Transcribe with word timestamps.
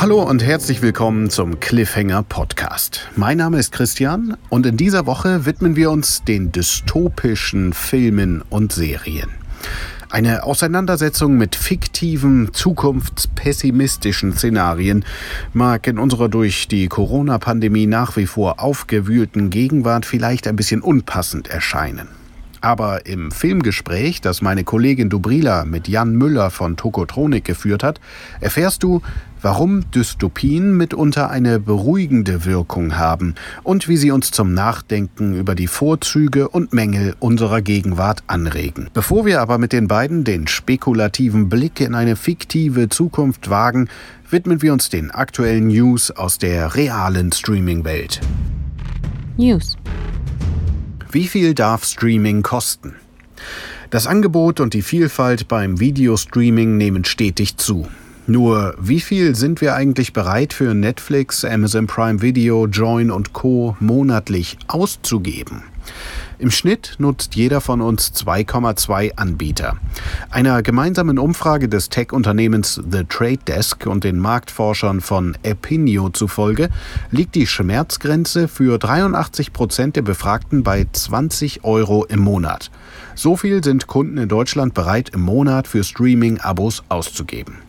Hallo 0.00 0.22
und 0.22 0.44
herzlich 0.44 0.80
willkommen 0.80 1.28
zum 1.28 1.58
Cliffhanger 1.58 2.22
Podcast. 2.22 3.08
Mein 3.16 3.38
Name 3.38 3.58
ist 3.58 3.72
Christian 3.72 4.36
und 4.48 4.64
in 4.64 4.76
dieser 4.76 5.06
Woche 5.06 5.44
widmen 5.44 5.74
wir 5.74 5.90
uns 5.90 6.22
den 6.22 6.52
dystopischen 6.52 7.72
Filmen 7.72 8.44
und 8.48 8.70
Serien. 8.70 9.28
Eine 10.08 10.44
Auseinandersetzung 10.44 11.36
mit 11.36 11.56
fiktiven, 11.56 12.54
zukunftspessimistischen 12.54 14.34
Szenarien 14.34 15.04
mag 15.52 15.88
in 15.88 15.98
unserer 15.98 16.28
durch 16.28 16.68
die 16.68 16.86
Corona-Pandemie 16.86 17.86
nach 17.88 18.16
wie 18.16 18.26
vor 18.26 18.60
aufgewühlten 18.60 19.50
Gegenwart 19.50 20.06
vielleicht 20.06 20.46
ein 20.46 20.54
bisschen 20.54 20.80
unpassend 20.80 21.48
erscheinen. 21.48 22.06
Aber 22.60 23.06
im 23.06 23.30
Filmgespräch, 23.30 24.20
das 24.20 24.42
meine 24.42 24.64
Kollegin 24.64 25.10
Dubrila 25.10 25.64
mit 25.64 25.86
Jan 25.86 26.16
Müller 26.16 26.50
von 26.50 26.76
Tokotronik 26.76 27.44
geführt 27.44 27.82
hat, 27.82 28.00
erfährst 28.40 28.82
du, 28.82 29.00
warum 29.42 29.90
Dystopien 29.90 30.76
mitunter 30.76 31.30
eine 31.30 31.60
beruhigende 31.60 32.44
Wirkung 32.44 32.96
haben 32.96 33.34
und 33.62 33.88
wie 33.88 33.96
sie 33.96 34.10
uns 34.10 34.30
zum 34.30 34.54
Nachdenken 34.54 35.34
über 35.34 35.54
die 35.54 35.66
Vorzüge 35.66 36.48
und 36.48 36.72
Mängel 36.72 37.14
unserer 37.20 37.62
Gegenwart 37.62 38.22
anregen. 38.26 38.88
Bevor 38.94 39.26
wir 39.26 39.40
aber 39.40 39.58
mit 39.58 39.72
den 39.72 39.88
beiden 39.88 40.24
den 40.24 40.46
spekulativen 40.46 41.48
Blick 41.48 41.80
in 41.80 41.94
eine 41.94 42.16
fiktive 42.16 42.88
Zukunft 42.88 43.50
wagen, 43.50 43.88
widmen 44.30 44.62
wir 44.62 44.72
uns 44.72 44.88
den 44.88 45.10
aktuellen 45.10 45.68
News 45.68 46.10
aus 46.10 46.38
der 46.38 46.74
realen 46.74 47.32
Streaming-Welt. 47.32 48.20
News 49.36 49.76
wie 51.10 51.26
viel 51.26 51.54
darf 51.54 51.84
Streaming 51.84 52.42
kosten? 52.42 52.94
Das 53.88 54.06
Angebot 54.06 54.60
und 54.60 54.74
die 54.74 54.82
Vielfalt 54.82 55.48
beim 55.48 55.80
Videostreaming 55.80 56.76
nehmen 56.76 57.06
stetig 57.06 57.56
zu. 57.56 57.88
Nur 58.30 58.74
wie 58.78 59.00
viel 59.00 59.34
sind 59.34 59.62
wir 59.62 59.74
eigentlich 59.74 60.12
bereit 60.12 60.52
für 60.52 60.74
Netflix, 60.74 61.46
Amazon 61.46 61.86
Prime 61.86 62.20
Video, 62.20 62.66
Join 62.66 63.10
und 63.10 63.32
Co 63.32 63.74
monatlich 63.80 64.58
auszugeben? 64.68 65.62
Im 66.38 66.50
Schnitt 66.50 66.96
nutzt 66.98 67.36
jeder 67.36 67.62
von 67.62 67.80
uns 67.80 68.12
2,2 68.12 69.16
Anbieter. 69.16 69.78
Einer 70.28 70.62
gemeinsamen 70.62 71.18
Umfrage 71.18 71.70
des 71.70 71.88
Tech-Unternehmens 71.88 72.74
The 72.74 73.04
Trade 73.04 73.38
Desk 73.46 73.86
und 73.86 74.04
den 74.04 74.18
Marktforschern 74.18 75.00
von 75.00 75.34
Epinio 75.42 76.10
zufolge 76.10 76.68
liegt 77.10 77.34
die 77.34 77.46
Schmerzgrenze 77.46 78.46
für 78.46 78.78
83 78.78 79.54
Prozent 79.54 79.96
der 79.96 80.02
Befragten 80.02 80.62
bei 80.62 80.86
20 80.92 81.64
Euro 81.64 82.04
im 82.04 82.20
Monat. 82.20 82.70
So 83.14 83.36
viel 83.36 83.64
sind 83.64 83.86
Kunden 83.86 84.18
in 84.18 84.28
Deutschland 84.28 84.74
bereit, 84.74 85.08
im 85.14 85.22
Monat 85.22 85.66
für 85.66 85.82
Streaming-Abos 85.82 86.84
auszugeben. 86.90 87.67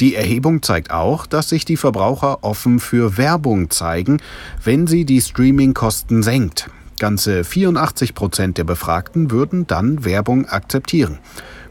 Die 0.00 0.14
Erhebung 0.14 0.62
zeigt 0.62 0.90
auch, 0.90 1.26
dass 1.26 1.48
sich 1.48 1.64
die 1.64 1.76
Verbraucher 1.76 2.42
offen 2.42 2.80
für 2.80 3.16
Werbung 3.16 3.70
zeigen, 3.70 4.18
wenn 4.62 4.86
sie 4.86 5.04
die 5.04 5.20
Streaming-Kosten 5.20 6.22
senkt. 6.22 6.68
Ganze 6.98 7.44
84 7.44 8.14
Prozent 8.14 8.58
der 8.58 8.64
Befragten 8.64 9.30
würden 9.30 9.66
dann 9.66 10.04
Werbung 10.04 10.46
akzeptieren. 10.46 11.18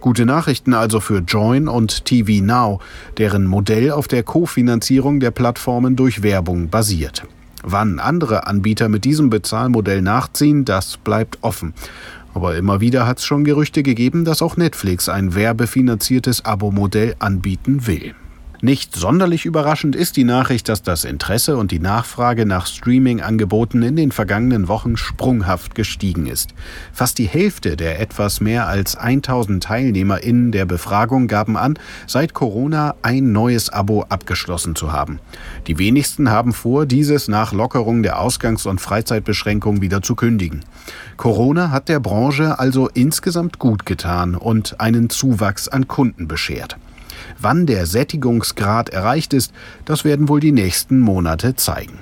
Gute 0.02 0.26
Nachrichten 0.26 0.74
also 0.74 1.00
für 1.00 1.20
Join 1.20 1.68
und 1.68 2.06
TV 2.06 2.44
Now, 2.44 2.80
deren 3.18 3.46
Modell 3.46 3.92
auf 3.92 4.08
der 4.08 4.24
Kofinanzierung 4.24 5.20
der 5.20 5.32
Plattformen 5.32 5.96
durch 5.96 6.24
Werbung 6.24 6.70
basiert. 6.70 7.24
Wann 7.64 8.00
andere 8.00 8.46
Anbieter 8.46 8.90
mit 8.90 9.06
diesem 9.06 9.30
Bezahlmodell 9.30 10.02
nachziehen, 10.02 10.66
das 10.66 10.98
bleibt 10.98 11.38
offen. 11.42 11.74
Aber 12.34 12.56
immer 12.56 12.81
wieder 12.81 13.06
hat 13.06 13.20
es 13.20 13.26
schon 13.26 13.44
Gerüchte 13.44 13.84
gegeben, 13.84 14.26
dass 14.26 14.42
auch 14.42 14.58
Netflix 14.58 15.08
ein 15.09 15.36
werbefinanziertes 15.36 16.45
Abo-Modell 16.45 17.16
anbieten 17.20 17.86
will. 17.86 18.16
Nicht 18.66 18.95
sonderlich 18.95 19.44
überraschend 19.44 19.94
ist 19.94 20.16
die 20.16 20.23
Nachricht, 20.23 20.69
dass 20.69 20.81
das 20.81 21.03
Interesse 21.03 21.58
und 21.58 21.72
die 21.72 21.81
Nachfrage 21.81 22.45
nach 22.45 22.66
Streaming-Angeboten 22.66 23.81
in 23.81 23.97
den 23.97 24.13
vergangenen 24.13 24.69
Wochen 24.69 24.96
sprunghaft 24.96 25.75
gestiegen 25.75 26.28
ist. 26.28 26.53
Fast 26.94 27.18
die 27.18 27.28
Hälfte 27.28 27.75
der 27.75 28.00
etwas 28.00 28.40
mehr 28.40 28.66
als 28.69 28.96
1000 28.96 29.62
TeilnehmerInnen 29.62 30.53
der 30.53 30.63
Befragung 30.63 31.28
gaben 31.28 31.57
an, 31.57 31.78
seit 32.07 32.34
Corona 32.34 32.96
ein 33.02 33.34
neues 33.34 33.69
Abo 33.69 34.03
abgeschlossen 34.07 34.78
zu 34.78 34.94
haben. 34.94 35.19
Die 35.68 35.78
wenigsten 35.78 36.29
haben 36.29 36.53
vor, 36.53 36.85
dieses 36.85 37.28
nach 37.28 37.52
Lockerung 37.52 38.02
der 38.02 38.22
Ausgangs- 38.22 38.66
und 38.66 38.79
Freizeitbeschränkungen 38.79 39.81
wieder 39.81 40.02
zu 40.02 40.16
kündigen. 40.16 40.63
Corona 41.18 41.69
hat 41.69 41.90
der 41.90 42.00
Branche 42.00 42.59
also 42.59 42.88
insgesamt 42.88 43.59
gut 43.59 43.85
getan 43.85 44.35
und 44.35 44.79
einen 44.79 45.09
Zuwachs 45.09 45.68
an 45.68 45.90
Kunden 45.90 46.29
beschert. 46.29 46.78
Wann 47.39 47.66
der 47.66 47.85
Sättigungsgrad 47.85 48.89
erreicht 48.89 49.34
ist, 49.34 49.53
das 49.85 50.06
werden 50.06 50.29
wohl 50.29 50.39
die 50.39 50.51
nächsten 50.51 51.00
Monate 51.00 51.56
zeigen. 51.56 52.00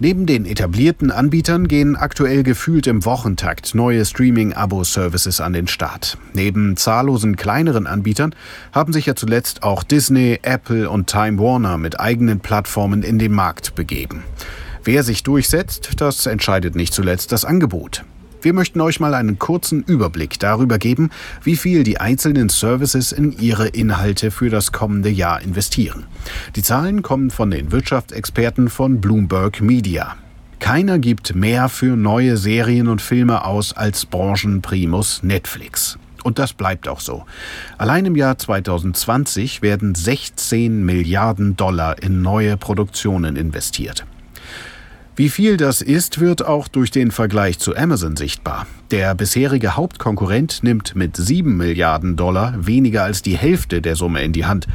Neben 0.00 0.26
den 0.26 0.44
etablierten 0.44 1.12
Anbietern 1.12 1.68
gehen 1.68 1.94
aktuell 1.94 2.42
gefühlt 2.42 2.88
im 2.88 3.04
Wochentakt 3.04 3.76
neue 3.76 4.04
Streaming-Abo-Services 4.04 5.40
an 5.40 5.52
den 5.52 5.68
Start. 5.68 6.18
Neben 6.32 6.76
zahllosen 6.76 7.36
kleineren 7.36 7.86
Anbietern 7.86 8.34
haben 8.72 8.92
sich 8.92 9.06
ja 9.06 9.14
zuletzt 9.14 9.62
auch 9.62 9.84
Disney, 9.84 10.40
Apple 10.42 10.90
und 10.90 11.06
Time 11.06 11.38
Warner 11.38 11.78
mit 11.78 12.00
eigenen 12.00 12.40
Plattformen 12.40 13.04
in 13.04 13.20
den 13.20 13.32
Markt 13.32 13.76
begeben. 13.76 14.24
Wer 14.82 15.04
sich 15.04 15.22
durchsetzt, 15.22 15.92
das 15.98 16.26
entscheidet 16.26 16.74
nicht 16.74 16.92
zuletzt 16.92 17.30
das 17.30 17.44
Angebot. 17.44 18.04
Wir 18.44 18.52
möchten 18.52 18.82
euch 18.82 19.00
mal 19.00 19.14
einen 19.14 19.38
kurzen 19.38 19.84
Überblick 19.84 20.38
darüber 20.38 20.76
geben, 20.76 21.08
wie 21.44 21.56
viel 21.56 21.82
die 21.82 21.96
einzelnen 21.98 22.50
Services 22.50 23.10
in 23.10 23.32
ihre 23.32 23.68
Inhalte 23.68 24.30
für 24.30 24.50
das 24.50 24.70
kommende 24.70 25.08
Jahr 25.08 25.40
investieren. 25.40 26.04
Die 26.54 26.62
Zahlen 26.62 27.00
kommen 27.00 27.30
von 27.30 27.50
den 27.50 27.72
Wirtschaftsexperten 27.72 28.68
von 28.68 29.00
Bloomberg 29.00 29.62
Media. 29.62 30.16
Keiner 30.58 30.98
gibt 30.98 31.34
mehr 31.34 31.70
für 31.70 31.96
neue 31.96 32.36
Serien 32.36 32.88
und 32.88 33.00
Filme 33.00 33.46
aus 33.46 33.72
als 33.72 34.04
Branchenprimus 34.04 35.22
Netflix. 35.22 35.98
Und 36.22 36.38
das 36.38 36.52
bleibt 36.52 36.86
auch 36.86 37.00
so. 37.00 37.24
Allein 37.78 38.04
im 38.04 38.14
Jahr 38.14 38.36
2020 38.36 39.62
werden 39.62 39.94
16 39.94 40.84
Milliarden 40.84 41.56
Dollar 41.56 42.02
in 42.02 42.20
neue 42.20 42.58
Produktionen 42.58 43.36
investiert. 43.36 44.04
Wie 45.16 45.28
viel 45.28 45.56
das 45.56 45.80
ist, 45.80 46.18
wird 46.18 46.44
auch 46.44 46.66
durch 46.66 46.90
den 46.90 47.12
Vergleich 47.12 47.60
zu 47.60 47.76
Amazon 47.76 48.16
sichtbar. 48.16 48.66
Der 48.90 49.14
bisherige 49.14 49.76
Hauptkonkurrent 49.76 50.64
nimmt 50.64 50.96
mit 50.96 51.16
7 51.16 51.56
Milliarden 51.56 52.16
Dollar 52.16 52.66
weniger 52.66 53.04
als 53.04 53.22
die 53.22 53.36
Hälfte 53.36 53.80
der 53.80 53.94
Summe 53.94 54.24
in 54.24 54.32
die 54.32 54.44
Hand, 54.44 54.66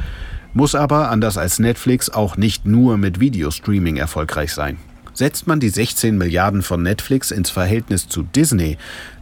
muss 0.54 0.74
aber, 0.74 1.10
anders 1.10 1.36
als 1.36 1.58
Netflix, 1.58 2.08
auch 2.08 2.38
nicht 2.38 2.64
nur 2.64 2.96
mit 2.96 3.20
Videostreaming 3.20 3.98
erfolgreich 3.98 4.54
sein. 4.54 4.78
Setzt 5.12 5.46
man 5.46 5.60
die 5.60 5.68
16 5.68 6.16
Milliarden 6.16 6.62
von 6.62 6.82
Netflix 6.82 7.30
ins 7.30 7.50
Verhältnis 7.50 8.08
zu 8.08 8.22
Disney, 8.22 8.78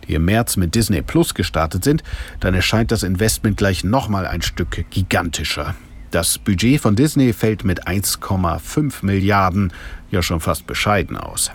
die 0.06 0.15
im 0.15 0.25
März 0.25 0.56
mit 0.56 0.77
Disney 0.77 1.03
Plus 1.03 1.35
gestartet 1.35 1.83
sind, 1.83 2.05
dann 2.39 2.55
erscheint 2.55 2.93
das 2.93 3.03
Investment 3.03 3.56
gleich 3.56 3.83
nochmal 3.83 4.25
ein 4.25 4.43
Stück 4.43 4.85
gigantischer. 4.91 5.75
Das 6.11 6.39
Budget 6.39 6.81
von 6.81 6.97
Disney 6.97 7.33
fällt 7.33 7.65
mit 7.65 7.87
1,5 7.87 9.05
Milliarden 9.05 9.73
ja 10.11 10.23
schon 10.23 10.41
fast 10.41 10.67
bescheiden 10.67 11.17
aus. 11.17 11.51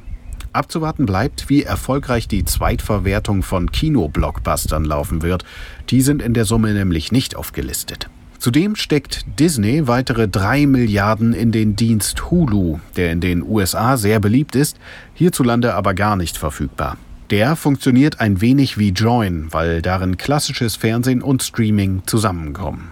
Abzuwarten 0.54 1.08
bleibt, 1.08 1.50
wie 1.50 1.64
erfolgreich 1.64 2.28
die 2.28 2.46
Zweitverwertung 2.46 3.42
von 3.42 3.72
Kinoblockbustern 3.72 4.86
laufen 4.86 5.24
wird. 5.24 5.44
Die 5.90 6.02
sind 6.02 6.22
in 6.22 6.36
der 6.36 6.46
Summe 6.46 6.74
nämlich 6.74 7.12
nicht 7.12 7.36
aufgelistet. 7.36 8.08
Zudem 8.38 8.76
steckt 8.76 9.26
Disney 9.40 9.88
weitere 9.88 10.28
3 10.28 10.68
Milliarden 10.68 11.34
in 11.34 11.52
den 11.52 11.76
Dienst 11.76 12.30
Hulu, 12.30 12.80
der 12.96 13.12
in 13.12 13.22
den 13.22 13.42
USA 13.42 13.98
sehr 13.98 14.20
beliebt 14.20 14.56
ist, 14.56 14.78
hierzulande 15.14 15.74
aber 15.74 15.94
gar 15.96 16.16
nicht 16.16 16.38
verfügbar. 16.38 16.98
Der 17.30 17.56
funktioniert 17.56 18.20
ein 18.20 18.42
wenig 18.42 18.78
wie 18.78 18.90
Join, 18.90 19.52
weil 19.52 19.82
darin 19.82 20.18
klassisches 20.18 20.76
Fernsehen 20.76 21.24
und 21.24 21.42
Streaming 21.42 22.04
zusammenkommen. 22.06 22.92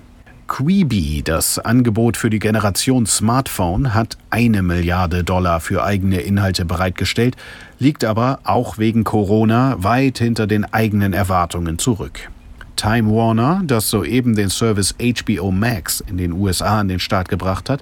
Quibi, 0.51 1.21
das 1.23 1.59
Angebot 1.59 2.17
für 2.17 2.29
die 2.29 2.39
Generation 2.39 3.05
Smartphone, 3.05 3.93
hat 3.93 4.17
eine 4.31 4.61
Milliarde 4.61 5.23
Dollar 5.23 5.61
für 5.61 5.81
eigene 5.81 6.19
Inhalte 6.19 6.65
bereitgestellt, 6.65 7.37
liegt 7.79 8.03
aber 8.03 8.41
auch 8.43 8.77
wegen 8.77 9.05
Corona 9.05 9.81
weit 9.81 10.17
hinter 10.17 10.47
den 10.47 10.65
eigenen 10.65 11.13
Erwartungen 11.13 11.79
zurück. 11.79 12.29
Time 12.75 13.15
Warner, 13.15 13.61
das 13.63 13.89
soeben 13.89 14.35
den 14.35 14.49
Service 14.49 14.93
HBO 14.99 15.51
Max 15.51 16.01
in 16.01 16.17
den 16.17 16.33
USA 16.33 16.81
an 16.81 16.89
den 16.89 16.99
Start 16.99 17.29
gebracht 17.29 17.69
hat, 17.69 17.81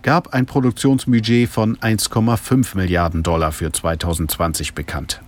gab 0.00 0.32
ein 0.32 0.46
Produktionsbudget 0.46 1.50
von 1.50 1.76
1,5 1.76 2.78
Milliarden 2.78 3.22
Dollar 3.22 3.52
für 3.52 3.72
2020 3.72 4.72
bekannt. 4.72 5.20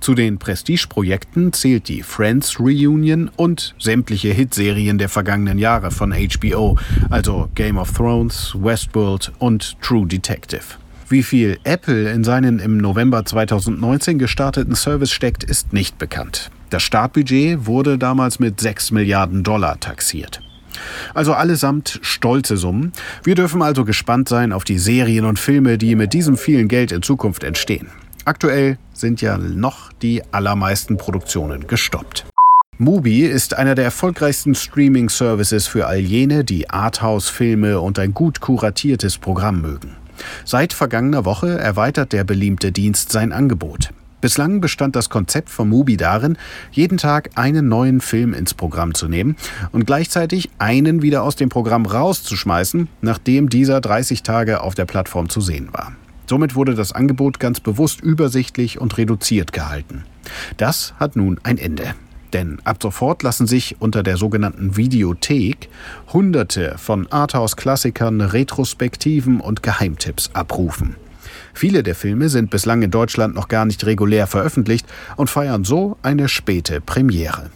Zu 0.00 0.14
den 0.14 0.38
Prestigeprojekten 0.38 1.52
zählt 1.52 1.88
die 1.88 2.02
Friends 2.02 2.58
Reunion 2.58 3.30
und 3.36 3.74
sämtliche 3.78 4.32
Hitserien 4.32 4.98
der 4.98 5.08
vergangenen 5.08 5.58
Jahre 5.58 5.90
von 5.90 6.12
HBO, 6.12 6.78
also 7.10 7.48
Game 7.54 7.78
of 7.78 7.92
Thrones, 7.92 8.54
Westworld 8.58 9.32
und 9.38 9.80
True 9.80 10.06
Detective. 10.06 10.62
Wie 11.08 11.22
viel 11.22 11.58
Apple 11.64 12.10
in 12.12 12.22
seinen 12.22 12.60
im 12.60 12.78
November 12.78 13.24
2019 13.24 14.18
gestarteten 14.18 14.76
Service 14.76 15.10
steckt, 15.10 15.42
ist 15.42 15.72
nicht 15.72 15.98
bekannt. 15.98 16.50
Das 16.70 16.84
Startbudget 16.84 17.66
wurde 17.66 17.98
damals 17.98 18.38
mit 18.38 18.60
6 18.60 18.92
Milliarden 18.92 19.42
Dollar 19.42 19.80
taxiert. 19.80 20.40
Also 21.12 21.34
allesamt 21.34 21.98
stolze 22.02 22.56
Summen. 22.56 22.92
Wir 23.24 23.34
dürfen 23.34 23.60
also 23.60 23.84
gespannt 23.84 24.28
sein 24.28 24.52
auf 24.52 24.64
die 24.64 24.78
Serien 24.78 25.24
und 25.24 25.38
Filme, 25.38 25.78
die 25.78 25.96
mit 25.96 26.12
diesem 26.12 26.36
vielen 26.36 26.68
Geld 26.68 26.92
in 26.92 27.02
Zukunft 27.02 27.42
entstehen. 27.42 27.88
Aktuell 28.24 28.78
sind 28.92 29.22
ja 29.22 29.38
noch 29.38 29.92
die 29.94 30.22
allermeisten 30.32 30.96
Produktionen 30.96 31.66
gestoppt. 31.66 32.26
Mubi 32.76 33.26
ist 33.26 33.54
einer 33.54 33.74
der 33.74 33.84
erfolgreichsten 33.84 34.54
Streaming-Services 34.54 35.66
für 35.66 35.86
all 35.86 35.98
jene, 35.98 36.44
die 36.44 36.70
Arthouse-Filme 36.70 37.80
und 37.80 37.98
ein 37.98 38.14
gut 38.14 38.40
kuratiertes 38.40 39.18
Programm 39.18 39.60
mögen. 39.60 39.96
Seit 40.44 40.72
vergangener 40.72 41.24
Woche 41.24 41.58
erweitert 41.58 42.12
der 42.12 42.24
beliebte 42.24 42.72
Dienst 42.72 43.12
sein 43.12 43.32
Angebot. 43.32 43.90
Bislang 44.20 44.60
bestand 44.60 44.96
das 44.96 45.08
Konzept 45.08 45.48
von 45.48 45.68
Mubi 45.68 45.96
darin, 45.96 46.36
jeden 46.72 46.98
Tag 46.98 47.30
einen 47.36 47.68
neuen 47.68 48.02
Film 48.02 48.34
ins 48.34 48.52
Programm 48.52 48.92
zu 48.94 49.08
nehmen 49.08 49.36
und 49.72 49.86
gleichzeitig 49.86 50.50
einen 50.58 51.00
wieder 51.00 51.22
aus 51.22 51.36
dem 51.36 51.48
Programm 51.48 51.86
rauszuschmeißen, 51.86 52.88
nachdem 53.00 53.48
dieser 53.48 53.80
30 53.80 54.22
Tage 54.22 54.62
auf 54.62 54.74
der 54.74 54.84
Plattform 54.84 55.30
zu 55.30 55.40
sehen 55.40 55.68
war. 55.72 55.92
Somit 56.30 56.54
wurde 56.54 56.76
das 56.76 56.92
Angebot 56.92 57.40
ganz 57.40 57.58
bewusst 57.58 58.00
übersichtlich 58.02 58.80
und 58.80 58.96
reduziert 58.96 59.52
gehalten. 59.52 60.04
Das 60.58 60.94
hat 61.00 61.16
nun 61.16 61.40
ein 61.42 61.58
Ende. 61.58 61.96
Denn 62.32 62.60
ab 62.62 62.76
sofort 62.80 63.24
lassen 63.24 63.48
sich 63.48 63.80
unter 63.80 64.04
der 64.04 64.16
sogenannten 64.16 64.76
Videothek 64.76 65.68
Hunderte 66.12 66.78
von 66.78 67.10
Arthouse-Klassikern, 67.10 68.20
Retrospektiven 68.20 69.40
und 69.40 69.64
Geheimtipps 69.64 70.30
abrufen. 70.32 70.94
Viele 71.52 71.82
der 71.82 71.96
Filme 71.96 72.28
sind 72.28 72.48
bislang 72.48 72.82
in 72.82 72.92
Deutschland 72.92 73.34
noch 73.34 73.48
gar 73.48 73.64
nicht 73.64 73.84
regulär 73.84 74.28
veröffentlicht 74.28 74.86
und 75.16 75.30
feiern 75.30 75.64
so 75.64 75.96
eine 76.02 76.28
späte 76.28 76.80
Premiere. 76.80 77.50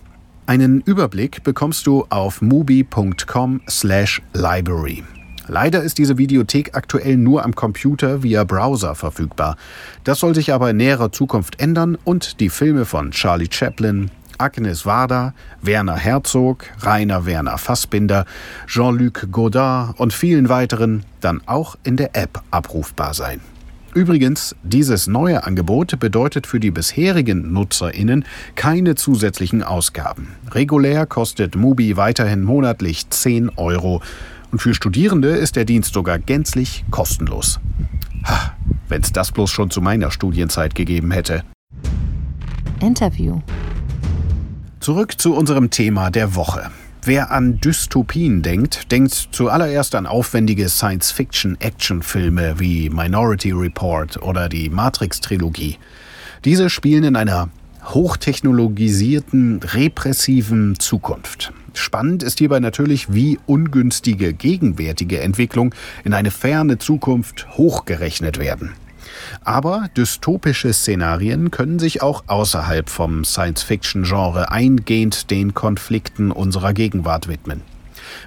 Einen 0.47 0.81
Überblick 0.81 1.44
bekommst 1.44 1.87
du 1.87 2.06
auf 2.11 2.43
mubi.com/library. 2.43 5.05
Leider 5.46 5.82
ist 5.82 5.99
diese 5.99 6.17
Videothek 6.17 6.75
aktuell 6.75 7.17
nur 7.17 7.44
am 7.44 7.55
Computer 7.55 8.23
via 8.23 8.44
Browser 8.44 8.94
verfügbar. 8.94 9.56
Das 10.02 10.20
soll 10.20 10.35
sich 10.35 10.52
aber 10.52 10.70
in 10.70 10.79
näherer 10.79 11.12
Zukunft 11.12 11.61
ändern 11.61 11.99
und 12.05 12.41
die 12.41 12.49
Filme 12.49 12.85
von 12.87 13.11
Charlie 13.11 13.49
Chaplin, 13.50 14.11
Agnes 14.38 14.87
Varda, 14.87 15.35
Werner 15.62 15.96
Herzog, 15.96 16.64
Rainer 16.81 17.26
Werner 17.26 17.58
Fassbinder, 17.58 18.25
Jean-Luc 18.67 19.29
Godard 19.31 19.99
und 20.00 20.12
vielen 20.12 20.49
weiteren 20.49 21.05
dann 21.20 21.43
auch 21.46 21.76
in 21.85 21.96
der 21.96 22.17
App 22.17 22.43
abrufbar 22.50 23.14
sein. 23.14 23.41
Übrigens, 23.94 24.56
dieses 24.64 25.06
neue 25.06 25.44
Angebot 25.44 26.00
bedeutet 26.00 26.49
für 26.49 26.58
die 26.58 26.73
bisherigen 26.73 27.52
NutzerInnen 27.52 28.25
keine 28.56 28.96
zusätzlichen 28.96 29.62
Ausgaben. 29.62 30.35
Regulär 30.50 31.06
kostet 31.06 31.55
Mubi 31.55 31.96
weiterhin 31.96 32.43
monatlich 32.43 33.08
10 33.08 33.50
Euro 33.50 34.02
und 34.55 34.61
für 34.61 34.73
Studierende 34.73 35.31
ist 35.31 35.56
der 35.56 35.65
Dienst 35.65 35.95
sogar 35.95 36.21
gänzlich 36.21 36.85
kostenlos. 36.93 37.59
Wenn 38.89 39.03
es 39.03 39.11
das 39.11 39.33
bloß 39.33 39.51
schon 39.51 39.69
zu 39.69 39.81
meiner 39.81 40.12
Studienzeit 40.12 40.77
gegeben 40.77 41.11
hätte. 41.11 41.43
Interview. 42.81 43.41
Zurück 44.79 45.21
zu 45.21 45.35
unserem 45.35 45.71
Thema 45.71 46.12
der 46.12 46.37
Woche. 46.37 46.71
Wer 47.03 47.33
an 47.33 47.59
Dystopien 47.59 48.43
denkt, 48.43 48.93
denkt 48.93 49.31
zuallererst 49.33 49.97
an 49.97 50.06
aufwendige 50.06 50.69
Science-Fiction-Action-Filme 50.69 52.61
wie 52.61 52.91
Minority 52.91 53.51
Report 53.51 54.23
oder 54.23 54.49
die 54.49 54.71
Matrix-Trilogie. 54.71 55.79
Diese 56.45 56.71
spielen 56.71 57.03
in 57.03 57.17
einer 57.17 57.49
hochtechnologisierten, 57.84 59.60
repressiven 59.62 60.78
Zukunft. 60.78 61.52
Spannend 61.75 62.22
ist 62.22 62.38
hierbei 62.38 62.60
natürlich, 62.60 63.12
wie 63.12 63.38
ungünstige 63.46 64.32
gegenwärtige 64.32 65.20
Entwicklung 65.20 65.75
in 66.04 66.14
eine 66.14 66.31
ferne 66.31 66.78
Zukunft 66.78 67.46
hochgerechnet 67.56 68.38
werden. 68.38 68.72
Aber 69.42 69.88
dystopische 69.96 70.72
Szenarien 70.72 71.50
können 71.50 71.78
sich 71.78 72.02
auch 72.02 72.25
außerhalb 72.26 72.88
vom 72.88 73.25
Science-Fiction-Genre 73.25 74.50
eingehend 74.50 75.31
den 75.31 75.54
Konflikten 75.54 76.31
unserer 76.31 76.72
Gegenwart 76.72 77.28
widmen. 77.28 77.74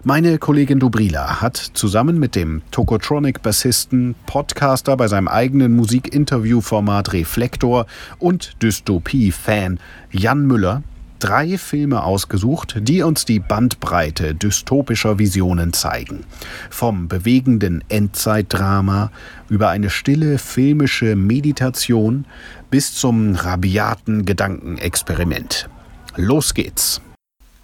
Meine 0.03 0.37
Kollegin 0.37 0.79
Dubrila 0.79 1.41
hat 1.41 1.57
zusammen 1.57 2.19
mit 2.19 2.35
dem 2.35 2.61
Tokotronic-Bassisten, 2.71 4.15
Podcaster 4.25 4.97
bei 4.97 5.07
seinem 5.07 5.27
eigenen 5.27 5.75
Musikinterview-Format 5.75 7.13
Reflektor 7.13 7.85
und 8.19 8.61
Dystopie-Fan 8.61 9.79
Jan 10.11 10.45
Müller 10.45 10.83
drei 11.19 11.57
Filme 11.57 12.03
ausgesucht, 12.03 12.77
die 12.79 13.01
uns 13.01 13.25
die 13.25 13.39
Bandbreite 13.39 14.35
dystopischer 14.35 15.19
Visionen 15.19 15.73
zeigen. 15.73 16.23
Vom 16.69 17.07
bewegenden 17.07 17.83
Endzeitdrama 17.89 19.11
über 19.49 19.69
eine 19.69 19.89
stille 19.89 20.37
filmische 20.37 21.15
Meditation 21.15 22.25
bis 22.69 22.93
zum 22.93 23.35
rabiaten 23.35 24.25
Gedankenexperiment. 24.25 25.69
Los 26.15 26.53
geht's! 26.53 27.01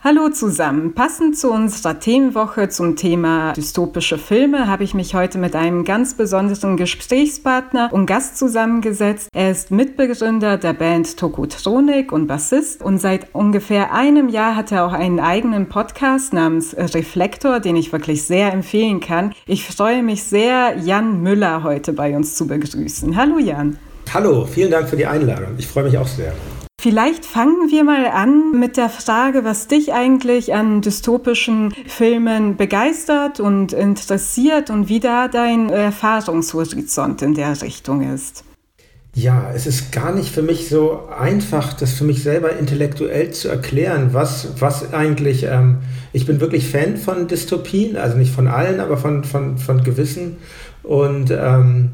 Hallo 0.06 0.28
zusammen. 0.28 0.94
Passend 0.94 1.38
zu 1.38 1.50
unserer 1.50 1.98
Themenwoche 1.98 2.68
zum 2.68 2.98
Thema 2.98 3.54
dystopische 3.54 4.18
Filme 4.18 4.68
habe 4.68 4.84
ich 4.84 4.94
mich 4.94 5.16
heute 5.16 5.38
mit 5.38 5.56
einem 5.56 5.86
ganz 5.86 6.16
besonderen 6.16 6.76
Gesprächspartner 6.76 7.88
und 7.90 8.06
Gast 8.06 8.38
zusammengesetzt. 8.38 9.30
Er 9.34 9.50
ist 9.50 9.72
Mitbegründer 9.72 10.58
der 10.58 10.74
Band 10.74 11.16
Tokotronik 11.16 12.12
und 12.12 12.28
Bassist 12.28 12.82
und 12.84 12.98
seit 12.98 13.34
ungefähr 13.34 13.94
einem 13.94 14.28
Jahr 14.28 14.58
hat 14.58 14.74
er 14.74 14.86
auch 14.86 14.92
einen 14.92 15.22
eigenen 15.22 15.70
Podcast 15.70 16.34
namens 16.34 16.76
Reflektor, 16.76 17.62
den 17.62 17.78
ich 17.78 17.94
wirklich 17.94 18.24
sehr 18.24 18.52
empfehlen 18.52 19.00
kann. 19.00 19.34
Ich 19.46 19.66
freue 19.66 20.04
mich 20.04 20.24
sehr, 20.26 20.76
Jan 20.80 21.24
Müller 21.24 21.64
heute 21.64 21.94
bei 21.94 22.14
uns 22.14 22.36
zu 22.36 22.46
begrüßen. 22.46 23.16
Hallo 23.16 23.40
Jan. 23.40 23.78
Hallo, 24.14 24.46
vielen 24.46 24.70
Dank 24.70 24.90
für 24.90 24.98
die 24.98 25.06
Einladung. 25.06 25.54
Ich 25.58 25.68
freue 25.68 25.86
mich 25.86 25.98
auch 25.98 26.08
sehr. 26.08 26.34
Vielleicht 26.84 27.26
fangen 27.26 27.72
wir 27.72 27.86
mal 27.86 28.08
an 28.08 28.60
mit 28.60 28.76
der 28.76 28.90
Frage, 28.90 29.46
was 29.46 29.68
dich 29.68 29.94
eigentlich 29.94 30.54
an 30.54 30.82
dystopischen 30.82 31.74
Filmen 31.88 32.58
begeistert 32.58 33.40
und 33.40 33.72
interessiert 33.72 34.70
und 34.70 34.90
wie 34.90 35.00
da 35.00 35.30
dein 35.30 35.70
Erfahrungshorizont 35.70 37.22
in 37.22 37.36
der 37.36 37.62
Richtung 37.62 38.14
ist. 38.14 38.44
Ja, 39.16 39.50
es 39.56 39.66
ist 39.66 39.94
gar 39.94 40.14
nicht 40.14 40.28
für 40.36 40.42
mich 40.42 40.68
so 40.68 41.08
einfach, 41.08 41.72
das 41.72 41.94
für 41.94 42.04
mich 42.04 42.22
selber 42.22 42.58
intellektuell 42.58 43.32
zu 43.32 43.48
erklären, 43.48 44.10
was, 44.12 44.60
was 44.60 44.94
eigentlich, 44.94 45.44
ähm, 45.44 45.78
ich 46.12 46.26
bin 46.26 46.42
wirklich 46.42 46.68
Fan 46.68 46.98
von 46.98 47.30
Dystopien, 47.30 47.96
also 47.96 48.18
nicht 48.18 48.34
von 48.34 48.50
allen, 48.50 48.82
aber 48.82 48.98
von, 48.98 49.24
von, 49.24 49.58
von 49.58 49.86
gewissen. 49.86 50.36
Und 50.84 51.32
ähm, 51.32 51.92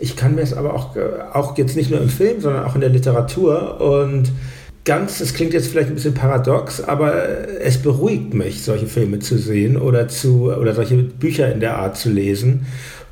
ich 0.00 0.16
kann 0.16 0.34
mir 0.34 0.42
es 0.42 0.54
aber 0.54 0.74
auch, 0.74 0.96
äh, 0.96 1.00
auch 1.32 1.56
jetzt 1.58 1.76
nicht 1.76 1.90
nur 1.90 2.00
im 2.00 2.08
Film, 2.08 2.40
sondern 2.40 2.64
auch 2.64 2.74
in 2.74 2.80
der 2.80 2.90
Literatur 2.90 3.80
und 3.80 4.30
ganz, 4.84 5.20
es 5.20 5.34
klingt 5.34 5.52
jetzt 5.52 5.68
vielleicht 5.68 5.88
ein 5.88 5.94
bisschen 5.94 6.14
paradox, 6.14 6.82
aber 6.82 7.12
es 7.60 7.78
beruhigt 7.78 8.34
mich, 8.34 8.62
solche 8.62 8.86
Filme 8.86 9.18
zu 9.18 9.38
sehen 9.38 9.76
oder, 9.76 10.08
zu, 10.08 10.52
oder 10.52 10.74
solche 10.74 10.96
Bücher 10.96 11.52
in 11.52 11.60
der 11.60 11.76
Art 11.76 11.96
zu 11.96 12.10
lesen. 12.10 12.66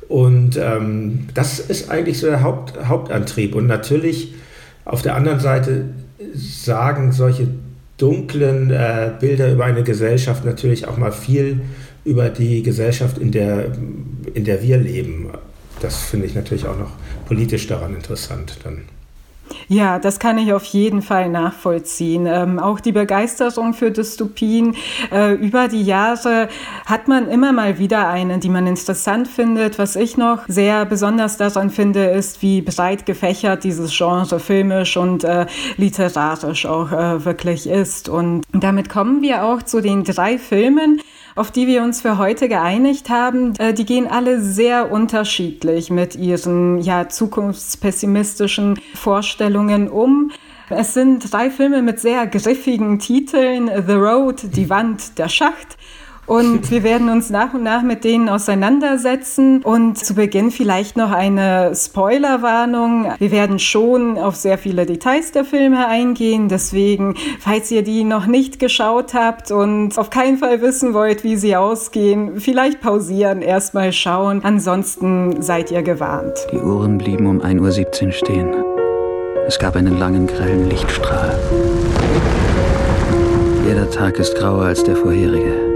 Und 0.07 0.57
ähm, 0.57 1.27
das 1.35 1.59
ist 1.59 1.91
eigentlich 1.91 2.19
so 2.19 2.27
der 2.27 2.41
Haupt, 2.41 2.73
Hauptantrieb. 2.87 3.53
Und 3.53 3.67
natürlich 3.67 4.33
auf 4.83 5.03
der 5.03 5.15
anderen 5.15 5.39
Seite 5.39 5.85
sagen 6.33 7.11
solche 7.11 7.47
dunklen 7.97 8.71
äh, 8.71 9.11
Bilder 9.19 9.51
über 9.51 9.65
eine 9.65 9.83
Gesellschaft 9.83 10.45
natürlich 10.45 10.87
auch 10.87 10.97
mal 10.97 11.11
viel 11.11 11.61
über 12.05 12.29
die 12.29 12.63
Gesellschaft, 12.63 13.19
in 13.19 13.31
der, 13.31 13.71
in 14.33 14.45
der 14.45 14.63
wir 14.63 14.77
leben 14.77 15.29
das 15.81 16.03
finde 16.03 16.25
ich 16.25 16.35
natürlich 16.35 16.67
auch 16.67 16.77
noch 16.77 16.91
politisch 17.27 17.67
daran 17.67 17.95
interessant 17.95 18.59
dann. 18.63 18.83
Ja, 19.67 19.99
das 19.99 20.19
kann 20.19 20.37
ich 20.37 20.53
auf 20.53 20.63
jeden 20.65 21.01
Fall 21.01 21.29
nachvollziehen. 21.29 22.25
Ähm, 22.25 22.59
auch 22.59 22.79
die 22.79 22.91
Begeisterung 22.91 23.73
für 23.73 23.91
Dystopien. 23.91 24.75
Äh, 25.11 25.33
über 25.33 25.67
die 25.67 25.83
Jahre 25.83 26.49
hat 26.85 27.07
man 27.07 27.29
immer 27.29 27.51
mal 27.51 27.77
wieder 27.79 28.07
eine, 28.07 28.39
die 28.39 28.49
man 28.49 28.67
interessant 28.67 29.27
findet. 29.27 29.77
Was 29.77 29.95
ich 29.95 30.17
noch 30.17 30.47
sehr 30.47 30.85
besonders 30.85 31.37
daran 31.37 31.69
finde, 31.69 32.05
ist, 32.05 32.41
wie 32.41 32.61
breit 32.61 33.05
gefächert 33.05 33.63
dieses 33.63 33.95
Genre 33.95 34.39
filmisch 34.39 34.97
und 34.97 35.23
äh, 35.23 35.45
literarisch 35.77 36.65
auch 36.65 36.91
äh, 36.91 37.25
wirklich 37.25 37.67
ist. 37.67 38.09
Und 38.09 38.43
damit 38.51 38.89
kommen 38.89 39.21
wir 39.21 39.45
auch 39.45 39.61
zu 39.61 39.81
den 39.81 40.03
drei 40.03 40.37
Filmen, 40.37 41.01
auf 41.39 41.51
die 41.51 41.67
wir 41.67 41.83
uns 41.83 42.01
für 42.01 42.17
heute 42.17 42.49
geeinigt 42.49 43.09
haben, 43.09 43.55
äh, 43.59 43.73
die 43.73 43.85
gehen 43.85 44.07
alle 44.07 44.41
sehr 44.41 44.91
unterschiedlich 44.91 45.89
mit 45.89 46.17
ihren 46.17 46.79
ja, 46.79 47.07
zukunftspessimistischen 47.07 48.77
Vorstellungen 48.93 49.87
um. 49.87 50.31
Es 50.69 50.93
sind 50.93 51.33
drei 51.33 51.49
Filme 51.49 51.81
mit 51.81 52.01
sehr 52.01 52.27
griffigen 52.27 52.99
Titeln. 52.99 53.71
The 53.87 53.93
Road, 53.93 54.53
Die 54.53 54.69
Wand, 54.69 55.17
Der 55.17 55.29
Schacht 55.29 55.78
Und 56.29 56.69
wir 56.71 56.83
werden 56.83 57.09
uns 57.09 57.29
nach 57.29 57.53
und 57.53 57.63
nach 57.63 57.81
mit 57.81 58.03
denen 58.03 58.29
auseinandersetzen. 58.29 59.61
Und 59.63 59.97
zu 59.97 60.13
Beginn 60.13 60.51
vielleicht 60.51 60.95
noch 60.95 61.11
eine 61.11 61.73
Spoilerwarnung. 61.75 63.11
Wir 63.17 63.31
werden 63.31 63.59
schon 63.59 64.17
auf 64.17 64.35
sehr 64.35 64.57
viele 64.57 64.85
Details 64.85 65.31
der 65.31 65.43
Filme 65.43 65.87
eingehen. 65.87 66.47
Deswegen, 66.47 67.15
falls 67.39 67.71
ihr 67.71 67.81
die 67.81 68.03
noch 68.03 68.27
nicht 68.27 68.59
geschaut 68.59 69.13
habt 69.13 69.51
und 69.51 69.97
auf 69.97 70.09
keinen 70.09 70.37
Fall 70.37 70.61
wissen 70.61 70.93
wollt, 70.93 71.23
wie 71.23 71.35
sie 71.35 71.55
ausgehen, 71.55 72.39
vielleicht 72.39 72.79
pausieren, 72.79 73.41
erstmal 73.41 73.91
schauen. 73.91 74.41
Ansonsten 74.43 75.41
seid 75.41 75.71
ihr 75.71 75.81
gewarnt. 75.81 76.37
Die 76.51 76.57
Uhren 76.57 76.99
blieben 76.99 77.25
um 77.25 77.41
1.17 77.41 78.05
Uhr 78.05 78.11
stehen. 78.11 78.55
Es 79.47 79.57
gab 79.57 79.75
einen 79.75 79.97
langen, 79.97 80.27
grellen 80.27 80.69
Lichtstrahl. 80.69 81.35
Jeder 83.65 83.89
Tag 83.89 84.19
ist 84.19 84.35
grauer 84.35 84.65
als 84.65 84.83
der 84.83 84.95
vorherige 84.95 85.68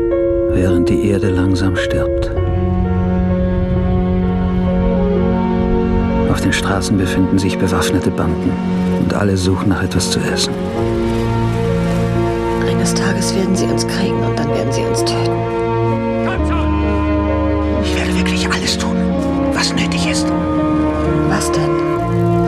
während 0.53 0.89
die 0.89 1.09
Erde 1.09 1.29
langsam 1.29 1.75
stirbt. 1.75 2.31
Auf 6.29 6.41
den 6.41 6.53
Straßen 6.53 6.97
befinden 6.97 7.37
sich 7.37 7.57
bewaffnete 7.57 8.11
Banden 8.11 8.51
und 9.01 9.13
alle 9.13 9.35
suchen 9.37 9.69
nach 9.69 9.83
etwas 9.83 10.11
zu 10.11 10.19
essen. 10.19 10.53
Eines 12.67 12.93
Tages 12.93 13.35
werden 13.35 13.55
sie 13.55 13.65
uns 13.65 13.87
kriegen 13.87 14.19
und 14.23 14.37
dann 14.37 14.49
werden 14.49 14.71
sie 14.71 14.81
uns 14.81 14.99
töten. 15.03 15.31
Ich 17.83 17.95
werde 17.95 18.17
wirklich 18.17 18.49
alles 18.49 18.77
tun, 18.77 18.95
was 19.53 19.73
nötig 19.73 20.09
ist. 20.09 20.27
Was 21.29 21.51
denn? 21.51 21.71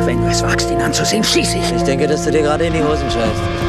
Wenn 0.06 0.22
du 0.22 0.30
es 0.30 0.44
wagst, 0.44 0.70
ihn 0.72 0.82
anzusehen, 0.82 1.24
schieße 1.24 1.58
ich. 1.58 1.76
Ich 1.76 1.84
denke, 1.84 2.08
dass 2.08 2.26
du 2.26 2.32
dir 2.32 2.42
gerade 2.42 2.66
in 2.66 2.74
die 2.74 2.84
Hosen 2.84 3.10
scheißt. 3.10 3.65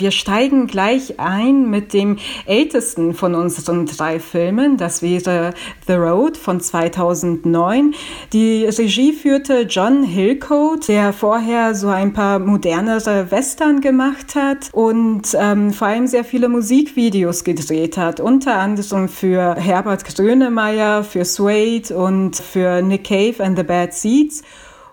Wir 0.00 0.12
steigen 0.12 0.68
gleich 0.68 1.18
ein 1.18 1.68
mit 1.70 1.92
dem 1.92 2.18
ältesten 2.46 3.14
von 3.14 3.34
unseren 3.34 3.86
drei 3.86 4.20
Filmen. 4.20 4.76
Das 4.76 5.02
wäre 5.02 5.54
The 5.88 5.94
Road 5.94 6.36
von 6.36 6.60
2009. 6.60 7.94
Die 8.32 8.64
Regie 8.66 9.12
führte 9.12 9.62
John 9.62 10.04
Hillcoat, 10.04 10.86
der 10.86 11.12
vorher 11.12 11.74
so 11.74 11.88
ein 11.88 12.12
paar 12.12 12.38
modernere 12.38 13.32
Western 13.32 13.80
gemacht 13.80 14.36
hat 14.36 14.68
und 14.70 15.36
ähm, 15.36 15.72
vor 15.72 15.88
allem 15.88 16.06
sehr 16.06 16.22
viele 16.22 16.48
Musikvideos 16.48 17.42
gedreht 17.42 17.96
hat. 17.96 18.20
Unter 18.20 18.54
anderem 18.54 19.08
für 19.08 19.56
Herbert 19.56 20.04
Grönemeyer, 20.04 21.02
für 21.02 21.24
Suede 21.24 21.96
und 21.96 22.36
für 22.36 22.82
Nick 22.82 23.08
Cave 23.08 23.42
and 23.42 23.58
the 23.58 23.64
Bad 23.64 23.92
Seeds. 23.94 24.44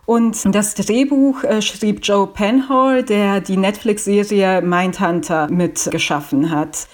Und 0.05 0.53
das 0.53 0.75
Drehbuch 0.75 1.43
äh, 1.43 1.61
schrieb 1.61 1.99
Joe 2.03 2.27
Penhall, 2.27 3.03
der 3.03 3.41
die 3.41 3.57
Netflix-Serie 3.57 4.61
Mindhunter 4.61 5.49
mitgeschaffen 5.49 6.51
hat. 6.51 6.87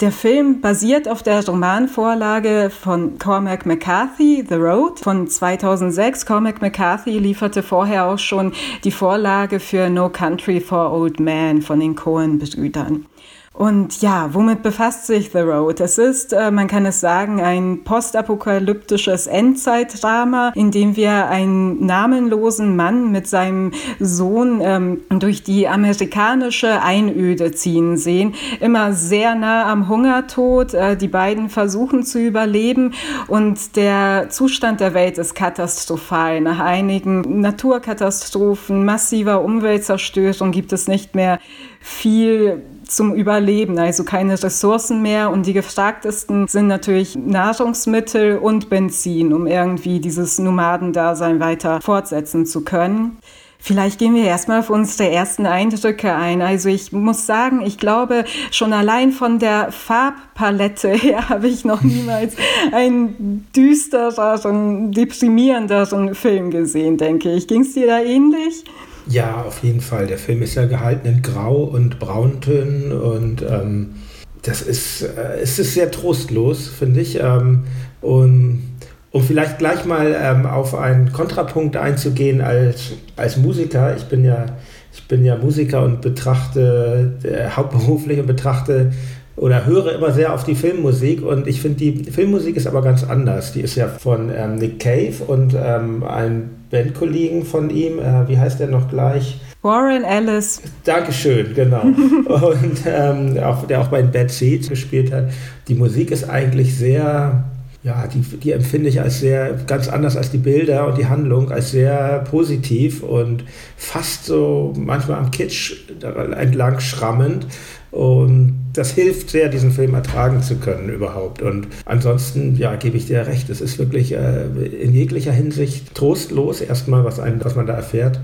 Der 0.00 0.10
Film 0.10 0.60
basiert 0.60 1.08
auf 1.08 1.22
der 1.22 1.46
Romanvorlage 1.46 2.70
von 2.70 3.18
Cormac 3.18 3.66
McCarthy, 3.66 4.44
The 4.48 4.56
Road, 4.56 4.98
von 4.98 5.28
2006. 5.28 6.26
Cormac 6.26 6.60
McCarthy 6.60 7.18
lieferte 7.18 7.62
vorher 7.62 8.06
auch 8.06 8.18
schon 8.18 8.52
die 8.82 8.90
Vorlage 8.90 9.60
für 9.60 9.88
No 9.88 10.08
Country 10.08 10.60
for 10.60 10.92
Old 10.92 11.20
Men 11.20 11.62
von 11.62 11.78
den 11.78 11.94
Coen-Brüdern. 11.94 13.06
Und 13.54 14.00
ja, 14.00 14.30
womit 14.32 14.62
befasst 14.62 15.06
sich 15.06 15.30
The 15.30 15.40
Road? 15.40 15.80
Es 15.80 15.98
ist, 15.98 16.32
äh, 16.32 16.50
man 16.50 16.68
kann 16.68 16.86
es 16.86 17.00
sagen, 17.00 17.42
ein 17.42 17.84
postapokalyptisches 17.84 19.26
Endzeitdrama, 19.26 20.52
in 20.54 20.70
dem 20.70 20.96
wir 20.96 21.28
einen 21.28 21.84
namenlosen 21.84 22.74
Mann 22.76 23.12
mit 23.12 23.28
seinem 23.28 23.72
Sohn 24.00 24.60
ähm, 24.62 25.00
durch 25.10 25.42
die 25.42 25.68
amerikanische 25.68 26.80
Einöde 26.80 27.52
ziehen 27.52 27.98
sehen. 27.98 28.34
Immer 28.60 28.94
sehr 28.94 29.34
nah 29.34 29.70
am 29.70 29.86
Hungertod. 29.86 30.72
Äh, 30.72 30.96
die 30.96 31.08
beiden 31.08 31.50
versuchen 31.50 32.04
zu 32.04 32.20
überleben 32.20 32.94
und 33.28 33.76
der 33.76 34.30
Zustand 34.30 34.80
der 34.80 34.94
Welt 34.94 35.18
ist 35.18 35.34
katastrophal. 35.34 36.40
Nach 36.40 36.58
einigen 36.58 37.42
Naturkatastrophen, 37.42 38.86
massiver 38.86 39.42
Umweltzerstörung 39.42 40.52
gibt 40.52 40.72
es 40.72 40.88
nicht 40.88 41.14
mehr 41.14 41.38
viel 41.80 42.62
zum 42.96 43.14
Überleben, 43.14 43.78
also 43.78 44.04
keine 44.04 44.42
Ressourcen 44.42 45.02
mehr. 45.02 45.30
Und 45.30 45.46
die 45.46 45.52
gefragtesten 45.52 46.48
sind 46.48 46.66
natürlich 46.66 47.16
Nahrungsmittel 47.16 48.38
und 48.38 48.70
Benzin, 48.70 49.32
um 49.32 49.46
irgendwie 49.46 50.00
dieses 50.00 50.38
Nomadendasein 50.38 51.40
weiter 51.40 51.80
fortsetzen 51.80 52.46
zu 52.46 52.62
können. 52.64 53.18
Vielleicht 53.64 54.00
gehen 54.00 54.16
wir 54.16 54.24
erstmal 54.24 54.58
auf 54.58 54.70
unsere 54.70 55.08
ersten 55.08 55.46
Eindrücke 55.46 56.12
ein. 56.12 56.42
Also 56.42 56.68
ich 56.68 56.90
muss 56.90 57.26
sagen, 57.26 57.62
ich 57.64 57.78
glaube, 57.78 58.24
schon 58.50 58.72
allein 58.72 59.12
von 59.12 59.38
der 59.38 59.70
Farbpalette 59.70 60.88
her 60.94 61.28
habe 61.28 61.46
ich 61.46 61.64
noch 61.64 61.82
niemals 61.82 62.34
einen 62.72 63.46
düstereren, 63.54 64.90
deprimierenderen 64.90 66.16
Film 66.16 66.50
gesehen, 66.50 66.98
denke 66.98 67.32
ich. 67.32 67.46
Ging 67.46 67.60
es 67.60 67.74
dir 67.74 67.86
da 67.86 68.00
ähnlich? 68.00 68.64
Ja, 69.08 69.42
auf 69.42 69.62
jeden 69.62 69.80
Fall. 69.80 70.06
Der 70.06 70.18
Film 70.18 70.42
ist 70.42 70.54
ja 70.54 70.66
gehalten 70.66 71.06
in 71.08 71.22
Grau- 71.22 71.64
und 71.64 71.98
Brauntönen 71.98 72.92
und 72.92 73.42
ähm, 73.42 73.94
das 74.42 74.62
ist, 74.62 75.02
äh, 75.02 75.40
es 75.42 75.58
ist 75.58 75.74
sehr 75.74 75.90
trostlos, 75.90 76.68
finde 76.68 77.00
ich. 77.00 77.20
Ähm, 77.20 77.64
und 78.00 78.62
um 79.10 79.22
vielleicht 79.22 79.58
gleich 79.58 79.84
mal 79.84 80.16
ähm, 80.18 80.46
auf 80.46 80.74
einen 80.74 81.12
Kontrapunkt 81.12 81.76
einzugehen 81.76 82.40
als, 82.40 82.92
als 83.16 83.36
Musiker. 83.36 83.94
Ich 83.96 84.04
bin 84.04 84.24
ja, 84.24 84.46
ich 84.92 85.06
bin 85.06 85.24
ja 85.24 85.36
Musiker 85.36 85.82
und 85.82 86.00
betrachte 86.00 87.18
äh, 87.22 87.50
hauptberuflich 87.50 88.20
und 88.20 88.26
betrachte 88.26 88.92
oder 89.36 89.64
höre 89.64 89.94
immer 89.94 90.12
sehr 90.12 90.34
auf 90.34 90.44
die 90.44 90.54
Filmmusik 90.54 91.22
und 91.22 91.46
ich 91.46 91.60
finde, 91.60 91.78
die 91.78 92.10
Filmmusik 92.10 92.56
ist 92.56 92.66
aber 92.66 92.82
ganz 92.82 93.02
anders. 93.02 93.52
Die 93.52 93.60
ist 93.60 93.76
ja 93.76 93.88
von 93.88 94.30
ähm, 94.34 94.56
Nick 94.56 94.78
Cave 94.78 95.24
und 95.26 95.54
ähm, 95.54 96.04
einem 96.04 96.50
Bandkollegen 96.70 97.44
von 97.44 97.70
ihm, 97.70 97.98
äh, 97.98 98.28
wie 98.28 98.38
heißt 98.38 98.60
der 98.60 98.68
noch 98.68 98.88
gleich? 98.88 99.40
Warren 99.62 100.04
Ellis. 100.04 100.60
Dankeschön, 100.84 101.54
genau. 101.54 101.82
und 102.24 102.82
ähm, 102.84 103.38
auch, 103.38 103.66
der 103.66 103.80
auch 103.80 103.88
bei 103.88 104.02
Bad 104.02 104.30
Seeds 104.30 104.68
gespielt 104.68 105.12
hat. 105.12 105.30
Die 105.68 105.74
Musik 105.74 106.10
ist 106.10 106.28
eigentlich 106.28 106.76
sehr, 106.76 107.44
ja, 107.84 108.06
die, 108.08 108.20
die 108.38 108.52
empfinde 108.52 108.88
ich 108.88 109.00
als 109.00 109.20
sehr, 109.20 109.54
ganz 109.66 109.88
anders 109.88 110.16
als 110.16 110.30
die 110.30 110.38
Bilder 110.38 110.88
und 110.88 110.98
die 110.98 111.06
Handlung, 111.06 111.52
als 111.52 111.70
sehr 111.70 112.24
positiv 112.30 113.02
und 113.02 113.44
fast 113.76 114.26
so 114.26 114.72
manchmal 114.76 115.18
am 115.18 115.30
Kitsch 115.30 115.76
entlang 116.02 116.80
schrammend. 116.80 117.46
Und 117.92 118.54
das 118.72 118.92
hilft 118.92 119.28
sehr, 119.28 119.50
diesen 119.50 119.70
Film 119.70 119.92
ertragen 119.92 120.42
zu 120.42 120.56
können 120.56 120.88
überhaupt. 120.88 121.42
Und 121.42 121.68
ansonsten, 121.84 122.56
ja, 122.56 122.74
gebe 122.76 122.96
ich 122.96 123.06
dir 123.06 123.26
recht. 123.26 123.50
Es 123.50 123.60
ist 123.60 123.78
wirklich 123.78 124.12
äh, 124.12 124.44
in 124.44 124.94
jeglicher 124.94 125.32
Hinsicht 125.32 125.94
trostlos 125.94 126.62
erstmal, 126.62 127.04
was, 127.04 127.20
einem, 127.20 127.44
was 127.44 127.54
man 127.54 127.66
da 127.66 127.74
erfährt. 127.74 128.18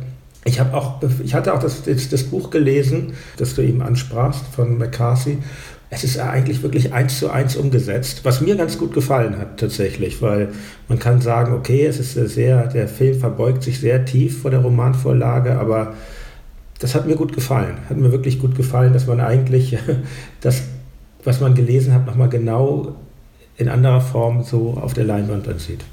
Ich, 0.47 0.59
auch, 0.63 1.03
ich 1.23 1.35
hatte 1.35 1.53
auch 1.53 1.59
das, 1.59 1.83
das, 1.83 2.09
das 2.09 2.25
Buch 2.25 2.49
gelesen, 2.49 3.13
das 3.37 3.55
du 3.55 3.63
eben 3.63 3.83
ansprachst 3.83 4.47
von 4.57 4.79
McCarthy. 4.79 5.37
Es 5.91 6.03
ist 6.03 6.19
eigentlich 6.19 6.63
wirklich 6.63 6.95
eins 6.95 7.19
zu 7.19 7.31
eins 7.31 7.55
umgesetzt, 7.57 8.21
was 8.23 8.41
mir 8.41 8.57
ganz 8.57 8.79
gut 8.79 8.95
gefallen 8.95 9.37
hat 9.39 9.59
tatsächlich, 9.59 10.23
weil 10.23 10.49
man 10.89 10.99
kann 10.99 11.21
sagen, 11.21 11.53
okay, 11.53 11.85
es 11.85 11.99
ist 11.99 12.15
sehr, 12.15 12.67
der 12.69 12.89
Film 12.89 13.19
verbeugt 13.19 13.63
sich 13.63 13.81
sehr 13.81 14.05
tief 14.07 14.41
vor 14.43 14.51
der 14.51 14.61
Romanvorlage, 14.61 15.59
aber 15.59 15.95
das 16.79 16.95
hat 16.95 17.07
mir 17.07 17.17
gut 17.17 17.33
gefallen. 17.33 17.79
Hat 17.89 17.97
mir 17.97 18.13
wirklich 18.13 18.39
gut 18.39 18.55
gefallen, 18.55 18.93
dass 18.93 19.07
man 19.07 19.21
eigentlich 19.21 19.79
das, 20.41 20.63
was 21.25 21.41
man 21.41 21.55
gelesen 21.55 21.93
hat, 21.93 22.07
nochmal 22.07 22.29
genau 22.29 22.95
in 23.57 23.69
anderer 23.69 24.01
Form 24.01 24.45
so 24.45 24.79
auf 24.81 24.95
der 24.95 25.05
Leinwand 25.05 25.47
dann 25.47 25.59
sieht. 25.59 25.85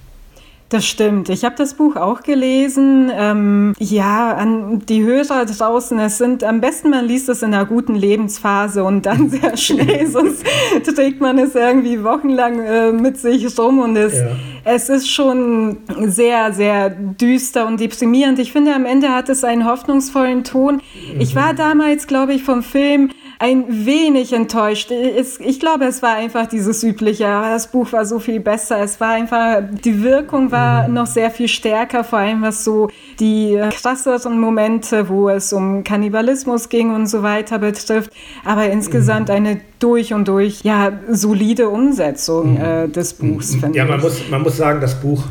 Das 0.69 0.87
stimmt. 0.87 1.29
Ich 1.29 1.45
habe 1.45 1.55
das 1.55 1.75
Buch 1.75 1.95
auch 1.95 2.23
gelesen. 2.23 3.11
Ähm, 3.13 3.73
ja, 3.77 4.33
an 4.33 4.81
die 4.87 5.03
Hörer 5.03 5.45
draußen, 5.45 5.99
es 5.99 6.17
sind 6.17 6.43
am 6.43 6.59
besten, 6.59 6.89
man 6.89 7.05
liest 7.05 7.29
es 7.29 7.43
in 7.43 7.53
einer 7.53 7.65
guten 7.65 7.93
Lebensphase 7.93 8.83
und 8.83 9.05
dann 9.05 9.29
sehr 9.29 9.55
schnell, 9.57 10.07
sonst 10.07 10.43
trägt 10.83 11.21
man 11.21 11.37
es 11.37 11.53
irgendwie 11.53 12.03
wochenlang 12.03 12.59
äh, 12.63 12.91
mit 12.91 13.17
sich 13.17 13.57
rum 13.59 13.79
und 13.79 13.95
es, 13.95 14.15
ja. 14.15 14.27
es 14.63 14.89
ist 14.89 15.07
schon 15.07 15.77
sehr, 16.07 16.51
sehr 16.51 16.89
düster 16.89 17.67
und 17.67 17.79
deprimierend. 17.79 18.39
Ich 18.39 18.51
finde, 18.51 18.73
am 18.73 18.85
Ende 18.85 19.09
hat 19.09 19.29
es 19.29 19.43
einen 19.43 19.65
hoffnungsvollen 19.65 20.43
Ton. 20.43 20.75
Mhm. 21.13 21.21
Ich 21.21 21.35
war 21.35 21.53
damals, 21.53 22.07
glaube 22.07 22.33
ich, 22.33 22.43
vom 22.43 22.63
Film 22.63 23.11
ein 23.39 23.85
wenig 23.85 24.33
enttäuscht. 24.33 24.91
Ich 24.91 25.59
glaube, 25.59 25.85
es 25.85 26.01
war 26.01 26.15
einfach 26.15 26.47
dieses 26.47 26.83
übliche, 26.83 27.25
das 27.25 27.67
Buch 27.67 27.91
war 27.91 28.05
so 28.05 28.19
viel 28.19 28.39
besser. 28.39 28.79
Es 28.81 28.99
war 28.99 29.09
einfach, 29.11 29.61
die 29.83 30.03
Wirkung 30.03 30.51
war 30.51 30.87
mhm. 30.87 30.93
noch 30.93 31.07
sehr 31.07 31.31
viel 31.31 31.47
stärker, 31.47 32.03
vor 32.03 32.19
allem 32.19 32.41
was 32.41 32.63
so 32.63 32.89
die 33.19 33.59
krasseren 33.71 34.39
Momente, 34.39 35.09
wo 35.09 35.29
es 35.29 35.51
um 35.53 35.83
Kannibalismus 35.83 36.69
ging 36.69 36.93
und 36.93 37.07
so 37.07 37.23
weiter 37.23 37.59
betrifft. 37.59 38.11
Aber 38.43 38.69
insgesamt 38.69 39.29
mhm. 39.29 39.35
eine 39.35 39.61
durch 39.79 40.13
und 40.13 40.27
durch 40.27 40.61
ja 40.63 40.93
solide 41.09 41.69
Umsetzung 41.69 42.53
mhm. 42.53 42.61
äh, 42.61 42.87
des 42.87 43.13
Buchs. 43.13 43.57
Ja, 43.73 43.85
man 43.85 43.97
ich. 43.97 44.03
muss 44.03 44.29
man 44.29 44.41
muss 44.41 44.57
sagen, 44.57 44.81
das 44.81 44.99
Buch 44.99 45.23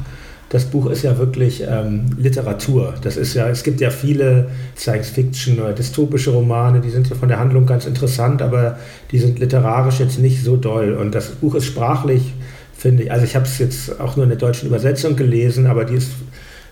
das 0.55 0.67
Buch 0.67 0.87
ist 0.87 1.03
ja 1.03 1.19
wirklich 1.19 1.65
ähm, 1.69 2.11
Literatur. 2.17 2.95
Das 3.03 3.17
ist 3.17 3.35
ja, 3.35 3.49
es 3.49 3.65
gibt 3.65 3.81
ja 3.81 3.91
viele 3.91 4.51
Science-Fiction 4.77 5.59
oder 5.59 5.73
dystopische 5.73 6.31
Romane, 6.31 6.81
die 6.81 6.91
sind 6.91 7.11
ja 7.11 7.17
von 7.17 7.29
der 7.29 7.41
Handlung 7.41 7.67
ganz 7.67 7.87
interessant, 7.87 8.41
aber 8.41 8.79
die 9.11 9.19
sind 9.19 9.41
literarisch 9.41 9.99
jetzt 9.99 10.21
nicht 10.21 10.45
so 10.45 10.57
doll. 10.57 10.93
Und 10.93 11.13
das 11.13 11.31
Buch 11.31 11.57
ist 11.57 11.65
sprachlich, 11.65 12.35
finde 12.73 13.03
ich, 13.03 13.11
also 13.11 13.25
ich 13.25 13.35
habe 13.35 13.47
es 13.47 13.59
jetzt 13.59 14.01
auch 14.01 14.15
nur 14.15 14.23
in 14.23 14.29
der 14.29 14.39
deutschen 14.39 14.69
Übersetzung 14.69 15.17
gelesen, 15.17 15.67
aber 15.67 15.85
die 15.85 15.97
ist 15.97 16.13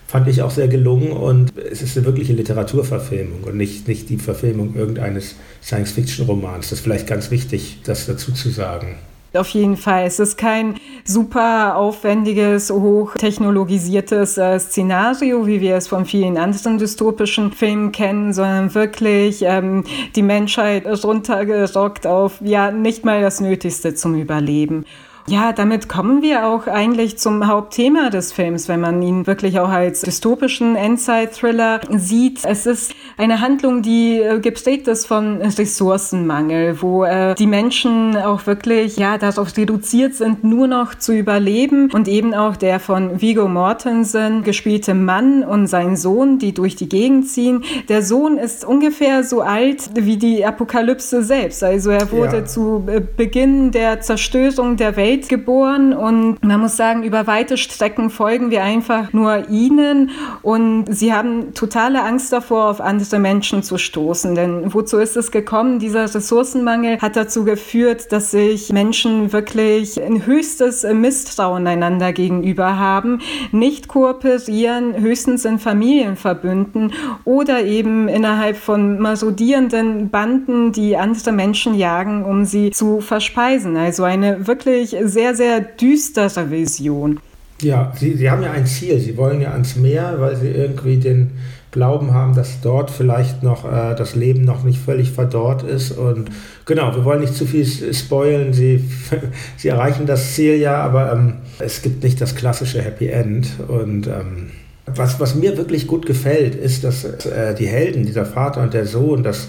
fand 0.07 0.29
ich 0.29 0.43
auch 0.43 0.51
sehr 0.51 0.69
gelungen 0.69 1.11
und 1.11 1.51
es 1.57 1.81
ist 1.81 1.97
eine 1.97 2.05
wirkliche 2.05 2.33
Literaturverfilmung 2.33 3.43
und 3.43 3.57
nicht, 3.57 3.87
nicht 3.87 4.09
die 4.09 4.17
Verfilmung 4.17 4.75
irgendeines 4.75 5.35
Science-Fiction-Romans. 5.61 6.69
Das 6.69 6.79
ist 6.79 6.83
vielleicht 6.83 7.07
ganz 7.07 7.31
wichtig, 7.31 7.79
das 7.83 8.05
dazu 8.05 8.31
zu 8.31 8.49
sagen. 8.49 8.95
Auf 9.35 9.49
jeden 9.49 9.77
Fall. 9.77 10.05
Es 10.05 10.19
ist 10.19 10.37
kein 10.37 10.75
super 11.03 11.75
aufwendiges, 11.75 12.69
hochtechnologisiertes 12.69 14.37
äh, 14.37 14.59
Szenario, 14.59 15.47
wie 15.47 15.59
wir 15.59 15.75
es 15.75 15.87
von 15.87 16.05
vielen 16.05 16.37
anderen 16.37 16.77
dystopischen 16.77 17.51
Filmen 17.51 17.91
kennen, 17.91 18.31
sondern 18.31 18.75
wirklich 18.75 19.41
ähm, 19.41 19.85
die 20.15 20.21
Menschheit 20.21 20.85
runtergerockt 21.03 22.05
auf 22.05 22.41
ja 22.41 22.69
nicht 22.69 23.05
mal 23.05 23.21
das 23.21 23.41
Nötigste 23.41 23.95
zum 23.95 24.13
Überleben. 24.13 24.85
Ja, 25.25 25.53
damit 25.53 25.87
kommen 25.87 26.21
wir 26.21 26.45
auch 26.45 26.67
eigentlich 26.67 27.17
zum 27.17 27.47
Hauptthema 27.47 28.09
des 28.09 28.33
Films, 28.33 28.67
wenn 28.67 28.81
man 28.81 29.01
ihn 29.01 29.25
wirklich 29.25 29.57
auch 29.57 29.69
als 29.69 30.01
dystopischen 30.01 30.75
Endzeit-Thriller 30.75 31.79
sieht. 31.91 32.41
Es 32.43 32.65
ist 32.65 32.93
eine 33.17 33.39
Handlung, 33.39 33.81
die 33.81 34.19
äh, 34.19 34.39
geprägt 34.41 34.89
ist 34.89 35.05
von 35.05 35.41
Ressourcenmangel, 35.41 36.81
wo 36.81 37.05
äh, 37.05 37.35
die 37.35 37.47
Menschen 37.47 38.17
auch 38.17 38.45
wirklich 38.47 38.97
ja 38.97 39.17
darauf 39.17 39.55
reduziert 39.55 40.13
sind, 40.13 40.43
nur 40.43 40.67
noch 40.67 40.95
zu 40.95 41.13
überleben 41.13 41.89
und 41.93 42.09
eben 42.09 42.33
auch 42.33 42.57
der 42.57 42.81
von 42.81 43.21
Vigo 43.21 43.47
Mortensen 43.47 44.43
gespielte 44.43 44.93
Mann 44.93 45.43
und 45.45 45.67
sein 45.67 45.95
Sohn, 45.95 46.37
die 46.37 46.53
durch 46.53 46.75
die 46.75 46.89
Gegend 46.89 47.29
ziehen. 47.29 47.63
Der 47.87 48.01
Sohn 48.01 48.37
ist 48.37 48.65
ungefähr 48.65 49.23
so 49.23 49.39
alt 49.41 49.89
wie 49.95 50.17
die 50.17 50.45
Apokalypse 50.45 51.23
selbst. 51.23 51.63
Also 51.63 51.91
er 51.91 52.11
wurde 52.11 52.37
ja. 52.37 52.45
zu 52.45 52.83
äh, 52.87 52.99
Beginn 52.99 53.71
der 53.71 54.01
Zerstörung 54.01 54.75
der 54.75 54.97
Welt 54.97 55.12
Welt 55.13 55.29
geboren 55.29 55.93
und 55.93 56.43
man 56.43 56.59
muss 56.59 56.75
sagen, 56.75 57.03
über 57.03 57.27
weite 57.27 57.55
Strecken 57.55 58.09
folgen 58.09 58.49
wir 58.49 58.63
einfach 58.63 59.13
nur 59.13 59.47
ihnen 59.47 60.09
und 60.41 60.85
sie 60.89 61.13
haben 61.13 61.53
totale 61.53 62.01
Angst 62.01 62.33
davor, 62.33 62.69
auf 62.69 62.81
andere 62.81 63.19
Menschen 63.19 63.61
zu 63.61 63.77
stoßen. 63.77 64.33
Denn 64.33 64.73
wozu 64.73 64.97
ist 64.97 65.15
es 65.15 65.31
gekommen? 65.31 65.77
Dieser 65.77 66.03
Ressourcenmangel 66.03 66.99
hat 66.99 67.15
dazu 67.15 67.43
geführt, 67.43 68.11
dass 68.11 68.31
sich 68.31 68.71
Menschen 68.73 69.31
wirklich 69.33 70.01
ein 70.01 70.25
höchstes 70.25 70.83
Misstrauen 70.83 71.67
einander 71.67 72.11
gegenüber 72.11 72.79
haben, 72.79 73.19
nicht 73.51 73.87
kooperieren, 73.87 74.95
höchstens 74.99 75.45
in 75.45 75.59
Familienverbünden 75.59 76.93
oder 77.23 77.63
eben 77.63 78.07
innerhalb 78.07 78.57
von 78.57 78.97
marodierenden 78.97 80.09
Banden, 80.09 80.71
die 80.71 80.97
andere 80.97 81.31
Menschen 81.31 81.75
jagen, 81.75 82.25
um 82.25 82.45
sie 82.45 82.71
zu 82.71 82.99
verspeisen. 82.99 83.77
Also 83.77 84.03
eine 84.03 84.47
wirklich 84.47 85.02
sehr, 85.09 85.35
sehr 85.35 85.61
düstere 85.61 86.49
Vision. 86.49 87.19
Ja, 87.61 87.93
sie, 87.97 88.15
sie 88.15 88.29
haben 88.29 88.43
ja 88.43 88.51
ein 88.51 88.65
Ziel. 88.65 88.99
Sie 88.99 89.15
wollen 89.17 89.41
ja 89.41 89.51
ans 89.51 89.75
Meer, 89.75 90.15
weil 90.19 90.35
sie 90.35 90.49
irgendwie 90.49 90.97
den 90.97 91.31
Glauben 91.71 92.13
haben, 92.13 92.35
dass 92.35 92.61
dort 92.61 92.91
vielleicht 92.91 93.41
noch 93.41 93.65
äh, 93.65 93.95
das 93.95 94.15
Leben 94.15 94.45
noch 94.45 94.63
nicht 94.63 94.79
völlig 94.79 95.11
verdorrt 95.11 95.63
ist. 95.63 95.91
Und 95.91 96.29
genau, 96.65 96.95
wir 96.95 97.03
wollen 97.03 97.21
nicht 97.21 97.33
zu 97.33 97.45
viel 97.45 97.65
spoilen. 97.93 98.53
Sie, 98.53 98.83
sie 99.57 99.69
erreichen 99.69 100.05
das 100.05 100.35
Ziel 100.35 100.55
ja, 100.55 100.75
aber 100.83 101.13
ähm, 101.13 101.35
es 101.59 101.81
gibt 101.81 102.03
nicht 102.03 102.21
das 102.21 102.35
klassische 102.35 102.81
Happy 102.81 103.07
End. 103.07 103.47
Und 103.67 104.07
ähm, 104.07 104.51
was, 104.85 105.19
was 105.19 105.33
mir 105.35 105.57
wirklich 105.57 105.87
gut 105.87 106.05
gefällt, 106.05 106.55
ist, 106.55 106.83
dass 106.83 107.05
äh, 107.05 107.55
die 107.55 107.67
Helden, 107.67 108.05
dieser 108.05 108.25
Vater 108.25 108.61
und 108.61 108.73
der 108.73 108.85
Sohn, 108.85 109.23
dass 109.23 109.47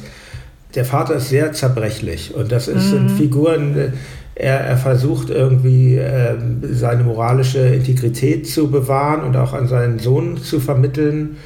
der 0.75 0.85
Vater 0.85 1.17
ist 1.17 1.29
sehr 1.29 1.53
zerbrechlich 1.53 2.35
und 2.35 2.51
das 2.51 2.69
ist, 2.69 2.87
mhm. 2.87 3.09
sind 3.09 3.11
Figuren, 3.13 3.79
äh, 3.79 3.91
er, 4.35 4.61
er 4.61 4.77
versucht 4.77 5.31
irgendwie 5.31 5.97
äh, 5.97 6.35
seine 6.73 7.05
moralische 7.05 7.61
Integrität 7.61 8.49
zu 8.49 8.71
bewahren 8.71 9.23
und 9.23 9.37
auch 9.37 9.53
an 9.53 9.69
seinen 9.69 9.99
Sohn 9.99 10.39
zu 10.39 10.61
vermitteln. 10.61 11.37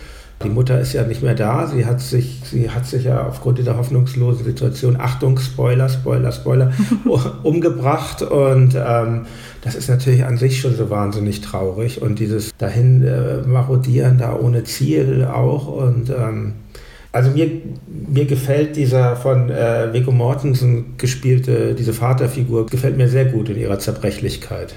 Die 0.44 0.48
Mutter 0.48 0.80
ist 0.80 0.92
ja 0.92 1.02
nicht 1.02 1.20
mehr 1.20 1.34
da. 1.34 1.66
Sie 1.66 1.84
hat 1.84 2.00
sich, 2.00 2.40
sie 2.44 2.70
hat 2.70 2.86
sich 2.86 3.04
ja 3.04 3.26
aufgrund 3.26 3.58
dieser 3.58 3.76
hoffnungslosen 3.76 4.44
Situation, 4.44 4.96
Achtung, 4.96 5.36
Spoiler, 5.38 5.88
Spoiler, 5.88 6.30
Spoiler, 6.30 6.72
umgebracht. 7.42 8.22
Und 8.22 8.76
ähm, 8.76 9.26
das 9.62 9.74
ist 9.74 9.88
natürlich 9.88 10.24
an 10.24 10.36
sich 10.36 10.60
schon 10.60 10.76
so 10.76 10.90
wahnsinnig 10.90 11.40
traurig. 11.40 12.00
Und 12.00 12.20
dieses 12.20 12.56
dahin 12.56 13.04
äh, 13.04 13.38
marodieren 13.48 14.18
da 14.18 14.36
ohne 14.36 14.62
Ziel 14.62 15.24
auch. 15.24 15.66
Und 15.66 16.10
ähm, 16.10 16.52
also 17.12 17.30
mir, 17.30 17.50
mir 17.86 18.26
gefällt 18.26 18.76
dieser 18.76 19.16
von 19.16 19.50
äh, 19.50 19.92
Viggo 19.92 20.12
Mortensen 20.12 20.96
gespielte, 20.98 21.74
diese 21.74 21.92
Vaterfigur, 21.92 22.66
gefällt 22.66 22.96
mir 22.96 23.08
sehr 23.08 23.24
gut 23.24 23.48
in 23.48 23.58
ihrer 23.58 23.78
Zerbrechlichkeit. 23.78 24.74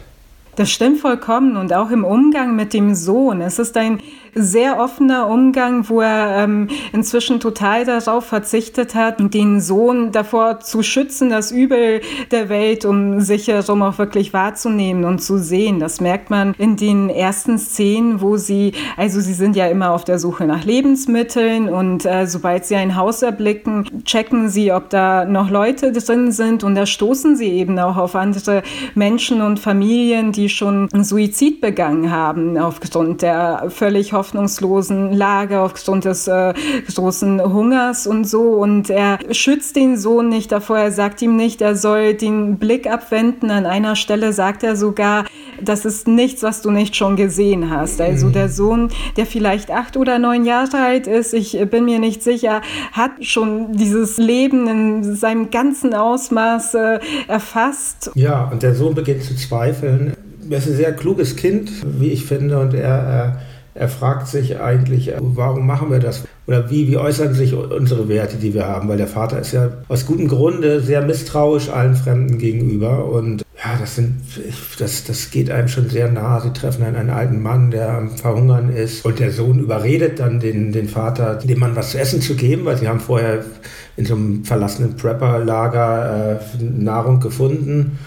Das 0.55 0.69
stimmt 0.69 0.99
vollkommen 0.99 1.55
und 1.55 1.73
auch 1.73 1.91
im 1.91 2.03
Umgang 2.03 2.55
mit 2.55 2.73
dem 2.73 2.93
Sohn. 2.93 3.41
Es 3.41 3.57
ist 3.57 3.77
ein 3.77 4.01
sehr 4.33 4.79
offener 4.79 5.27
Umgang, 5.27 5.89
wo 5.89 6.01
er 6.01 6.43
ähm, 6.43 6.69
inzwischen 6.93 7.39
total 7.39 7.85
darauf 7.85 8.25
verzichtet 8.25 8.95
hat, 8.95 9.17
den 9.33 9.59
Sohn 9.59 10.11
davor 10.11 10.59
zu 10.61 10.83
schützen, 10.83 11.29
das 11.29 11.51
Übel 11.51 12.01
der 12.31 12.49
Welt, 12.49 12.85
um 12.85 13.19
sich 13.19 13.47
herum 13.47 13.81
auch 13.81 13.97
wirklich 13.97 14.33
wahrzunehmen 14.33 15.03
und 15.03 15.19
zu 15.19 15.37
sehen. 15.37 15.79
Das 15.79 15.99
merkt 16.01 16.29
man 16.29 16.53
in 16.57 16.77
den 16.77 17.09
ersten 17.09 17.57
Szenen, 17.57 18.21
wo 18.21 18.37
sie, 18.37 18.73
also 18.97 19.19
sie 19.19 19.33
sind 19.33 19.55
ja 19.55 19.67
immer 19.67 19.91
auf 19.91 20.05
der 20.05 20.19
Suche 20.19 20.45
nach 20.45 20.63
Lebensmitteln 20.63 21.67
und 21.67 22.05
äh, 22.05 22.25
sobald 22.25 22.65
sie 22.65 22.75
ein 22.75 22.95
Haus 22.95 23.21
erblicken, 23.21 24.03
checken 24.05 24.49
sie, 24.49 24.71
ob 24.71 24.89
da 24.89 25.25
noch 25.25 25.49
Leute 25.49 25.91
drin 25.91 26.31
sind 26.31 26.63
und 26.63 26.75
da 26.75 26.85
stoßen 26.85 27.35
sie 27.35 27.49
eben 27.49 27.77
auch 27.79 27.97
auf 27.97 28.15
andere 28.15 28.63
Menschen 28.95 29.41
und 29.41 29.59
Familien, 29.59 30.31
die 30.31 30.49
schon 30.49 30.87
Suizid 30.93 31.61
begangen 31.61 32.11
haben 32.11 32.57
aufgrund 32.57 33.21
der 33.21 33.65
völlig 33.69 34.13
hoffnungslosen 34.21 35.13
Lage 35.13 35.61
aufgrund 35.61 36.05
des 36.05 36.27
äh, 36.27 36.53
großen 36.93 37.41
Hungers 37.41 38.05
und 38.05 38.25
so. 38.25 38.41
Und 38.53 38.91
er 38.91 39.17
schützt 39.31 39.75
den 39.75 39.97
Sohn 39.97 40.29
nicht 40.29 40.51
davor. 40.51 40.77
Er 40.77 40.91
sagt 40.91 41.23
ihm 41.23 41.35
nicht, 41.35 41.61
er 41.61 41.75
soll 41.75 42.13
den 42.13 42.57
Blick 42.57 42.85
abwenden. 42.87 43.49
An 43.49 43.65
einer 43.65 43.95
Stelle 43.95 44.31
sagt 44.31 44.63
er 44.63 44.75
sogar, 44.75 45.25
das 45.59 45.85
ist 45.85 46.07
nichts, 46.07 46.43
was 46.43 46.61
du 46.61 46.69
nicht 46.69 46.95
schon 46.95 47.15
gesehen 47.15 47.71
hast. 47.71 47.99
Also 47.99 48.27
mhm. 48.27 48.33
der 48.33 48.49
Sohn, 48.49 48.89
der 49.17 49.25
vielleicht 49.25 49.71
acht 49.71 49.97
oder 49.97 50.19
neun 50.19 50.45
Jahre 50.45 50.77
alt 50.77 51.07
ist, 51.07 51.33
ich 51.33 51.57
bin 51.71 51.85
mir 51.85 51.97
nicht 51.97 52.21
sicher, 52.21 52.61
hat 52.91 53.11
schon 53.21 53.73
dieses 53.73 54.17
Leben 54.17 54.67
in 54.67 55.15
seinem 55.15 55.49
ganzen 55.49 55.95
Ausmaß 55.95 56.75
äh, 56.75 56.99
erfasst. 57.27 58.11
Ja, 58.13 58.49
und 58.51 58.61
der 58.61 58.75
Sohn 58.75 58.93
beginnt 58.93 59.23
zu 59.23 59.35
zweifeln. 59.35 60.13
Er 60.49 60.57
ist 60.57 60.67
ein 60.67 60.75
sehr 60.75 60.93
kluges 60.93 61.35
Kind, 61.35 61.71
wie 61.99 62.09
ich 62.09 62.25
finde, 62.25 62.59
und 62.59 62.73
er, 62.73 63.37
äh 63.37 63.50
er 63.81 63.89
fragt 63.89 64.27
sich 64.27 64.59
eigentlich, 64.59 65.11
warum 65.17 65.65
machen 65.65 65.89
wir 65.89 65.97
das? 65.97 66.23
Oder 66.45 66.69
wie, 66.69 66.87
wie 66.87 66.97
äußern 66.97 67.33
sich 67.33 67.55
unsere 67.55 68.07
Werte, 68.07 68.37
die 68.37 68.53
wir 68.53 68.67
haben? 68.67 68.87
Weil 68.87 68.99
der 68.99 69.07
Vater 69.07 69.39
ist 69.39 69.53
ja 69.53 69.71
aus 69.87 70.05
gutem 70.05 70.27
Grunde 70.27 70.81
sehr 70.81 71.01
misstrauisch 71.01 71.67
allen 71.69 71.95
Fremden 71.95 72.37
gegenüber. 72.37 73.05
Und 73.05 73.41
ja, 73.57 73.79
das, 73.79 73.95
sind, 73.95 74.21
das, 74.77 75.05
das 75.05 75.31
geht 75.31 75.49
einem 75.49 75.67
schon 75.67 75.89
sehr 75.89 76.11
nah. 76.11 76.39
Sie 76.41 76.53
treffen 76.53 76.83
einen, 76.83 76.95
einen 76.95 77.09
alten 77.09 77.41
Mann, 77.41 77.71
der 77.71 77.89
am 77.89 78.11
Verhungern 78.11 78.69
ist. 78.69 79.03
Und 79.03 79.17
der 79.17 79.31
Sohn 79.31 79.57
überredet 79.57 80.19
dann 80.19 80.39
den, 80.39 80.71
den 80.71 80.87
Vater, 80.87 81.37
dem 81.37 81.57
Mann 81.57 81.75
was 81.75 81.89
zu 81.89 81.99
essen 81.99 82.21
zu 82.21 82.35
geben, 82.35 82.65
weil 82.65 82.77
sie 82.77 82.87
haben 82.87 82.99
vorher 82.99 83.43
in 83.97 84.05
so 84.05 84.13
einem 84.13 84.45
verlassenen 84.45 84.95
Prepper-Lager 84.95 86.39
äh, 86.39 86.63
Nahrung 86.63 87.19
gefunden. 87.19 87.97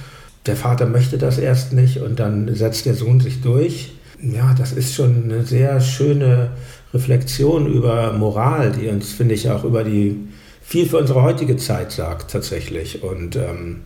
Der 0.46 0.54
Vater 0.54 0.86
möchte 0.86 1.18
das 1.18 1.38
erst 1.38 1.72
nicht 1.72 2.00
und 2.00 2.20
dann 2.20 2.54
setzt 2.54 2.86
der 2.86 2.94
Sohn 2.94 3.18
sich 3.18 3.42
durch 3.42 3.93
ja, 4.32 4.54
das 4.54 4.72
ist 4.72 4.94
schon 4.94 5.24
eine 5.24 5.44
sehr 5.44 5.80
schöne 5.80 6.50
Reflexion 6.92 7.66
über 7.66 8.12
Moral, 8.12 8.72
die 8.72 8.88
uns, 8.88 9.12
finde 9.12 9.34
ich, 9.34 9.50
auch 9.50 9.64
über 9.64 9.84
die 9.84 10.16
viel 10.62 10.86
für 10.86 10.98
unsere 10.98 11.22
heutige 11.22 11.56
Zeit 11.56 11.92
sagt 11.92 12.30
tatsächlich. 12.30 13.02
Und 13.02 13.36
ähm, 13.36 13.82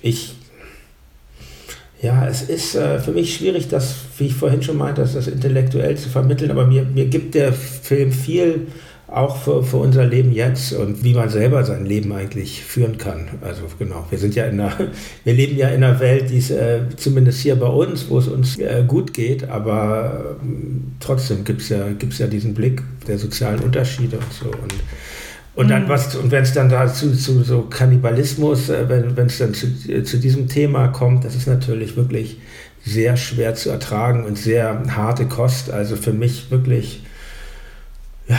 ich, 0.00 0.36
ja, 2.00 2.26
es 2.26 2.42
ist 2.42 2.74
äh, 2.74 2.98
für 3.00 3.12
mich 3.12 3.36
schwierig, 3.36 3.68
das, 3.68 3.94
wie 4.16 4.26
ich 4.26 4.34
vorhin 4.34 4.62
schon 4.62 4.78
meinte, 4.78 5.02
das, 5.02 5.26
intellektuell 5.26 5.96
zu 5.96 6.08
vermitteln, 6.08 6.50
aber 6.50 6.66
mir, 6.66 6.84
mir 6.84 7.06
gibt 7.06 7.34
der 7.34 7.52
Film 7.52 8.12
viel 8.12 8.68
auch 9.08 9.38
für, 9.38 9.62
für 9.64 9.78
unser 9.78 10.04
Leben 10.04 10.32
jetzt 10.32 10.74
und 10.74 11.02
wie 11.02 11.14
man 11.14 11.30
selber 11.30 11.64
sein 11.64 11.86
Leben 11.86 12.12
eigentlich 12.12 12.62
führen 12.62 12.98
kann. 12.98 13.28
Also 13.40 13.62
genau, 13.78 14.06
wir 14.10 14.18
sind 14.18 14.34
ja 14.34 14.44
in 14.44 14.60
einer, 14.60 14.72
wir 15.24 15.32
leben 15.32 15.56
ja 15.56 15.68
in 15.68 15.82
einer 15.82 15.98
Welt, 15.98 16.30
die 16.30 16.36
ist 16.36 16.50
äh, 16.50 16.80
zumindest 16.96 17.40
hier 17.40 17.56
bei 17.56 17.66
uns, 17.66 18.10
wo 18.10 18.18
es 18.18 18.28
uns 18.28 18.58
äh, 18.58 18.84
gut 18.86 19.14
geht, 19.14 19.48
aber 19.48 20.36
äh, 20.42 20.46
trotzdem 21.00 21.44
gibt 21.44 21.62
es 21.62 21.70
ja, 21.70 21.88
gibt's 21.98 22.18
ja 22.18 22.26
diesen 22.26 22.52
Blick 22.52 22.82
der 23.06 23.18
sozialen 23.18 23.60
Unterschiede 23.60 24.18
und 24.18 24.32
so. 24.32 24.46
Und, 24.46 24.74
und 25.54 25.70
dann 25.70 25.84
mhm. 25.84 25.88
was, 25.88 26.14
und 26.14 26.30
wenn 26.30 26.42
es 26.42 26.52
dann 26.52 26.68
dazu 26.68 27.10
zu 27.12 27.42
so 27.42 27.62
Kannibalismus, 27.62 28.68
äh, 28.68 28.86
wenn 28.88 29.26
es 29.26 29.38
dann 29.38 29.54
zu, 29.54 29.68
zu 30.04 30.18
diesem 30.18 30.48
Thema 30.48 30.88
kommt, 30.88 31.24
das 31.24 31.34
ist 31.34 31.46
natürlich 31.46 31.96
wirklich 31.96 32.38
sehr 32.84 33.16
schwer 33.16 33.54
zu 33.54 33.70
ertragen 33.70 34.24
und 34.26 34.36
sehr 34.36 34.82
harte 34.94 35.26
Kost. 35.26 35.70
Also 35.70 35.96
für 35.96 36.12
mich 36.12 36.50
wirklich 36.50 37.02
ja, 38.28 38.38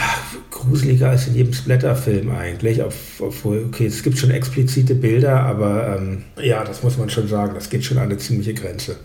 gruseliger 0.52 1.10
als 1.10 1.28
in 1.28 1.36
jedem 1.36 1.54
Splatterfilm 1.54 2.30
eigentlich. 2.32 2.82
Obwohl, 3.20 3.66
okay, 3.68 3.88
es 3.88 4.04
gibt 4.04 4.18
schon 4.18 4.32
explizite 4.32 4.96
Bilder, 4.96 5.42
aber 5.42 5.98
ähm, 5.98 6.24
ja, 6.42 6.64
das 6.64 6.84
muss 6.84 6.98
man 6.98 7.10
schon 7.10 7.28
sagen, 7.28 7.54
das 7.56 7.70
geht 7.70 7.84
schon 7.84 7.98
an 7.98 8.06
eine 8.06 8.18
ziemliche 8.18 8.54
Grenze. 8.54 8.98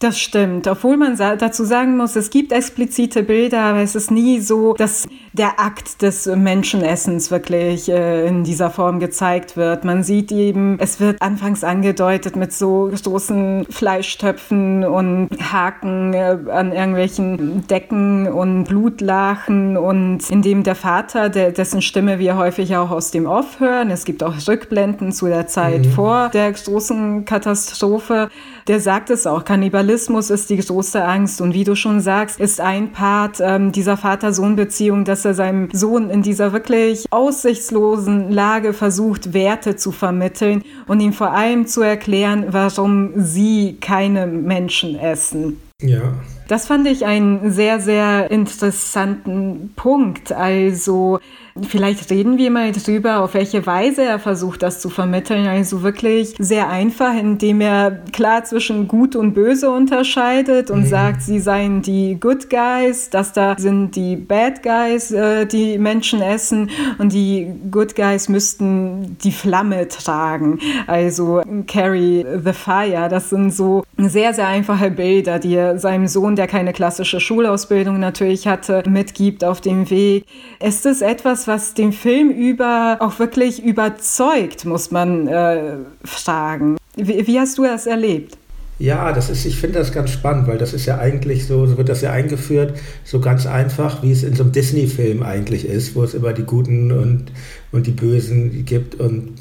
Das 0.00 0.20
stimmt, 0.20 0.68
obwohl 0.68 0.96
man 0.96 1.16
dazu 1.16 1.64
sagen 1.64 1.96
muss, 1.96 2.14
es 2.14 2.30
gibt 2.30 2.52
explizite 2.52 3.24
Bilder, 3.24 3.62
aber 3.62 3.80
es 3.80 3.96
ist 3.96 4.12
nie 4.12 4.38
so, 4.38 4.74
dass 4.74 5.08
der 5.32 5.58
Akt 5.58 6.02
des 6.02 6.26
Menschenessens 6.26 7.32
wirklich 7.32 7.88
äh, 7.88 8.26
in 8.28 8.44
dieser 8.44 8.70
Form 8.70 9.00
gezeigt 9.00 9.56
wird. 9.56 9.84
Man 9.84 10.04
sieht 10.04 10.30
eben, 10.30 10.78
es 10.78 11.00
wird 11.00 11.20
anfangs 11.20 11.64
angedeutet 11.64 12.36
mit 12.36 12.52
so 12.52 12.90
großen 13.02 13.66
Fleischtöpfen 13.70 14.84
und 14.84 15.30
Haken 15.52 16.14
äh, 16.14 16.36
an 16.48 16.70
irgendwelchen 16.70 17.66
Decken 17.66 18.28
und 18.28 18.64
Blutlachen 18.64 19.76
und 19.76 20.30
in 20.30 20.42
dem 20.42 20.62
der 20.62 20.76
Vater, 20.76 21.28
der, 21.28 21.50
dessen 21.50 21.82
Stimme 21.82 22.20
wir 22.20 22.36
häufig 22.36 22.76
auch 22.76 22.92
aus 22.92 23.10
dem 23.10 23.26
Off 23.26 23.58
hören, 23.58 23.90
es 23.90 24.04
gibt 24.04 24.22
auch 24.22 24.34
Rückblenden 24.46 25.10
zu 25.10 25.26
der 25.26 25.48
Zeit 25.48 25.86
mhm. 25.86 25.90
vor 25.90 26.28
der 26.28 26.52
großen 26.52 27.24
Katastrophe, 27.24 28.28
der 28.68 28.78
sagt 28.78 29.10
es 29.10 29.26
auch, 29.26 29.44
Kannibalismus 29.44 29.87
ist 29.88 30.50
die 30.50 30.56
große 30.58 31.04
Angst. 31.04 31.40
Und 31.40 31.54
wie 31.54 31.64
du 31.64 31.74
schon 31.74 32.00
sagst, 32.00 32.38
ist 32.38 32.60
ein 32.60 32.92
Part 32.92 33.38
ähm, 33.40 33.72
dieser 33.72 33.96
Vater-Sohn-Beziehung, 33.96 35.04
dass 35.04 35.24
er 35.24 35.34
seinem 35.34 35.68
Sohn 35.72 36.10
in 36.10 36.22
dieser 36.22 36.52
wirklich 36.52 37.06
aussichtslosen 37.10 38.30
Lage 38.30 38.72
versucht, 38.72 39.32
Werte 39.32 39.76
zu 39.76 39.92
vermitteln 39.92 40.62
und 40.86 41.00
ihm 41.00 41.12
vor 41.12 41.32
allem 41.32 41.66
zu 41.66 41.82
erklären, 41.82 42.46
warum 42.50 43.12
sie 43.16 43.78
keine 43.80 44.26
Menschen 44.26 44.98
essen. 44.98 45.60
Ja. 45.82 46.14
Das 46.48 46.66
fand 46.66 46.88
ich 46.88 47.04
einen 47.04 47.52
sehr, 47.52 47.78
sehr 47.78 48.30
interessanten 48.30 49.72
Punkt. 49.76 50.32
Also 50.32 51.20
Vielleicht 51.66 52.10
reden 52.10 52.38
wir 52.38 52.50
mal 52.50 52.72
drüber, 52.72 53.20
auf 53.20 53.34
welche 53.34 53.66
Weise 53.66 54.02
er 54.02 54.18
versucht, 54.18 54.62
das 54.62 54.80
zu 54.80 54.90
vermitteln. 54.90 55.46
Also 55.46 55.82
wirklich 55.82 56.34
sehr 56.38 56.68
einfach, 56.68 57.14
indem 57.14 57.60
er 57.60 57.90
klar 58.12 58.44
zwischen 58.44 58.88
Gut 58.88 59.16
und 59.16 59.34
Böse 59.34 59.70
unterscheidet 59.70 60.70
und 60.70 60.82
mhm. 60.82 60.86
sagt, 60.86 61.22
sie 61.22 61.40
seien 61.40 61.82
die 61.82 62.18
Good 62.20 62.50
Guys, 62.50 63.10
das 63.10 63.32
da 63.32 63.56
sind 63.58 63.96
die 63.96 64.16
Bad 64.16 64.62
Guys, 64.62 65.10
äh, 65.10 65.46
die 65.46 65.78
Menschen 65.78 66.22
essen 66.22 66.70
und 66.98 67.12
die 67.12 67.48
Good 67.70 67.96
Guys 67.96 68.28
müssten 68.28 69.16
die 69.22 69.32
Flamme 69.32 69.88
tragen. 69.88 70.58
Also 70.86 71.42
carry 71.66 72.24
the 72.44 72.52
fire. 72.52 73.08
Das 73.08 73.30
sind 73.30 73.52
so 73.52 73.84
sehr, 73.96 74.34
sehr 74.34 74.48
einfache 74.48 74.90
Bilder, 74.90 75.38
die 75.38 75.54
er 75.54 75.78
seinem 75.78 76.06
Sohn, 76.06 76.36
der 76.38 76.46
keine 76.46 76.72
klassische 76.72 77.20
Schulausbildung 77.20 77.98
natürlich 77.98 78.46
hatte, 78.46 78.82
mitgibt 78.88 79.44
auf 79.44 79.60
dem 79.60 79.90
Weg. 79.90 80.24
Ist 80.64 80.86
es 80.86 81.02
etwas, 81.02 81.48
was 81.48 81.74
den 81.74 81.92
Film 81.92 82.30
über 82.30 82.98
auch 83.00 83.18
wirklich 83.18 83.62
überzeugt, 83.62 84.64
muss 84.64 84.90
man 84.90 85.26
äh, 85.26 85.76
fragen. 86.04 86.76
Wie, 86.96 87.26
wie 87.26 87.38
hast 87.38 87.58
du 87.58 87.64
das 87.64 87.86
erlebt? 87.86 88.38
Ja, 88.78 89.12
das 89.12 89.28
ist, 89.28 89.44
ich 89.44 89.58
finde 89.58 89.80
das 89.80 89.90
ganz 89.90 90.10
spannend, 90.10 90.46
weil 90.46 90.56
das 90.56 90.72
ist 90.72 90.86
ja 90.86 90.98
eigentlich 90.98 91.46
so, 91.46 91.66
so 91.66 91.76
wird 91.76 91.88
das 91.88 92.00
ja 92.00 92.12
eingeführt, 92.12 92.78
so 93.02 93.18
ganz 93.18 93.44
einfach, 93.44 94.04
wie 94.04 94.12
es 94.12 94.22
in 94.22 94.36
so 94.36 94.44
einem 94.44 94.52
Disney-Film 94.52 95.24
eigentlich 95.24 95.66
ist, 95.66 95.96
wo 95.96 96.04
es 96.04 96.14
immer 96.14 96.32
die 96.32 96.44
Guten 96.44 96.92
und, 96.92 97.32
und 97.72 97.88
die 97.88 97.92
Bösen 97.92 98.64
gibt. 98.64 98.94
Und 98.94 99.32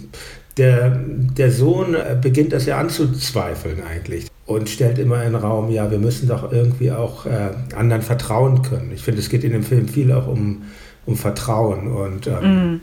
der, 0.58 1.00
der 1.38 1.52
Sohn 1.52 1.96
beginnt 2.20 2.52
das 2.52 2.66
ja 2.66 2.80
anzuzweifeln 2.80 3.84
eigentlich 3.84 4.28
und 4.48 4.70
stellt 4.70 4.98
immer 4.98 5.24
in 5.24 5.34
den 5.34 5.42
Raum, 5.42 5.70
ja, 5.70 5.92
wir 5.92 6.00
müssen 6.00 6.30
doch 6.30 6.52
irgendwie 6.52 6.92
auch 6.92 7.26
äh, 7.26 7.50
anderen 7.76 8.02
vertrauen 8.02 8.62
können. 8.62 8.92
Ich 8.96 9.02
finde, 9.02 9.20
es 9.20 9.30
geht 9.30 9.44
in 9.44 9.52
dem 9.52 9.64
Film 9.64 9.90
viel 9.90 10.12
auch 10.14 10.26
um, 10.26 10.64
um 11.06 11.18
Vertrauen. 11.18 11.92
Und 11.92 12.28
ähm, 12.28 12.72
mm. 12.72 12.82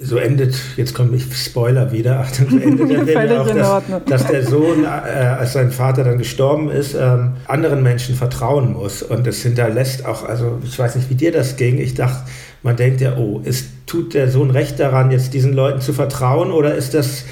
so 0.00 0.18
endet, 0.18 0.54
jetzt 0.76 0.94
kommt 0.94 1.14
ich 1.14 1.24
Spoiler 1.34 1.92
wieder, 1.92 2.20
Achtung, 2.20 2.50
so 2.50 2.58
endet 2.62 2.90
der 2.90 3.06
Film 3.06 3.62
auch, 3.62 3.82
dass, 3.88 4.04
dass, 4.04 4.26
der 4.26 4.44
Sohn, 4.44 4.84
äh, 4.84 4.86
als 4.86 5.54
sein 5.54 5.70
Vater 5.70 6.04
dann 6.04 6.18
gestorben 6.18 6.70
ist, 6.70 6.94
ähm, 6.94 7.32
anderen 7.46 7.82
Menschen 7.82 8.14
vertrauen 8.14 8.74
muss. 8.74 9.02
Und 9.02 9.26
das 9.26 9.38
hinterlässt 9.38 10.04
auch, 10.04 10.28
also 10.28 10.58
ich 10.62 10.78
weiß 10.78 10.94
nicht, 10.96 11.08
wie 11.08 11.14
dir 11.14 11.32
das 11.32 11.56
ging. 11.56 11.78
Ich 11.78 11.94
dachte, 11.94 12.28
man 12.62 12.76
denkt 12.76 13.00
ja, 13.00 13.16
oh, 13.16 13.40
ist, 13.42 13.66
tut 13.86 14.12
der 14.12 14.30
Sohn 14.30 14.50
recht 14.50 14.78
daran, 14.78 15.10
jetzt 15.10 15.32
diesen 15.32 15.54
Leuten 15.54 15.80
zu 15.80 15.94
vertrauen 15.94 16.50
oder 16.50 16.74
ist 16.74 16.92
das 16.92 17.24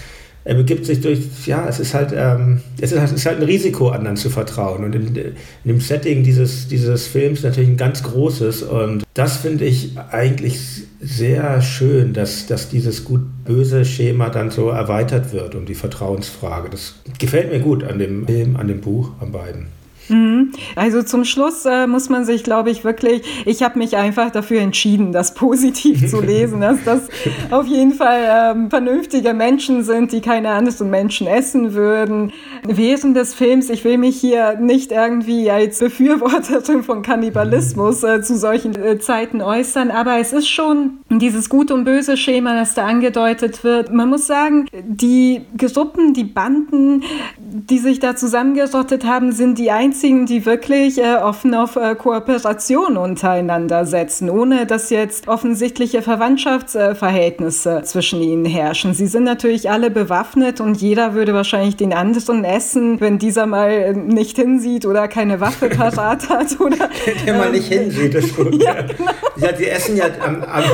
er 0.46 0.54
begibt 0.54 0.87
sich 0.87 1.00
durch, 1.00 1.18
ja, 1.46 1.68
es 1.68 1.80
ist 1.80 1.92
halt, 1.92 2.14
ähm, 2.16 2.61
es 2.80 2.92
ist, 2.92 3.02
es 3.02 3.12
ist 3.12 3.26
halt 3.26 3.38
ein 3.38 3.42
Risiko, 3.42 3.88
anderen 3.88 4.16
zu 4.16 4.30
vertrauen. 4.30 4.85
Und 4.85 4.94
in, 4.94 5.16
in, 5.16 5.35
dem 5.64 5.80
Setting 5.80 6.22
dieses, 6.22 6.68
dieses 6.68 7.09
Films 7.09 7.42
natürlich 7.42 7.68
ein 7.68 7.76
ganz 7.76 8.04
großes. 8.04 8.62
Und 8.62 9.02
das 9.14 9.38
finde 9.38 9.64
ich 9.64 9.98
eigentlich 10.12 10.61
sehr 11.00 11.61
schön, 11.62 12.12
dass, 12.12 12.46
dass 12.46 12.68
dieses 12.68 13.04
gut-böse 13.04 13.85
Schema 13.85 14.30
dann 14.30 14.52
so 14.52 14.68
erweitert 14.68 15.32
wird 15.32 15.56
um 15.56 15.66
die 15.66 15.74
Vertrauensfrage. 15.74 16.70
Das 16.70 16.94
gefällt 17.18 17.50
mir 17.50 17.59
gut 17.59 17.82
an 17.82 17.98
dem 17.98 18.24
Film, 18.24 18.56
an 18.56 18.68
dem 18.68 18.80
Buch, 18.80 19.11
an 19.18 19.32
beiden. 19.32 19.66
Mhm. 20.08 20.52
Also 20.74 21.02
zum 21.02 21.24
Schluss 21.24 21.64
äh, 21.64 21.86
muss 21.86 22.08
man 22.08 22.24
sich, 22.24 22.44
glaube 22.44 22.70
ich, 22.70 22.84
wirklich, 22.84 23.22
ich 23.44 23.62
habe 23.62 23.78
mich 23.78 23.96
einfach 23.96 24.30
dafür 24.30 24.60
entschieden, 24.60 25.12
das 25.12 25.34
positiv 25.46 26.08
zu 26.08 26.20
lesen, 26.20 26.60
dass 26.60 26.82
das 26.84 27.08
auf 27.50 27.66
jeden 27.66 27.92
Fall 27.92 28.20
ähm, 28.28 28.70
vernünftige 28.70 29.34
Menschen 29.34 29.82
sind, 29.82 30.12
die 30.12 30.20
keine 30.20 30.50
anderen 30.50 30.90
Menschen 30.90 31.26
essen 31.26 31.74
würden. 31.74 32.32
Während 32.64 33.16
des 33.16 33.34
Films, 33.34 33.70
ich 33.70 33.84
will 33.84 33.98
mich 33.98 34.20
hier 34.20 34.58
nicht 34.58 34.92
irgendwie 34.92 35.50
als 35.50 35.78
Befürworterin 35.78 36.82
von 36.82 37.02
Kannibalismus 37.02 38.02
äh, 38.02 38.22
zu 38.22 38.36
solchen 38.36 38.74
äh, 38.76 38.98
Zeiten 38.98 39.40
äußern, 39.42 39.90
aber 39.90 40.18
es 40.18 40.32
ist 40.32 40.48
schon 40.48 40.98
dieses 41.08 41.48
Gut 41.48 41.70
und 41.70 41.84
Böse 41.84 42.16
Schema, 42.16 42.54
das 42.54 42.74
da 42.74 42.84
angedeutet 42.84 43.62
wird. 43.62 43.92
Man 43.92 44.08
muss 44.08 44.26
sagen, 44.26 44.66
die 44.72 45.42
Gruppen, 45.56 46.14
die 46.14 46.24
Banden, 46.24 47.04
die 47.38 47.78
sich 47.78 48.00
da 48.00 48.16
zusammengerottet 48.16 49.04
haben, 49.04 49.30
sind 49.30 49.58
die 49.58 49.70
einzigen, 49.70 50.26
die 50.26 50.44
wirklich 50.44 50.98
äh, 50.98 51.16
offen 51.16 51.54
auf 51.54 51.76
äh, 51.76 51.94
Kooperation 51.94 52.96
untereinander 52.96 53.86
setzen, 53.86 54.28
ohne 54.28 54.66
dass 54.66 54.90
jetzt 54.90 55.28
offensichtliche 55.28 56.02
Verwandtschaftsverhältnisse 56.02 57.82
zwischen 57.84 58.20
ihnen 58.20 58.44
herrschen. 58.44 58.92
Sie 58.92 59.06
sind 59.06 59.24
natürlich 59.24 59.70
alle 59.70 59.90
bewaffnet 59.90 60.60
und 60.60 60.80
jeder 60.80 61.14
würde 61.14 61.34
wahrscheinlich 61.34 61.76
den 61.76 61.92
anderen 61.92 62.44
essen, 62.44 63.00
wenn 63.00 63.18
dieser 63.18 63.46
mal 63.46 63.70
äh, 63.70 63.92
nicht 63.92 64.36
hinsieht 64.36 64.84
oder 64.84 65.06
keine 65.06 65.40
Waffe 65.40 65.68
parat 65.68 66.28
hat. 66.28 66.60
Oder, 66.60 66.90
Der 67.26 67.34
mal 67.34 67.52
nicht 67.52 67.70
ähm, 67.70 67.84
hinsieht, 67.84 68.14
ist 68.14 68.34
gut. 68.34 68.54
ja, 68.62 68.82
genau. 68.82 69.12
Ja, 69.38 69.53
die 69.53 69.68
essen 69.68 69.96
ja 69.96 70.07
am, 70.20 70.42
am, 70.42 70.64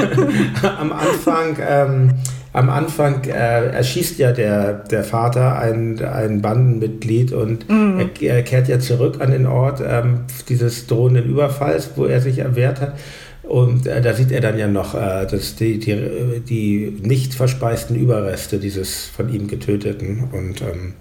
am 0.78 0.92
Anfang. 0.92 1.56
Ähm, 1.60 2.10
am 2.54 2.68
Anfang 2.68 3.24
äh, 3.24 3.68
erschießt 3.68 4.18
ja 4.18 4.32
der, 4.32 4.74
der 4.74 5.04
Vater 5.04 5.58
ein, 5.58 5.98
ein 6.04 6.42
Bandenmitglied 6.42 7.32
und 7.32 7.66
mhm. 7.68 8.10
er, 8.20 8.36
er, 8.36 8.42
kehrt 8.42 8.68
ja 8.68 8.78
zurück 8.78 9.20
an 9.20 9.30
den 9.30 9.46
Ort 9.46 9.82
ähm, 9.86 10.24
dieses 10.50 10.86
drohenden 10.86 11.24
Überfalls, 11.24 11.92
wo 11.96 12.04
er 12.04 12.20
sich 12.20 12.40
erwehrt 12.40 12.80
hat. 12.82 12.94
Und 13.42 13.86
äh, 13.86 14.00
da 14.00 14.12
sieht 14.12 14.30
er 14.30 14.40
dann 14.40 14.58
ja 14.58 14.68
noch 14.68 14.94
äh, 14.94 15.26
dass 15.26 15.56
die, 15.56 15.78
die, 15.78 16.40
die 16.46 16.98
nicht 17.02 17.34
verspeisten 17.34 17.96
Überreste 17.96 18.58
dieses 18.58 19.06
von 19.06 19.32
ihm 19.32 19.48
getöteten. 19.48 20.24
Und 20.32 20.60
ähm, 20.60 20.94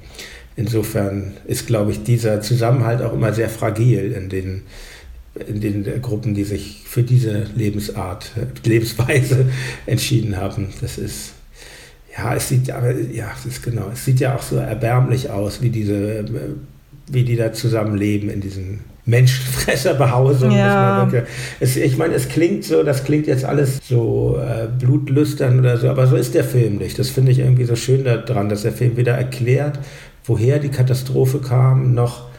insofern 0.55 1.33
ist, 1.45 1.67
glaube 1.67 1.91
ich, 1.91 2.03
dieser 2.03 2.41
Zusammenhalt 2.41 3.01
auch 3.01 3.13
immer 3.13 3.33
sehr 3.33 3.49
fragil 3.49 4.13
in 4.13 4.29
den, 4.29 4.63
in 5.47 5.61
den 5.61 6.01
Gruppen, 6.01 6.33
die 6.33 6.43
sich 6.43 6.81
für 6.85 7.03
diese 7.03 7.45
Lebensart, 7.55 8.31
Lebensweise 8.65 9.45
entschieden 9.85 10.37
haben. 10.37 10.69
Das 10.81 10.97
ist 10.97 11.33
ja, 12.17 12.35
es 12.35 12.49
sieht 12.49 12.69
aber, 12.69 12.91
ja, 12.91 13.31
das 13.33 13.45
ist 13.45 13.63
genau, 13.63 13.89
es 13.93 14.03
sieht 14.03 14.19
ja 14.19 14.35
auch 14.35 14.41
so 14.41 14.57
erbärmlich 14.57 15.29
aus, 15.29 15.61
wie 15.61 15.69
diese, 15.69 16.25
wie 17.07 17.23
die 17.23 17.37
da 17.37 17.53
zusammenleben 17.53 18.29
in 18.29 18.41
diesen 18.41 18.81
Menschenfresserbehausungen. 19.05 20.57
Ja. 20.57 21.09
Es, 21.59 21.75
ich 21.75 21.97
meine, 21.97 22.13
es 22.13 22.27
klingt 22.27 22.65
so, 22.65 22.83
das 22.83 23.03
klingt 23.03 23.27
jetzt 23.27 23.45
alles 23.45 23.79
so 23.87 24.37
äh, 24.39 24.67
blutlüstern 24.67 25.59
oder 25.59 25.77
so, 25.77 25.89
aber 25.89 26.05
so 26.07 26.15
ist 26.15 26.35
der 26.35 26.43
Film 26.43 26.77
nicht. 26.77 26.99
Das 26.99 27.09
finde 27.09 27.31
ich 27.31 27.39
irgendwie 27.39 27.65
so 27.65 27.75
schön 27.75 28.03
daran, 28.03 28.49
dass 28.49 28.63
der 28.63 28.73
Film 28.73 28.97
weder 28.97 29.13
erklärt, 29.13 29.79
woher 30.25 30.59
die 30.59 30.69
Katastrophe 30.69 31.39
kam, 31.39 31.93
noch 31.93 32.30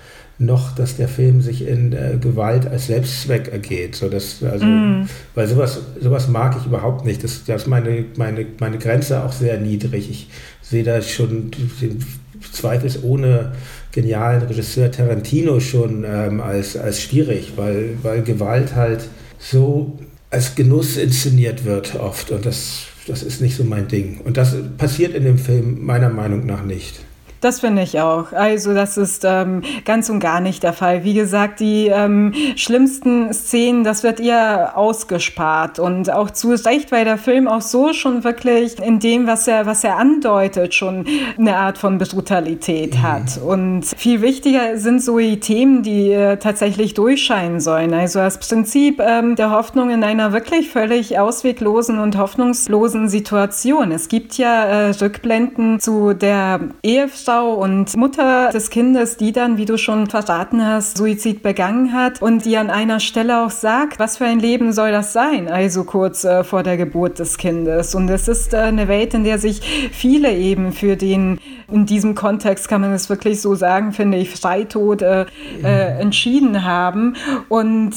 noch, 0.45 0.75
dass 0.75 0.97
der 0.97 1.09
Film 1.09 1.41
sich 1.41 1.67
in 1.67 1.93
äh, 1.93 2.19
Gewalt 2.21 2.67
als 2.67 2.87
Selbstzweck 2.87 3.49
ergeht. 3.49 3.97
So 3.97 4.09
dass, 4.09 4.43
also, 4.43 4.65
mm. 4.65 5.09
Weil 5.35 5.49
sowas, 5.49 5.81
sowas 6.01 6.29
mag 6.29 6.57
ich 6.59 6.67
überhaupt 6.67 7.05
nicht. 7.05 7.23
Das, 7.25 7.45
das 7.45 7.63
ist 7.63 7.69
meine, 7.69 8.05
meine, 8.17 8.47
meine 8.61 8.79
Grenze 8.79 9.23
auch 9.25 9.33
sehr 9.33 9.59
niedrig. 9.59 10.11
Ich 10.11 10.29
sehe 10.61 10.85
da 10.85 11.01
schon 11.03 11.51
den 11.81 12.05
zweifelsohne 12.53 13.53
genialen 13.93 14.43
Regisseur 14.43 14.91
Tarantino 14.91 15.61
schon 15.61 16.05
ähm, 16.07 16.41
als, 16.41 16.77
als 16.77 17.01
schwierig, 17.01 17.53
weil, 17.57 17.97
weil 18.03 18.23
Gewalt 18.23 18.75
halt 18.75 19.09
so 19.39 19.99
als 20.31 20.55
Genuss 20.55 20.97
inszeniert 20.97 21.65
wird 21.65 21.97
oft. 21.97 22.31
Und 22.31 22.47
das, 22.47 22.85
das 23.07 23.23
ist 23.23 23.41
nicht 23.41 23.57
so 23.57 23.65
mein 23.65 23.89
Ding. 23.89 24.21
Und 24.25 24.37
das 24.37 24.57
passiert 24.79 25.15
in 25.15 25.25
dem 25.25 25.39
Film 25.39 25.85
meiner 25.85 26.09
Meinung 26.09 26.47
nach 26.47 26.65
nicht. 26.65 27.01
Das 27.43 27.59
finde 27.59 27.83
ich 27.83 28.01
auch. 28.01 28.33
Also 28.33 28.73
das 28.73 28.97
ist 28.97 29.25
ähm, 29.27 29.63
ganz 29.85 30.09
und 30.09 30.21
gar 30.21 30.41
nicht 30.41 30.63
der 30.63 30.73
Fall. 30.73 31.03
Wie 31.03 31.13
gesagt, 31.13 31.59
die 31.59 31.89
ähm, 31.89 32.33
schlimmsten 32.55 33.33
Szenen, 33.33 33.83
das 33.83 34.05
wird 34.05 34.21
eher 34.21 34.79
ausgespart 34.79 35.81
und 35.81 36.09
auch 36.13 36.31
zu 36.31 36.53
Recht, 36.53 36.93
weil 36.93 37.05
der 37.05 37.19
Film 37.19 37.49
auch 37.49 37.61
so 37.61 37.93
schon 37.95 38.23
wirklich 38.23 38.79
in 38.79 39.01
dem, 39.01 39.27
was 39.27 39.49
er, 39.49 39.67
was 39.67 39.83
er 39.83 39.97
andeutet, 39.97 40.73
schon 40.73 41.05
eine 41.37 41.57
Art 41.57 41.79
von 41.79 41.99
Brutalität 41.99 42.95
mhm. 42.95 43.03
hat. 43.03 43.41
Und 43.45 43.87
viel 43.87 44.23
wichtiger 44.23 44.79
sind 44.79 45.03
so 45.03 45.19
die 45.19 45.41
Themen, 45.41 45.83
die 45.83 46.13
äh, 46.13 46.37
tatsächlich 46.37 46.95
durchscheinen 46.95 47.59
sollen. 47.59 47.93
Also 47.93 48.21
das 48.21 48.39
Prinzip 48.39 49.01
ähm, 49.01 49.35
der 49.35 49.51
Hoffnung 49.51 49.91
in 49.91 50.05
einer 50.05 50.33
wirklich 50.33 50.71
völlig 50.71 51.19
ausweglosen 51.19 51.99
und 51.99 52.17
hoffnungslosen 52.17 53.09
Situation. 53.09 53.91
Es 53.91 54.07
gibt 54.07 54.39
ja 54.39 54.65
äh, 54.65 54.91
Rückblenden 54.91 55.81
zu 55.81 56.13
der 56.13 56.61
Ehefrau 56.85 57.32
Ehefrau 57.33 57.55
und 57.55 57.97
Mutter 57.97 58.51
des 58.51 58.71
Kindes, 58.71 59.17
die 59.17 59.33
dann, 59.33 59.57
wie 59.57 59.65
du 59.65 59.79
schon 59.79 60.07
verraten 60.07 60.65
hast, 60.65 60.99
Suizid 60.99 61.43
begangen 61.43 61.93
hat 61.93 62.21
und 62.21 62.45
die 62.45 62.57
an 62.57 62.71
einer 62.71 63.01
Stelle 63.01 63.45
auch 63.45 63.51
sagt, 63.51 63.99
was 63.99 64.19
für 64.19 64.25
ein 64.25 64.39
Leben 64.39 64.73
soll 64.73 64.93
das 64.93 65.13
sein, 65.13 65.49
also 65.49 65.85
kurz 65.85 66.25
äh, 66.25 66.45
vor 66.45 66.63
der 66.63 66.77
Geburt 66.77 67.19
des 67.19 67.39
Kindes. 67.39 67.95
Und 67.95 68.09
es 68.09 68.29
ist 68.29 68.55
äh, 68.55 68.59
eine 68.59 68.89
Welt, 68.89 69.15
in 69.15 69.25
der 69.25 69.39
sich 69.39 69.61
viele 69.93 70.35
eben 70.35 70.73
für 70.73 70.97
den, 70.97 71.39
in 71.71 71.87
diesem 71.87 72.15
Kontext 72.15 72.69
kann 72.69 72.83
man 72.83 72.93
es 72.93 73.09
wirklich 73.09 73.41
so 73.41 73.55
sagen, 73.55 73.93
finde 73.93 74.19
ich, 74.19 74.31
Freitod 74.31 75.03
äh, 75.03 75.27
äh, 75.63 76.01
entschieden 76.01 76.65
haben. 76.65 77.15
Und 77.49 77.93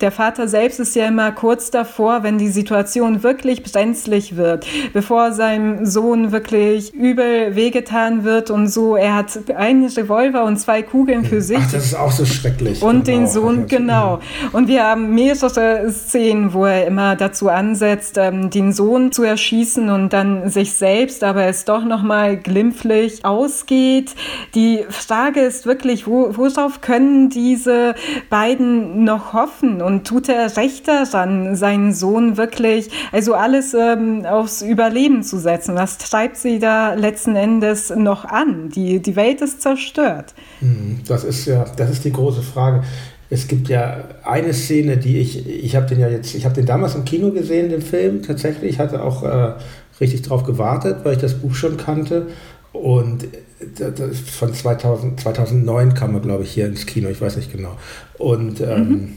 der 0.00 0.10
Vater 0.10 0.48
selbst 0.48 0.80
ist 0.80 0.96
ja 0.96 1.06
immer 1.06 1.32
kurz 1.32 1.70
davor, 1.70 2.22
wenn 2.22 2.38
die 2.38 2.48
Situation 2.48 3.22
wirklich 3.22 3.62
brenzlig 3.62 4.36
wird, 4.36 4.66
bevor 4.92 5.32
seinem 5.32 5.86
Sohn 5.86 6.32
wirklich 6.32 6.92
übel 6.92 7.54
wehgetan 7.54 8.24
wird 8.24 8.50
und 8.50 8.66
so, 8.66 8.79
er 8.96 9.16
hat 9.16 9.38
einen 9.54 9.86
Revolver 9.86 10.44
und 10.44 10.58
zwei 10.58 10.82
Kugeln 10.82 11.24
für 11.24 11.40
sich. 11.42 11.58
Ach, 11.60 11.72
das 11.72 11.86
ist 11.86 11.94
auch 11.94 12.12
so 12.12 12.24
schrecklich. 12.24 12.82
Und 12.82 13.04
genau. 13.04 13.18
den 13.18 13.26
Sohn, 13.26 13.66
genau. 13.66 14.20
Und 14.52 14.68
wir 14.68 14.84
haben 14.84 15.14
mehrere 15.14 15.90
Szenen, 15.90 16.52
wo 16.52 16.64
er 16.64 16.86
immer 16.86 17.16
dazu 17.16 17.48
ansetzt, 17.48 18.18
ähm, 18.18 18.50
den 18.50 18.72
Sohn 18.72 19.12
zu 19.12 19.22
erschießen 19.22 19.90
und 19.90 20.12
dann 20.12 20.48
sich 20.50 20.72
selbst, 20.72 21.24
aber 21.24 21.44
es 21.44 21.64
doch 21.64 21.84
nochmal 21.84 22.36
glimpflich 22.36 23.24
ausgeht. 23.24 24.14
Die 24.54 24.84
Frage 24.88 25.40
ist 25.40 25.66
wirklich, 25.66 26.06
wo, 26.06 26.36
worauf 26.36 26.80
können 26.80 27.30
diese 27.30 27.94
beiden 28.28 29.04
noch 29.04 29.32
hoffen? 29.32 29.82
Und 29.82 30.06
tut 30.06 30.28
er 30.28 30.56
recht 30.56 30.88
daran, 30.88 31.56
seinen 31.56 31.92
Sohn 31.92 32.36
wirklich, 32.36 32.90
also 33.12 33.34
alles 33.34 33.74
ähm, 33.74 34.24
aufs 34.26 34.62
Überleben 34.62 35.22
zu 35.22 35.38
setzen? 35.38 35.74
Was 35.74 35.98
treibt 35.98 36.36
sie 36.36 36.58
da 36.58 36.94
letzten 36.94 37.36
Endes 37.36 37.90
noch 37.90 38.24
an? 38.24 38.69
Die, 38.74 39.00
die 39.00 39.16
Welt 39.16 39.40
ist 39.40 39.62
zerstört. 39.62 40.34
Hm, 40.60 41.00
das 41.06 41.24
ist 41.24 41.46
ja, 41.46 41.64
das 41.76 41.90
ist 41.90 42.04
die 42.04 42.12
große 42.12 42.42
Frage. 42.42 42.82
Es 43.28 43.46
gibt 43.46 43.68
ja 43.68 44.04
eine 44.24 44.52
Szene, 44.52 44.96
die 44.96 45.18
ich, 45.18 45.48
ich 45.48 45.76
habe 45.76 45.86
den 45.86 46.00
ja 46.00 46.08
jetzt, 46.08 46.34
ich 46.34 46.44
habe 46.44 46.54
den 46.54 46.66
damals 46.66 46.96
im 46.96 47.04
Kino 47.04 47.30
gesehen, 47.30 47.68
den 47.68 47.82
Film 47.82 48.22
tatsächlich, 48.22 48.72
ich 48.72 48.78
hatte 48.80 49.02
auch 49.02 49.22
äh, 49.22 49.52
richtig 50.00 50.22
drauf 50.22 50.42
gewartet, 50.42 50.98
weil 51.04 51.14
ich 51.14 51.20
das 51.20 51.34
Buch 51.34 51.54
schon 51.54 51.76
kannte. 51.76 52.26
Und 52.72 53.24
äh, 53.24 54.12
von 54.12 54.54
2000, 54.54 55.20
2009 55.20 55.94
kam 55.94 56.14
er, 56.14 56.20
glaube 56.20 56.44
ich, 56.44 56.52
hier 56.52 56.66
ins 56.66 56.86
Kino, 56.86 57.08
ich 57.08 57.20
weiß 57.20 57.36
nicht 57.36 57.52
genau. 57.52 57.76
Und 58.18 58.60
ähm, 58.60 58.88
mhm. 58.88 59.16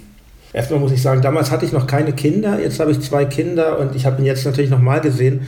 erstmal 0.53 0.79
muss 0.79 0.91
ich 0.91 1.01
sagen, 1.01 1.21
damals 1.21 1.51
hatte 1.51 1.65
ich 1.65 1.71
noch 1.71 1.87
keine 1.87 2.13
Kinder, 2.13 2.59
jetzt 2.59 2.79
habe 2.79 2.91
ich 2.91 2.99
zwei 3.01 3.25
Kinder 3.25 3.79
und 3.79 3.95
ich 3.95 4.05
habe 4.05 4.21
ihn 4.21 4.25
jetzt 4.25 4.45
natürlich 4.45 4.71
nochmal 4.71 5.01
gesehen. 5.01 5.41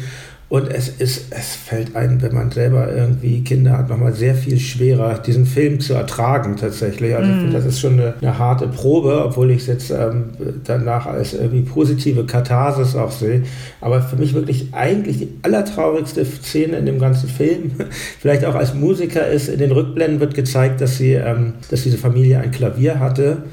Und 0.48 0.72
es 0.72 0.90
ist, 0.90 1.32
es 1.32 1.56
fällt 1.56 1.96
einem, 1.96 2.22
wenn 2.22 2.34
man 2.36 2.52
selber 2.52 2.94
irgendwie 2.94 3.44
Kinder 3.44 3.80
hat, 3.80 3.90
nochmal 3.90 4.14
sehr 4.14 4.36
viel 4.36 4.60
schwerer, 4.60 5.18
diesen 5.18 5.48
Film 5.48 5.80
zu 5.80 5.96
ertragen 5.96 6.56
tatsächlich. 6.56 7.16
Also 7.16 7.28
mm. 7.28 7.34
ich 7.34 7.42
finde, 7.42 7.58
das 7.58 7.66
ist 7.66 7.80
schon 7.80 7.94
eine, 7.94 8.14
eine, 8.22 8.38
harte 8.38 8.68
Probe, 8.68 9.26
obwohl 9.26 9.50
ich 9.50 9.62
es 9.62 9.68
jetzt 9.68 9.90
ähm, 9.90 10.26
danach 10.64 11.08
als 11.08 11.34
irgendwie 11.34 11.64
positive 11.64 12.26
Katharsis 12.26 12.96
auch 12.96 13.12
sehe. 13.12 13.42
Aber 13.82 14.04
für 14.04 14.18
mich 14.18 14.36
wirklich 14.36 14.68
eigentlich 14.72 15.18
die 15.18 15.30
allertraurigste 15.42 16.24
Szene 16.24 16.78
in 16.78 16.86
dem 16.86 17.00
ganzen 17.00 17.28
Film, 17.28 17.72
vielleicht 18.20 18.46
auch 18.46 18.56
als 18.56 18.76
Musiker 18.76 19.28
ist, 19.28 19.50
in 19.50 19.58
den 19.58 19.72
Rückblenden 19.72 20.20
wird 20.20 20.36
gezeigt, 20.36 20.80
dass 20.80 20.98
sie, 20.98 21.14
ähm, 21.14 21.54
dass 21.72 21.82
diese 21.82 21.98
Familie 21.98 22.40
ein 22.40 22.52
Klavier 22.52 23.00
hatte 23.00 23.44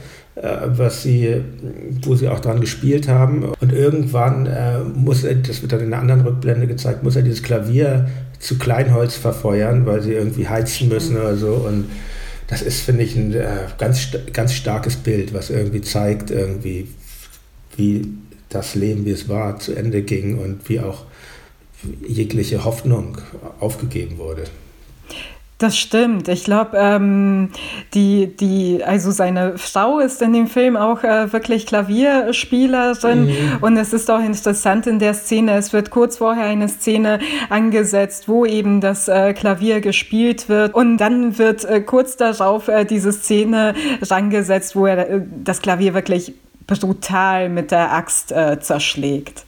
was 0.43 1.03
sie, 1.03 1.41
wo 2.03 2.17
sie 2.17 2.29
auch 2.29 2.41
dran 2.41 2.61
gespielt 2.61 3.09
haben. 3.09 3.45
Und 3.61 3.73
irgendwann 3.73 4.47
äh, 4.47 4.81
muss 4.81 5.23
er, 5.23 5.37
das 5.37 5.63
wird 5.63 5.73
dann 5.73 5.81
in 5.81 5.93
einer 5.93 6.03
anderen 6.03 6.23
Rückblende 6.23 6.67
gezeigt, 6.67 7.05
muss 7.05 7.15
er 7.15 7.23
dieses 7.23 7.43
Klavier 7.43 8.09
zu 8.41 8.59
Kleinholz 8.59 9.15
verfeuern, 9.15 9.87
weil 9.87 10.03
sie 10.03 10.13
irgendwie 10.13 10.49
heizen 10.49 10.89
müssen 10.89 11.17
oder 11.17 11.37
so. 11.37 11.53
Und 11.53 11.87
das 12.49 12.61
ist, 12.61 12.81
finde 12.81 13.05
ich, 13.05 13.15
ein 13.15 13.33
äh, 13.33 13.67
ganz, 13.79 14.09
ganz 14.33 14.55
starkes 14.55 14.97
Bild, 14.97 15.33
was 15.33 15.49
irgendwie 15.49 15.81
zeigt, 15.81 16.33
irgendwie, 16.33 16.89
wie 17.77 18.09
das 18.49 18.75
Leben, 18.75 19.05
wie 19.07 19.13
es 19.13 19.29
war, 19.29 19.61
zu 19.61 19.75
Ende 19.75 20.03
ging 20.03 20.39
und 20.39 20.69
wie 20.69 20.81
auch 20.81 21.05
jegliche 22.07 22.65
Hoffnung 22.65 23.19
aufgegeben 23.61 24.19
wurde. 24.19 24.45
Das 25.63 25.79
stimmt. 25.79 26.27
Ich 26.27 26.43
glaube, 26.43 26.77
ähm, 26.77 27.51
die, 27.95 28.27
die, 28.37 28.83
also 28.85 29.13
seine 29.13 29.59
Frau 29.59 30.01
ist 30.01 30.21
in 30.21 30.33
dem 30.33 30.49
Film 30.49 30.77
auch 30.77 31.05
äh, 31.05 31.33
wirklich 31.33 31.67
Klavierspielerin 31.67 33.27
mhm. 33.27 33.35
und 33.61 33.77
es 33.77 33.93
ist 33.93 34.11
auch 34.11 34.19
interessant 34.19 34.89
in 34.89 34.99
der 34.99 35.15
Szene. 35.15 35.55
Es 35.55 35.73
wird 35.73 35.91
kurz 35.91 36.17
vorher 36.17 36.47
eine 36.47 36.69
Szene 36.69 37.21
angesetzt, 37.49 38.29
wo 38.29 38.45
eben 38.45 38.81
das 38.81 39.07
äh, 39.07 39.35
Klavier 39.35 39.81
gespielt 39.81 40.49
wird 40.49 40.75
und 40.75 40.97
dann 40.97 41.39
wird 41.39 41.65
äh, 41.65 41.81
kurz 41.81 42.17
darauf 42.17 42.67
äh, 42.67 42.85
diese 42.85 43.13
Szene 43.13 43.75
rangesetzt, 44.03 44.75
wo 44.75 44.87
er 44.87 45.09
äh, 45.09 45.21
das 45.45 45.63
Klavier 45.63 45.95
wirklich 45.95 46.35
brutal 46.67 47.49
mit 47.49 47.71
der 47.71 47.93
Axt 47.93 48.33
äh, 48.33 48.59
zerschlägt. 48.59 49.45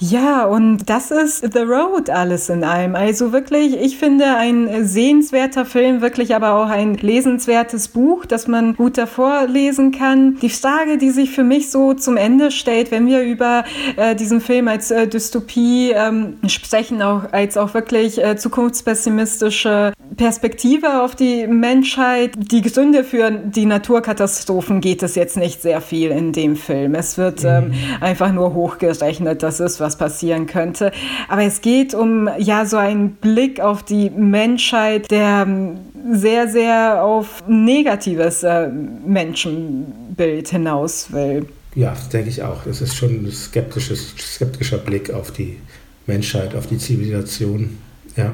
Ja, 0.00 0.44
und 0.44 0.88
das 0.88 1.10
ist 1.10 1.52
The 1.52 1.60
Road 1.60 2.08
alles 2.08 2.48
in 2.50 2.62
allem. 2.62 2.94
Also 2.94 3.32
wirklich, 3.32 3.76
ich 3.76 3.98
finde 3.98 4.26
ein 4.26 4.86
sehenswerter 4.86 5.64
Film, 5.64 6.00
wirklich 6.00 6.36
aber 6.36 6.54
auch 6.54 6.68
ein 6.68 6.94
lesenswertes 6.94 7.88
Buch, 7.88 8.24
das 8.24 8.46
man 8.46 8.76
gut 8.76 8.96
davor 8.96 9.46
lesen 9.48 9.90
kann. 9.90 10.36
Die 10.40 10.50
Frage, 10.50 10.98
die 10.98 11.10
sich 11.10 11.30
für 11.30 11.42
mich 11.42 11.72
so 11.72 11.94
zum 11.94 12.16
Ende 12.16 12.52
stellt, 12.52 12.92
wenn 12.92 13.08
wir 13.08 13.22
über 13.22 13.64
äh, 13.96 14.14
diesen 14.14 14.40
Film 14.40 14.68
als 14.68 14.92
äh, 14.92 15.08
Dystopie 15.08 15.90
ähm, 15.90 16.38
sprechen, 16.46 17.02
auch 17.02 17.32
als 17.32 17.56
auch 17.56 17.74
wirklich 17.74 18.22
äh, 18.22 18.36
zukunftspessimistische 18.36 19.94
Perspektive 20.16 21.02
auf 21.02 21.16
die 21.16 21.48
Menschheit. 21.48 22.34
Die 22.36 22.62
Gründe 22.62 23.02
für 23.02 23.32
die 23.32 23.66
Naturkatastrophen 23.66 24.80
geht 24.80 25.02
es 25.02 25.16
jetzt 25.16 25.36
nicht 25.36 25.60
sehr 25.60 25.80
viel 25.80 26.12
in 26.12 26.32
dem 26.32 26.54
Film. 26.54 26.94
Es 26.94 27.18
wird 27.18 27.44
ähm, 27.44 27.68
mhm. 27.68 27.74
einfach 28.00 28.32
nur 28.32 28.54
hochgerechnet, 28.54 29.42
das 29.42 29.58
ist 29.58 29.80
was 29.80 29.87
was 29.88 29.96
passieren 29.96 30.46
könnte. 30.46 30.92
Aber 31.28 31.42
es 31.42 31.62
geht 31.62 31.94
um 31.94 32.28
ja 32.38 32.66
so 32.66 32.76
einen 32.76 33.12
Blick 33.12 33.58
auf 33.60 33.82
die 33.82 34.10
Menschheit, 34.10 35.10
der 35.10 35.46
ähm, 35.48 35.78
sehr, 36.12 36.46
sehr 36.48 37.02
auf 37.02 37.42
negatives 37.48 38.42
äh, 38.42 38.68
Menschenbild 38.68 40.48
hinaus 40.48 41.10
will. 41.10 41.46
Ja, 41.74 41.90
das 41.90 42.10
denke 42.10 42.28
ich 42.28 42.42
auch. 42.42 42.64
Das 42.64 42.82
ist 42.82 42.96
schon 42.96 43.24
ein 43.24 43.32
skeptischer 43.32 44.78
Blick 44.78 45.10
auf 45.10 45.30
die 45.30 45.58
Menschheit, 46.06 46.54
auf 46.54 46.66
die 46.66 46.78
Zivilisation. 46.78 47.78
Ja. 48.16 48.32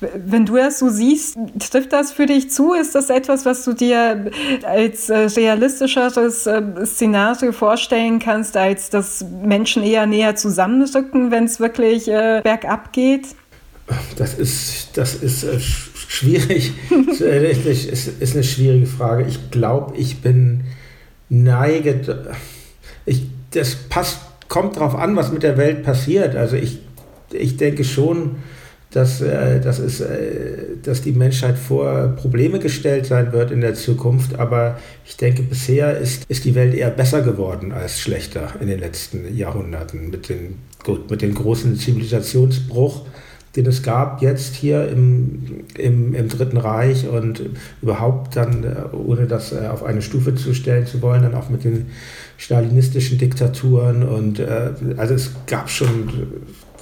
Wenn 0.00 0.46
du 0.46 0.56
das 0.56 0.78
so 0.78 0.88
siehst, 0.88 1.36
trifft 1.70 1.92
das 1.92 2.10
für 2.10 2.24
dich 2.24 2.50
zu? 2.50 2.72
Ist 2.72 2.94
das 2.94 3.10
etwas, 3.10 3.44
was 3.44 3.64
du 3.64 3.74
dir 3.74 4.30
als 4.62 5.10
äh, 5.10 5.16
realistischeres 5.16 6.46
äh, 6.46 6.62
Szenario 6.86 7.52
vorstellen 7.52 8.18
kannst, 8.18 8.56
als 8.56 8.88
dass 8.88 9.24
Menschen 9.42 9.82
eher 9.82 10.06
näher 10.06 10.36
zusammenrücken, 10.36 11.30
wenn 11.30 11.44
es 11.44 11.60
wirklich 11.60 12.08
äh, 12.08 12.40
bergab 12.42 12.92
geht? 12.92 13.26
Das 14.16 14.34
ist, 14.34 14.96
das 14.96 15.16
ist 15.16 15.44
äh, 15.44 15.60
schwierig. 15.60 16.72
das 17.18 17.20
ist, 17.20 18.20
ist 18.20 18.34
eine 18.34 18.44
schwierige 18.44 18.86
Frage. 18.86 19.26
Ich 19.28 19.50
glaube, 19.50 19.96
ich 19.96 20.22
bin 20.22 20.64
neige. 21.28 22.34
Ich, 23.04 23.26
das 23.50 23.74
passt, 23.74 24.20
kommt 24.48 24.76
darauf 24.76 24.94
an, 24.94 25.14
was 25.16 25.30
mit 25.30 25.42
der 25.42 25.58
Welt 25.58 25.82
passiert. 25.82 26.36
Also 26.36 26.56
ich, 26.56 26.78
ich 27.32 27.56
denke 27.56 27.84
schon, 27.84 28.36
dass, 28.90 29.20
äh, 29.20 29.60
dass, 29.60 29.78
es, 29.78 30.00
äh, 30.00 30.76
dass 30.82 31.02
die 31.02 31.12
Menschheit 31.12 31.58
vor 31.58 32.08
Probleme 32.16 32.58
gestellt 32.58 33.06
sein 33.06 33.32
wird 33.32 33.50
in 33.50 33.60
der 33.60 33.74
Zukunft. 33.74 34.38
Aber 34.38 34.78
ich 35.04 35.16
denke, 35.16 35.42
bisher 35.42 35.96
ist, 35.98 36.24
ist 36.28 36.44
die 36.44 36.54
Welt 36.54 36.74
eher 36.74 36.90
besser 36.90 37.22
geworden 37.22 37.72
als 37.72 38.00
schlechter 38.00 38.54
in 38.60 38.66
den 38.66 38.80
letzten 38.80 39.36
Jahrhunderten 39.36 40.10
mit, 40.10 40.28
den, 40.28 40.58
gut, 40.84 41.08
mit 41.08 41.22
dem 41.22 41.34
großen 41.34 41.76
Zivilisationsbruch, 41.76 43.06
den 43.54 43.66
es 43.66 43.82
gab 43.82 44.22
jetzt 44.22 44.54
hier 44.54 44.88
im, 44.88 45.64
im, 45.76 46.14
im 46.14 46.28
Dritten 46.28 46.56
Reich 46.56 47.08
und 47.08 47.42
überhaupt 47.82 48.34
dann, 48.34 48.64
äh, 48.64 48.96
ohne 48.96 49.28
das 49.28 49.52
äh, 49.52 49.68
auf 49.68 49.84
eine 49.84 50.02
Stufe 50.02 50.34
zu 50.34 50.52
stellen 50.52 50.86
zu 50.86 51.00
wollen, 51.00 51.22
dann 51.22 51.34
auch 51.34 51.48
mit 51.48 51.62
den 51.62 51.86
stalinistischen 52.38 53.18
Diktaturen. 53.18 54.02
Und 54.02 54.40
äh, 54.40 54.70
also 54.96 55.14
es 55.14 55.30
gab 55.46 55.70
schon 55.70 56.08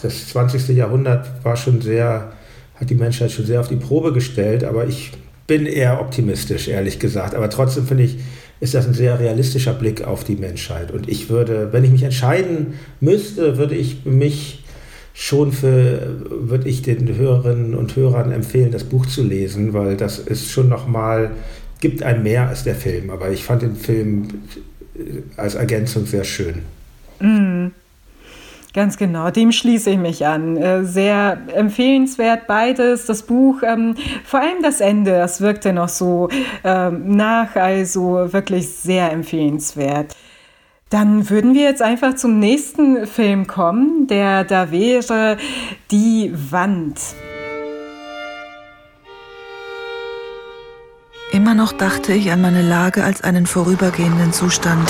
das 0.03 0.29
20. 0.29 0.69
Jahrhundert 0.77 1.45
war 1.45 1.57
schon 1.57 1.81
sehr, 1.81 2.33
hat 2.75 2.91
die 2.91 2.95
Menschheit 2.95 3.33
schon 3.33 3.47
sehr 3.47 3.61
auf 3.61 3.69
die 3.69 3.77
Probe 3.77 4.13
gestellt, 4.13 4.65
aber 4.65 4.87
ich 4.87 5.13
bin 5.47 5.67
eher 5.67 6.01
optimistisch, 6.01 6.69
ehrlich 6.69 6.99
gesagt. 6.99 7.35
Aber 7.35 7.51
trotzdem 7.51 7.87
finde 7.87 8.05
ich, 8.05 8.19
ist 8.61 8.75
das 8.75 8.87
ein 8.87 8.95
sehr 8.95 9.19
realistischer 9.19 9.73
Blick 9.73 10.03
auf 10.05 10.25
die 10.25 10.37
Menschheit. 10.37 10.91
Und 10.91 11.09
ich 11.09 11.31
würde, 11.31 11.73
wenn 11.73 11.85
ich 11.85 11.91
mich 11.91 12.03
entscheiden 12.03 12.75
müsste, 13.01 13.57
würde 13.57 13.75
ich 13.75 14.05
mich 14.05 14.65
schon 15.15 15.53
für, 15.53 16.17
würde 16.29 16.69
ich 16.69 16.83
den 16.83 17.17
Hörerinnen 17.17 17.75
und 17.75 17.97
Hörern 17.97 18.31
empfehlen, 18.31 18.71
das 18.71 18.85
Buch 18.85 19.07
zu 19.07 19.25
lesen, 19.25 19.73
weil 19.73 19.97
das 19.97 20.19
ist 20.19 20.51
schon 20.51 20.69
nochmal, 20.69 21.33
gibt 21.81 22.03
ein 22.03 22.23
mehr 22.23 22.49
als 22.49 22.65
der 22.65 22.75
Film. 22.75 23.11
Aber 23.11 23.31
ich 23.31 23.43
fand 23.43 23.63
den 23.63 23.75
Film 23.75 24.29
als 25.37 25.55
Ergänzung 25.55 26.07
sehr 26.07 26.25
schön. 26.25 26.63
Mm. 27.21 27.69
Ganz 28.79 28.97
genau, 28.97 29.33
dem 29.33 29.51
schließe 29.51 29.91
ich 29.91 29.99
mich 29.99 30.25
an. 30.25 30.57
Äh, 30.57 30.85
sehr 30.85 31.37
empfehlenswert 31.53 32.47
beides. 32.47 33.07
Das 33.07 33.25
Buch, 33.25 33.64
ähm, 33.64 33.97
vor 34.23 34.38
allem 34.38 34.62
das 34.62 34.81
Ende, 34.81 35.19
das 35.19 35.41
wirkte 35.41 35.73
noch 35.73 35.88
so 35.88 36.29
ähm, 36.62 37.17
nach, 37.17 37.57
also 37.57 38.33
wirklich 38.33 38.69
sehr 38.69 39.11
empfehlenswert. 39.11 40.14
Dann 40.91 41.29
würden 41.29 41.55
wir 41.55 41.62
jetzt 41.62 41.83
einfach 41.83 42.14
zum 42.14 42.38
nächsten 42.38 43.09
Film 43.09 43.49
kommen, 43.49 44.07
der 44.07 44.45
da 44.45 44.71
wäre 44.71 45.38
Die 45.91 46.33
Wand. 46.53 47.01
Immer 51.33 51.55
noch 51.55 51.73
dachte 51.73 52.12
ich 52.12 52.31
an 52.31 52.43
meine 52.43 52.62
Lage 52.62 53.03
als 53.03 53.25
einen 53.25 53.47
vorübergehenden 53.47 54.33
Zustand. 54.33 54.88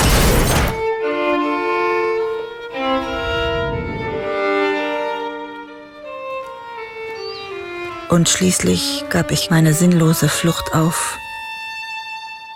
Und 8.08 8.28
schließlich 8.28 9.04
gab 9.10 9.30
ich 9.30 9.50
meine 9.50 9.74
sinnlose 9.74 10.28
Flucht 10.28 10.74
auf 10.74 11.18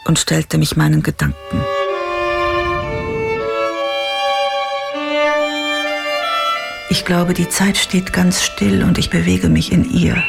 und 0.05 0.19
stellte 0.19 0.57
mich 0.57 0.77
meinen 0.77 1.03
Gedanken. 1.03 1.62
Ich 6.88 7.05
glaube, 7.05 7.35
die 7.35 7.49
Zeit 7.49 7.77
steht 7.77 8.12
ganz 8.12 8.43
still 8.43 8.83
und 8.83 8.97
ich 8.97 9.11
bewege 9.11 9.49
mich 9.49 9.73
in 9.73 9.85
ihr. 9.91 10.23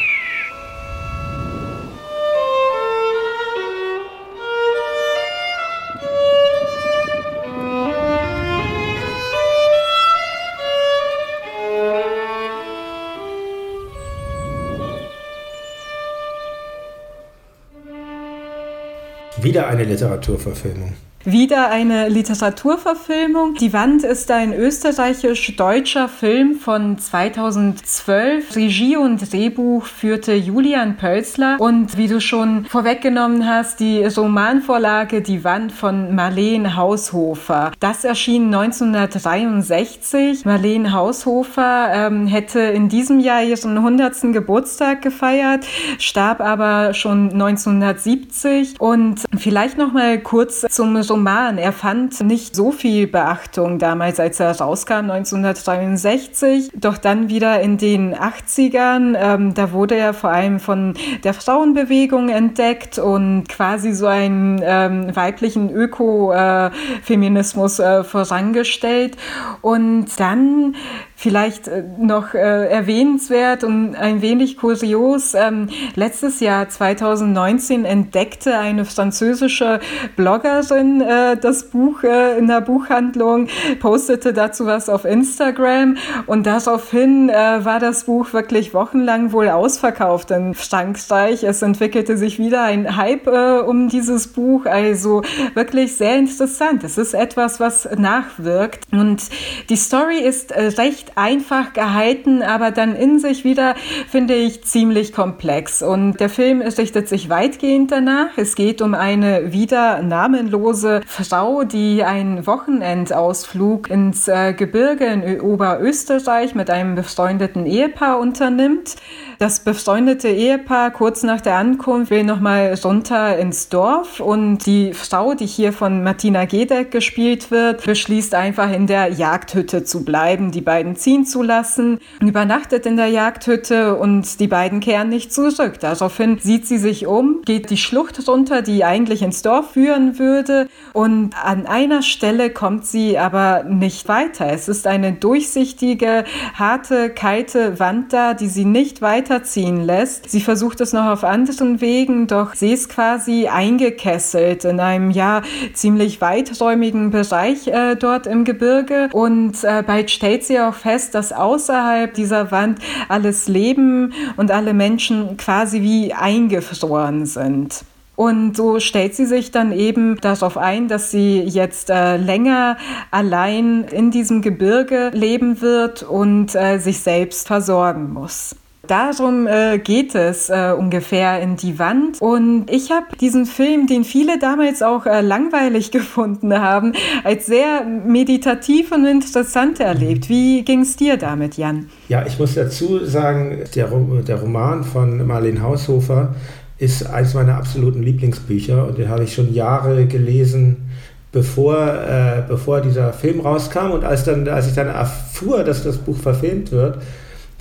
Wieder 19.53 19.67
eine 19.67 19.83
Literaturverfilmung. 19.83 20.93
Wieder 21.25 21.69
eine 21.69 22.09
Literaturverfilmung. 22.09 23.53
Die 23.53 23.71
Wand 23.71 24.03
ist 24.03 24.29
ein 24.29 24.51
österreichisch-deutscher 24.51 26.09
Film 26.09 26.55
von 26.55 26.97
2012. 26.97 28.53
Regie 28.57 28.97
und 28.97 29.31
Drehbuch 29.31 29.85
führte 29.85 30.33
Julian 30.33 30.97
Pölzler. 30.97 31.55
Und 31.59 31.97
wie 31.97 32.09
du 32.09 32.19
schon 32.19 32.65
vorweggenommen 32.65 33.47
hast, 33.47 33.79
die 33.79 34.03
Romanvorlage 34.03 35.21
Die 35.21 35.45
Wand 35.45 35.71
von 35.71 36.13
Marleen 36.13 36.75
Haushofer. 36.75 37.71
Das 37.79 38.03
erschien 38.03 38.53
1963. 38.53 40.43
Marleen 40.43 40.91
Haushofer 40.91 41.89
ähm, 41.93 42.27
hätte 42.27 42.59
in 42.59 42.89
diesem 42.89 43.21
Jahr 43.21 43.43
ihren 43.43 43.77
100. 43.77 44.33
Geburtstag 44.33 45.01
gefeiert, 45.01 45.65
starb 45.99 46.41
aber 46.41 46.93
schon 46.93 47.31
1970. 47.31 48.75
Und 48.81 49.21
vielleicht 49.37 49.77
noch 49.77 49.93
mal 49.93 50.19
kurz 50.19 50.65
zum 50.69 50.91
Roman. 51.13 51.57
Er 51.59 51.71
fand 51.71 52.19
nicht 52.21 52.55
so 52.55 52.71
viel 52.71 53.05
Beachtung 53.05 53.77
damals, 53.77 54.19
als 54.19 54.39
er 54.39 54.59
rauskam, 54.59 55.11
1963. 55.11 56.71
Doch 56.73 56.97
dann 56.97 57.29
wieder 57.29 57.61
in 57.61 57.77
den 57.77 58.15
80ern, 58.15 59.15
ähm, 59.15 59.53
da 59.53 59.71
wurde 59.71 59.95
er 59.95 60.15
vor 60.15 60.31
allem 60.31 60.59
von 60.59 60.95
der 61.23 61.35
Frauenbewegung 61.35 62.29
entdeckt 62.29 62.97
und 62.97 63.47
quasi 63.47 63.93
so 63.93 64.07
einen 64.07 64.59
ähm, 64.63 65.15
weiblichen 65.15 65.69
Ökofeminismus 65.69 67.77
äh, 67.77 68.03
vorangestellt. 68.03 69.15
Und 69.61 70.19
dann 70.19 70.75
Vielleicht 71.15 71.67
äh, 71.67 71.83
noch 71.97 72.33
äh, 72.33 72.67
erwähnenswert 72.67 73.63
und 73.63 73.95
ein 73.95 74.21
wenig 74.21 74.57
kurios. 74.57 75.33
Ähm, 75.35 75.69
letztes 75.95 76.39
Jahr 76.39 76.67
2019 76.67 77.85
entdeckte 77.85 78.57
eine 78.57 78.83
französische 78.83 79.79
Bloggerin 80.15 81.01
äh, 81.01 81.37
das 81.37 81.69
Buch 81.69 82.03
äh, 82.03 82.37
in 82.37 82.47
der 82.47 82.61
Buchhandlung, 82.61 83.47
postete 83.79 84.33
dazu 84.33 84.65
was 84.65 84.89
auf 84.89 85.05
Instagram 85.05 85.97
und 86.25 86.45
daraufhin 86.45 87.29
äh, 87.29 87.33
war 87.63 87.79
das 87.79 88.03
Buch 88.05 88.33
wirklich 88.33 88.73
wochenlang 88.73 89.31
wohl 89.31 89.49
ausverkauft 89.49 90.31
in 90.31 90.53
Frankreich. 90.53 91.43
Es 91.43 91.61
entwickelte 91.61 92.17
sich 92.17 92.37
wieder 92.37 92.63
ein 92.63 92.97
Hype 92.97 93.27
äh, 93.27 93.59
um 93.59 93.87
dieses 93.87 94.27
Buch, 94.27 94.65
also 94.65 95.21
wirklich 95.53 95.95
sehr 95.95 96.17
interessant. 96.17 96.83
Es 96.83 96.97
ist 96.97 97.13
etwas, 97.13 97.59
was 97.59 97.87
nachwirkt 97.95 98.91
und 98.91 99.23
die 99.69 99.77
Story 99.77 100.17
ist 100.19 100.51
recht 100.53 101.12
einfach 101.15 101.73
gehalten, 101.73 102.41
aber 102.41 102.71
dann 102.71 102.95
in 102.95 103.19
sich 103.19 103.43
wieder, 103.43 103.75
finde 104.09 104.35
ich, 104.35 104.63
ziemlich 104.63 105.13
komplex. 105.13 105.81
Und 105.81 106.19
der 106.19 106.29
Film 106.29 106.61
richtet 106.61 107.07
sich 107.07 107.29
weitgehend 107.29 107.91
danach. 107.91 108.37
Es 108.37 108.55
geht 108.55 108.81
um 108.81 108.93
eine 108.93 109.51
wieder 109.53 110.01
namenlose 110.01 111.01
Frau, 111.07 111.63
die 111.63 112.03
einen 112.03 112.45
Wochenendausflug 112.45 113.89
ins 113.89 114.27
äh, 114.27 114.53
Gebirge 114.53 115.05
in 115.05 115.41
Oberösterreich 115.41 116.55
mit 116.55 116.69
einem 116.69 116.95
befreundeten 116.95 117.65
Ehepaar 117.65 118.19
unternimmt. 118.19 118.95
Das 119.39 119.59
befreundete 119.59 120.29
Ehepaar 120.29 120.91
kurz 120.91 121.23
nach 121.23 121.41
der 121.41 121.55
Ankunft 121.55 122.11
will 122.11 122.23
nochmal 122.23 122.73
runter 122.83 123.37
ins 123.37 123.69
Dorf 123.69 124.19
und 124.19 124.65
die 124.65 124.93
Frau, 124.93 125.33
die 125.33 125.45
hier 125.45 125.73
von 125.73 126.03
Martina 126.03 126.45
Gedeck 126.45 126.91
gespielt 126.91 127.51
wird, 127.51 127.85
beschließt 127.85 128.35
einfach 128.35 128.71
in 128.71 128.87
der 128.87 129.09
Jagdhütte 129.09 129.83
zu 129.83 130.05
bleiben. 130.05 130.51
Die 130.51 130.61
beiden 130.61 130.92
ziehen 130.95 131.25
zu 131.25 131.43
lassen, 131.43 131.99
übernachtet 132.21 132.85
in 132.85 132.97
der 132.97 133.07
Jagdhütte 133.07 133.95
und 133.95 134.39
die 134.39 134.47
beiden 134.47 134.79
kehren 134.79 135.09
nicht 135.09 135.33
zurück. 135.33 135.79
Daraufhin 135.79 136.39
sieht 136.39 136.67
sie 136.67 136.77
sich 136.77 137.07
um, 137.07 137.41
geht 137.45 137.69
die 137.69 137.77
Schlucht 137.77 138.27
runter, 138.27 138.61
die 138.61 138.83
eigentlich 138.83 139.21
ins 139.21 139.41
Dorf 139.41 139.71
führen 139.71 140.19
würde 140.19 140.67
und 140.93 141.31
an 141.43 141.65
einer 141.65 142.01
Stelle 142.01 142.49
kommt 142.49 142.85
sie 142.85 143.17
aber 143.17 143.63
nicht 143.63 144.07
weiter. 144.07 144.51
Es 144.51 144.67
ist 144.67 144.87
eine 144.87 145.13
durchsichtige, 145.13 146.25
harte, 146.53 147.09
kalte 147.09 147.79
Wand 147.79 148.13
da, 148.13 148.33
die 148.33 148.47
sie 148.47 148.65
nicht 148.65 149.01
weiterziehen 149.01 149.83
lässt. 149.83 150.29
Sie 150.29 150.41
versucht 150.41 150.81
es 150.81 150.93
noch 150.93 151.05
auf 151.05 151.23
anderen 151.23 151.81
Wegen, 151.81 152.27
doch 152.27 152.53
sie 152.53 152.73
ist 152.73 152.89
quasi 152.89 153.47
eingekesselt 153.47 154.65
in 154.65 154.79
einem 154.79 155.11
ja 155.11 155.41
ziemlich 155.73 156.21
weiträumigen 156.21 157.11
Bereich 157.11 157.67
äh, 157.67 157.95
dort 157.95 158.27
im 158.27 158.43
Gebirge 158.43 159.09
und 159.11 159.63
äh, 159.63 159.83
bald 159.85 160.11
stellt 160.11 160.43
sie 160.43 160.59
auch 160.59 160.75
fest, 160.83 161.15
dass 161.15 161.31
außerhalb 161.31 162.13
dieser 162.13 162.51
Wand 162.51 162.79
alles 163.07 163.47
Leben 163.47 164.13
und 164.37 164.51
alle 164.51 164.73
Menschen 164.73 165.37
quasi 165.37 165.81
wie 165.81 166.13
eingefroren 166.13 167.25
sind. 167.25 167.85
Und 168.15 168.55
so 168.55 168.79
stellt 168.79 169.15
sie 169.15 169.25
sich 169.25 169.49
dann 169.49 169.71
eben 169.71 170.21
darauf 170.21 170.57
ein, 170.57 170.87
dass 170.87 171.09
sie 171.09 171.39
jetzt 171.39 171.89
äh, 171.89 172.17
länger 172.17 172.77
allein 173.09 173.85
in 173.85 174.11
diesem 174.11 174.43
Gebirge 174.43 175.09
leben 175.13 175.61
wird 175.61 176.03
und 176.03 176.53
äh, 176.53 176.77
sich 176.77 176.99
selbst 176.99 177.47
versorgen 177.47 178.13
muss. 178.13 178.55
Darum 178.85 179.47
äh, 179.47 179.79
geht 179.79 180.13
es 180.13 180.49
äh, 180.49 180.73
ungefähr 180.77 181.39
in 181.39 181.55
die 181.55 181.79
Wand. 181.79 182.21
Und 182.21 182.65
ich 182.69 182.91
habe 182.91 183.15
diesen 183.21 183.45
Film, 183.45 183.87
den 183.87 184.03
viele 184.03 184.39
damals 184.39 184.81
auch 184.81 185.05
äh, 185.05 185.21
langweilig 185.21 185.91
gefunden 185.91 186.53
haben, 186.59 186.91
als 187.23 187.45
sehr 187.45 187.85
meditativ 187.85 188.91
und 188.91 189.05
interessant 189.05 189.79
erlebt. 189.79 190.27
Wie 190.27 190.65
ging 190.65 190.81
es 190.81 190.97
dir 190.97 191.15
damit, 191.15 191.55
Jan? 191.55 191.87
Ja, 192.09 192.25
ich 192.25 192.37
muss 192.37 192.55
dazu 192.55 193.05
sagen, 193.05 193.59
der, 193.73 193.87
der 193.87 194.41
Roman 194.41 194.83
von 194.83 195.25
Marlene 195.25 195.61
Haushofer 195.61 196.35
ist 196.77 197.09
eines 197.09 197.33
meiner 197.35 197.55
absoluten 197.55 198.03
Lieblingsbücher 198.03 198.85
und 198.85 198.97
den 198.97 199.07
habe 199.07 199.23
ich 199.23 199.33
schon 199.33 199.53
Jahre 199.53 200.07
gelesen 200.07 200.89
bevor, 201.31 201.77
äh, 201.77 202.43
bevor 202.49 202.81
dieser 202.81 203.13
Film 203.13 203.39
rauskam. 203.39 203.91
Und 203.91 204.03
als, 204.03 204.25
dann, 204.25 204.45
als 204.49 204.67
ich 204.67 204.73
dann 204.75 204.87
erfuhr, 204.87 205.63
dass 205.63 205.85
das 205.85 205.99
Buch 205.99 206.17
verfilmt 206.17 206.73
wird, 206.73 206.97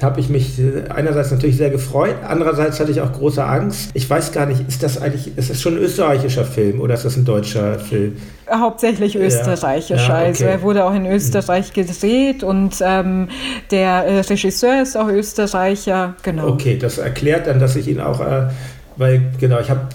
habe 0.03 0.21
ich 0.21 0.29
mich 0.29 0.59
äh, 0.59 0.89
einerseits 0.89 1.31
natürlich 1.31 1.57
sehr 1.57 1.71
gefreut, 1.71 2.17
andererseits 2.27 2.81
hatte 2.81 2.91
ich 2.91 3.01
auch 3.01 3.13
große 3.13 3.45
Angst. 3.45 3.91
Ich 3.95 4.09
weiß 4.09 4.33
gar 4.33 4.47
nicht, 4.47 4.67
ist 4.69 4.83
das 4.83 5.01
eigentlich, 5.01 5.37
ist 5.37 5.51
das 5.51 5.61
schon 5.61 5.75
ein 5.75 5.83
österreichischer 5.83 6.45
Film 6.45 6.81
oder 6.81 6.95
ist 6.95 7.05
das 7.05 7.17
ein 7.17 7.25
deutscher 7.25 7.79
Film? 7.79 8.17
Hauptsächlich 8.51 9.17
österreichisch. 9.17 10.09
Ja, 10.09 10.09
ja, 10.09 10.19
okay. 10.19 10.27
Also 10.27 10.45
er 10.45 10.63
wurde 10.63 10.85
auch 10.85 10.95
in 10.95 11.07
Österreich 11.07 11.73
gedreht 11.73 12.43
und 12.43 12.77
ähm, 12.81 13.29
der 13.71 14.05
äh, 14.05 14.21
Regisseur 14.21 14.83
ist 14.83 14.97
auch 14.97 15.09
Österreicher. 15.09 16.15
Genau. 16.23 16.49
Okay, 16.49 16.77
das 16.79 16.99
erklärt 16.99 17.47
dann, 17.47 17.59
dass 17.59 17.77
ich 17.77 17.89
ihn 17.89 18.01
auch 18.01 18.21
äh, 18.21 18.49
weil 18.97 19.32
genau, 19.38 19.61
ich 19.61 19.70
habe 19.70 19.88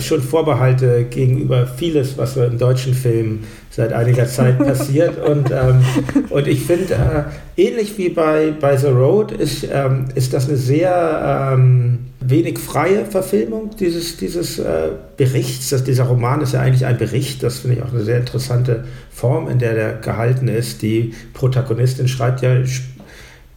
schon 0.00 0.22
Vorbehalte 0.22 1.04
gegenüber 1.04 1.66
vieles, 1.66 2.16
was 2.16 2.34
so 2.34 2.44
in 2.44 2.58
deutschen 2.58 2.94
Filmen 2.94 3.44
seit 3.70 3.92
einiger 3.92 4.26
Zeit 4.26 4.58
passiert. 4.64 5.18
und, 5.24 5.50
ähm, 5.50 5.84
und 6.30 6.46
ich 6.46 6.62
finde, 6.64 6.94
äh, 6.94 7.60
ähnlich 7.60 7.98
wie 7.98 8.08
bei, 8.08 8.52
bei 8.60 8.76
The 8.76 8.88
Road, 8.88 9.32
ist, 9.32 9.66
ähm, 9.70 10.06
ist 10.14 10.32
das 10.32 10.48
eine 10.48 10.56
sehr 10.56 11.52
ähm, 11.52 11.98
wenig 12.20 12.58
freie 12.58 13.04
Verfilmung 13.04 13.70
dieses, 13.78 14.16
dieses 14.16 14.58
äh, 14.58 14.90
Berichts. 15.16 15.70
Das, 15.70 15.84
dieser 15.84 16.04
Roman 16.04 16.40
ist 16.40 16.54
ja 16.54 16.60
eigentlich 16.60 16.86
ein 16.86 16.98
Bericht. 16.98 17.42
Das 17.42 17.60
finde 17.60 17.76
ich 17.76 17.82
auch 17.82 17.92
eine 17.92 18.02
sehr 18.02 18.18
interessante 18.18 18.84
Form, 19.10 19.48
in 19.48 19.58
der 19.58 19.74
der 19.74 19.94
gehalten 19.94 20.48
ist. 20.48 20.82
Die 20.82 21.14
Protagonistin 21.34 22.08
schreibt 22.08 22.42
ja 22.42 22.56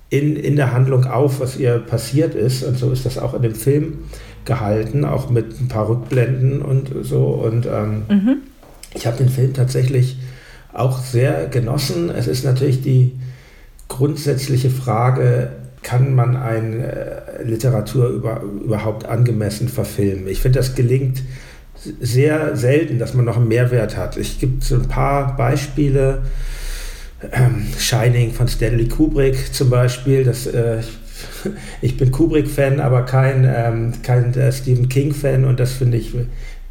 in, 0.09 0.35
in 0.35 0.55
der 0.55 0.73
Handlung 0.73 1.05
auf, 1.05 1.39
was 1.39 1.57
ihr 1.57 1.79
passiert 1.79 2.35
ist. 2.35 2.63
Und 2.63 2.77
so 2.77 2.91
ist 2.91 3.05
das 3.05 3.17
auch 3.17 3.33
in 3.33 3.41
dem 3.41 3.55
Film 3.55 3.99
gehalten, 4.47 5.05
auch 5.05 5.29
mit 5.29 5.61
ein 5.61 5.67
paar 5.67 5.87
Rückblenden 5.87 6.63
und 6.63 6.89
so. 7.03 7.25
Und 7.25 7.67
ähm, 7.67 8.03
mhm. 8.09 8.37
ich 8.95 9.05
habe 9.05 9.17
den 9.17 9.29
Film 9.29 9.53
tatsächlich 9.53 10.17
auch 10.73 10.99
sehr 10.99 11.45
genossen. 11.45 12.09
Es 12.09 12.27
ist 12.27 12.43
natürlich 12.43 12.81
die 12.81 13.11
grundsätzliche 13.87 14.71
Frage, 14.71 15.51
kann 15.83 16.15
man 16.15 16.35
eine 16.35 16.91
äh, 17.39 17.43
Literatur 17.43 18.09
über, 18.09 18.41
überhaupt 18.41 19.05
angemessen 19.05 19.69
verfilmen? 19.69 20.27
Ich 20.27 20.41
finde, 20.41 20.59
das 20.59 20.75
gelingt 20.75 21.21
sehr 22.01 22.55
selten, 22.57 22.99
dass 22.99 23.13
man 23.13 23.25
noch 23.25 23.37
einen 23.37 23.47
Mehrwert 23.47 23.95
hat. 23.95 24.17
Ich 24.17 24.39
gibt 24.39 24.63
so 24.63 24.75
ein 24.75 24.87
paar 24.87 25.37
Beispiele. 25.37 26.23
Ähm, 27.31 27.65
Shining 27.79 28.31
von 28.31 28.47
Stanley 28.47 28.87
Kubrick 28.87 29.53
zum 29.53 29.69
Beispiel, 29.69 30.23
das 30.23 30.45
äh, 30.45 30.79
ich 31.81 31.97
bin 31.97 32.11
Kubrick-Fan, 32.11 32.79
aber 32.79 33.03
kein, 33.03 33.45
ähm, 33.45 33.93
kein 34.03 34.33
äh, 34.33 34.51
Stephen 34.51 34.89
King-Fan 34.89 35.45
und 35.45 35.59
das 35.59 35.73
finde 35.73 35.97
ich 35.97 36.13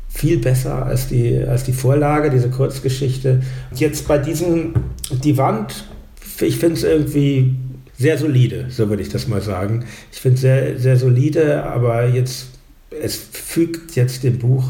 viel 0.08 0.38
besser 0.38 0.86
als 0.86 1.08
die, 1.08 1.38
als 1.44 1.64
die 1.64 1.72
Vorlage, 1.72 2.30
diese 2.30 2.48
Kurzgeschichte. 2.48 3.42
Jetzt 3.74 4.08
bei 4.08 4.18
diesem, 4.18 4.74
die 5.22 5.36
Wand, 5.36 5.84
ich 6.40 6.58
finde 6.58 6.76
es 6.76 6.84
irgendwie 6.84 7.54
sehr 7.98 8.18
solide, 8.18 8.66
so 8.68 8.88
würde 8.88 9.02
ich 9.02 9.08
das 9.08 9.28
mal 9.28 9.42
sagen. 9.42 9.84
Ich 10.12 10.20
finde 10.20 10.34
es 10.34 10.40
sehr, 10.40 10.78
sehr 10.78 10.96
solide, 10.96 11.64
aber 11.64 12.08
jetzt, 12.08 12.48
es 12.90 13.16
fügt 13.16 13.96
jetzt 13.96 14.22
dem 14.22 14.38
Buch 14.38 14.64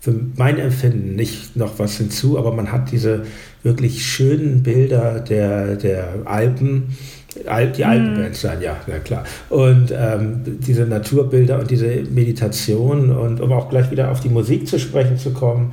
für 0.00 0.14
mein 0.36 0.58
Empfinden 0.58 1.16
nicht 1.16 1.56
noch 1.56 1.78
was 1.78 1.96
hinzu, 1.96 2.38
aber 2.38 2.52
man 2.52 2.70
hat 2.70 2.92
diese 2.92 3.24
wirklich 3.62 4.04
schönen 4.04 4.62
Bilder 4.62 5.20
der, 5.20 5.76
der 5.76 6.22
Alpen 6.26 6.94
die 7.34 7.84
alten 7.84 8.12
mhm. 8.12 8.16
Bands 8.16 8.40
sein, 8.40 8.60
ja, 8.60 8.76
ja 8.86 8.98
klar. 8.98 9.24
Und 9.50 9.92
ähm, 9.96 10.42
diese 10.44 10.86
Naturbilder 10.86 11.58
und 11.58 11.70
diese 11.70 11.86
Meditation 12.10 13.10
und 13.10 13.40
um 13.40 13.52
auch 13.52 13.68
gleich 13.68 13.90
wieder 13.90 14.10
auf 14.10 14.20
die 14.20 14.28
Musik 14.28 14.68
zu 14.68 14.78
sprechen 14.78 15.18
zu 15.18 15.32
kommen, 15.32 15.72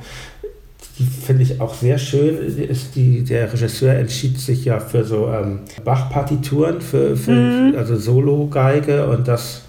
die 0.98 1.04
finde 1.04 1.42
ich 1.42 1.60
auch 1.60 1.74
sehr 1.74 1.98
schön. 1.98 2.36
Ist 2.58 2.96
die, 2.96 3.22
der 3.22 3.52
Regisseur 3.52 3.94
entschied 3.94 4.38
sich 4.38 4.64
ja 4.64 4.78
für 4.78 5.04
so 5.04 5.28
ähm, 5.28 5.60
Bach-Partituren, 5.84 6.80
für, 6.80 7.16
für 7.16 7.32
mhm. 7.32 7.74
also 7.76 7.96
Solo-Geige 7.96 9.06
und 9.06 9.28
das 9.28 9.62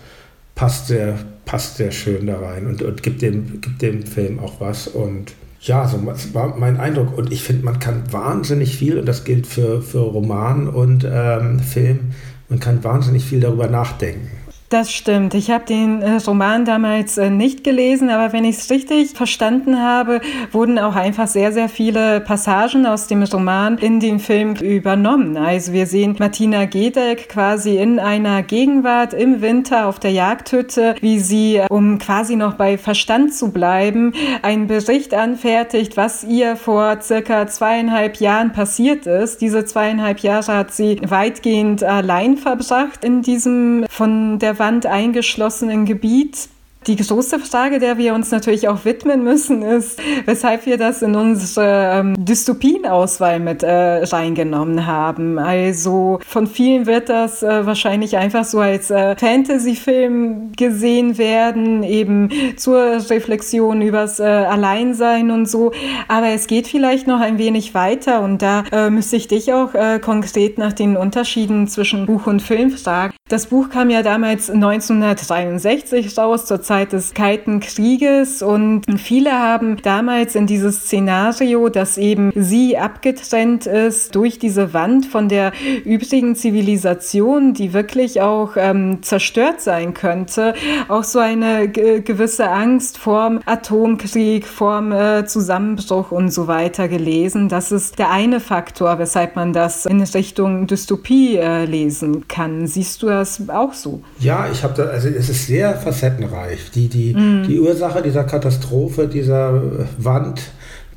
passt 0.56 0.88
sehr, 0.88 1.18
passt 1.46 1.78
sehr 1.78 1.92
schön 1.92 2.28
da 2.28 2.40
rein 2.40 2.68
und, 2.68 2.82
und 2.82 3.04
gibt, 3.04 3.22
dem, 3.22 3.62
gibt 3.62 3.82
dem 3.82 4.04
Film 4.04 4.40
auch 4.40 4.60
was 4.60 4.88
und 4.88 5.34
ja, 5.64 5.88
so 5.88 6.06
war 6.34 6.56
mein 6.58 6.78
Eindruck. 6.78 7.18
Und 7.18 7.32
ich 7.32 7.42
finde, 7.42 7.66
man 7.66 7.80
kann 7.80 8.12
wahnsinnig 8.12 8.78
viel, 8.78 9.00
und 9.00 9.06
das 9.06 9.24
gilt 9.24 9.48
für, 9.48 9.82
für 9.82 10.00
Roman 10.00 10.68
und 10.68 11.08
ähm, 11.10 11.60
Film, 11.60 12.12
man 12.50 12.60
kann 12.60 12.84
wahnsinnig 12.84 13.24
viel 13.24 13.40
darüber 13.40 13.68
nachdenken. 13.68 14.30
Das 14.74 14.92
stimmt. 14.92 15.36
Ich 15.36 15.52
habe 15.52 15.66
den 15.66 16.02
äh, 16.02 16.16
Roman 16.26 16.66
damals 16.66 17.20
äh, 17.20 17.30
nicht 17.30 17.64
gelesen, 17.64 18.10
aber 18.10 18.34
wenn 18.34 18.44
ich 18.44 18.58
es 18.58 18.72
richtig 18.72 19.12
verstanden 19.12 19.80
habe, 19.80 20.20
wurden 20.52 20.80
auch 20.80 20.96
einfach 20.96 21.28
sehr, 21.28 21.52
sehr 21.52 21.70
viele 21.70 22.22
Passagen 22.22 22.88
aus 22.88 23.06
dem 23.06 23.22
Roman 23.22 23.78
in 23.78 24.00
den 24.00 24.18
Film 24.18 24.56
übernommen. 24.56 25.38
Also 25.38 25.74
wir 25.74 25.86
sehen 25.86 26.16
Martina 26.18 26.66
Gedeck 26.66 27.30
quasi 27.30 27.78
in 27.78 28.00
einer 28.00 28.42
Gegenwart 28.42 29.14
im 29.14 29.44
Winter 29.44 29.86
auf 29.86 30.00
der 30.00 30.10
Jagdhütte, 30.10 30.96
wie 31.02 31.20
sie, 31.20 31.58
äh, 31.58 31.68
um 31.70 32.00
quasi 32.00 32.36
noch 32.36 32.56
bei 32.56 32.80
Verstand 32.80 33.36
zu 33.36 33.52
bleiben, 33.52 34.14
einen 34.42 34.66
Bericht 34.66 35.14
anfertigt, 35.14 35.98
was 35.98 36.24
ihr 36.24 36.56
vor 36.56 37.00
circa 37.00 37.46
zweieinhalb 37.46 38.20
Jahren 38.20 38.54
passiert 38.54 39.06
ist. 39.06 39.40
Diese 39.40 39.66
zweieinhalb 39.66 40.22
Jahre 40.22 40.58
hat 40.58 40.74
sie 40.74 41.00
weitgehend 41.06 41.84
allein 41.84 42.38
verbracht 42.38 43.06
in 43.06 43.22
diesem 43.22 43.86
von 43.88 44.40
der 44.40 44.63
Wand 44.64 44.86
eingeschlossenen 44.86 45.84
Gebiet 45.84 46.48
die 46.88 46.96
große 46.96 47.40
Frage, 47.40 47.80
der 47.80 47.98
wir 47.98 48.14
uns 48.14 48.32
natürlich 48.32 48.68
auch 48.68 48.86
widmen 48.86 49.24
müssen, 49.24 49.62
ist, 49.62 50.00
weshalb 50.26 50.66
wir 50.66 50.78
das 50.78 51.02
in 51.02 51.16
unsere 51.16 52.00
ähm, 52.00 52.16
Dystopienauswahl 52.18 53.40
mit 53.40 53.64
äh, 53.64 54.04
reingenommen 54.04 54.86
haben. 54.86 55.40
Also 55.40 56.20
von 56.28 56.48
vielen 56.48 56.86
wird 56.86 57.10
das 57.10 57.44
äh, 57.44 57.66
wahrscheinlich 57.66 58.18
einfach 58.18 58.44
so 58.44 58.60
als 58.60 58.92
äh, 58.92 59.16
Fantasy-Film 59.16 60.52
gesehen 60.58 61.18
werden, 61.18 61.84
eben 61.84 62.30
zur 62.58 63.10
Reflexion 63.10 63.82
übers 63.82 64.20
äh, 64.20 64.24
Alleinsein 64.24 65.32
und 65.32 65.48
so. 65.48 65.72
Aber 66.08 66.28
es 66.28 66.48
geht 66.48 66.68
vielleicht 66.68 67.08
noch 67.08 67.22
ein 67.22 67.38
wenig 67.38 67.74
weiter 67.74 68.22
und 68.22 68.42
da 68.42 68.64
äh, 68.72 68.90
müsste 68.90 69.16
ich 69.16 69.28
dich 69.28 69.54
auch 69.54 69.74
äh, 69.74 70.00
konkret 70.00 70.58
nach 70.58 70.74
den 70.74 70.98
Unterschieden 70.98 71.68
zwischen 71.68 72.06
Buch 72.06 72.28
und 72.28 72.42
Film 72.42 72.72
fragen. 72.72 73.14
Das 73.30 73.48
Buch 73.48 73.70
kam 73.70 73.90
ja 73.90 74.04
damals 74.04 74.50
1963 74.50 76.18
raus, 76.18 76.46
zur 76.46 76.62
Zeit 76.62 76.73
Zeit 76.74 76.92
des 76.92 77.14
Kalten 77.14 77.60
Krieges 77.60 78.42
und 78.42 78.82
viele 78.98 79.32
haben 79.32 79.78
damals 79.84 80.34
in 80.34 80.48
dieses 80.48 80.86
Szenario, 80.86 81.70
dass 81.70 82.00
eben 82.00 82.32
sie 82.34 82.80
abgetrennt 82.80 83.68
ist 83.68 84.16
durch 84.16 84.40
diese 84.40 84.74
Wand 84.74 85.06
von 85.06 85.30
der 85.30 85.52
übrigen 85.86 86.36
Zivilisation, 86.36 87.54
die 87.54 87.74
wirklich 87.74 88.22
auch 88.22 88.54
ähm, 88.56 89.04
zerstört 89.04 89.62
sein 89.62 89.94
könnte, 89.94 90.56
auch 90.88 91.04
so 91.04 91.20
eine 91.20 91.70
gewisse 91.70 92.50
Angst 92.50 92.98
vorm 92.98 93.42
Atomkrieg, 93.46 94.48
vorm 94.48 94.92
äh, 94.92 95.26
Zusammenbruch 95.28 96.12
und 96.12 96.32
so 96.32 96.48
weiter 96.48 96.88
gelesen. 96.88 97.50
Das 97.50 97.72
ist 97.72 98.00
der 98.00 98.10
eine 98.10 98.40
Faktor, 98.40 98.98
weshalb 98.98 99.36
man 99.36 99.54
das 99.54 99.86
in 99.86 100.02
Richtung 100.02 100.66
Dystopie 100.66 101.38
äh, 101.38 101.66
lesen 101.66 102.28
kann. 102.28 102.66
Siehst 102.66 103.04
du 103.04 103.10
das 103.10 103.48
auch 103.48 103.74
so? 103.74 104.02
Ja, 104.18 104.48
ich 104.52 104.64
habe 104.64 104.74
da, 104.74 104.86
also 104.86 105.08
es 105.08 105.30
ist 105.30 105.46
sehr 105.46 105.76
facettenreich. 105.76 106.63
Die, 106.72 106.88
die, 106.88 107.14
mm. 107.14 107.48
die 107.48 107.60
Ursache 107.60 108.02
dieser 108.02 108.24
Katastrophe, 108.24 109.08
dieser 109.08 109.88
Wand, 109.98 110.42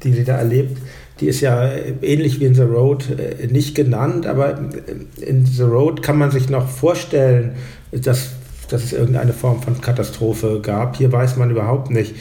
die 0.03 0.13
sie 0.13 0.25
da 0.25 0.37
erlebt, 0.37 0.79
die 1.21 1.29
ist 1.29 1.41
ja 1.41 1.71
ähnlich 2.03 2.41
wie 2.41 2.45
in 2.45 2.55
The 2.55 2.63
Road 2.63 3.07
äh, 3.19 3.47
nicht 3.47 3.75
genannt, 3.75 4.27
aber 4.27 4.59
in 5.21 5.47
The 5.47 5.63
Road 5.63 6.03
kann 6.03 6.19
man 6.19 6.31
sich 6.31 6.49
noch 6.51 6.69
vorstellen, 6.69 7.53
dass, 7.91 8.31
dass 8.69 8.85
es 8.85 8.93
irgendeine 8.93 9.33
Form 9.33 9.63
von 9.63 9.81
Katastrophe 9.81 10.61
gab. 10.61 10.97
Hier 10.97 11.11
weiß 11.11 11.37
man 11.37 11.51
überhaupt 11.51 11.91
nicht. 11.91 12.15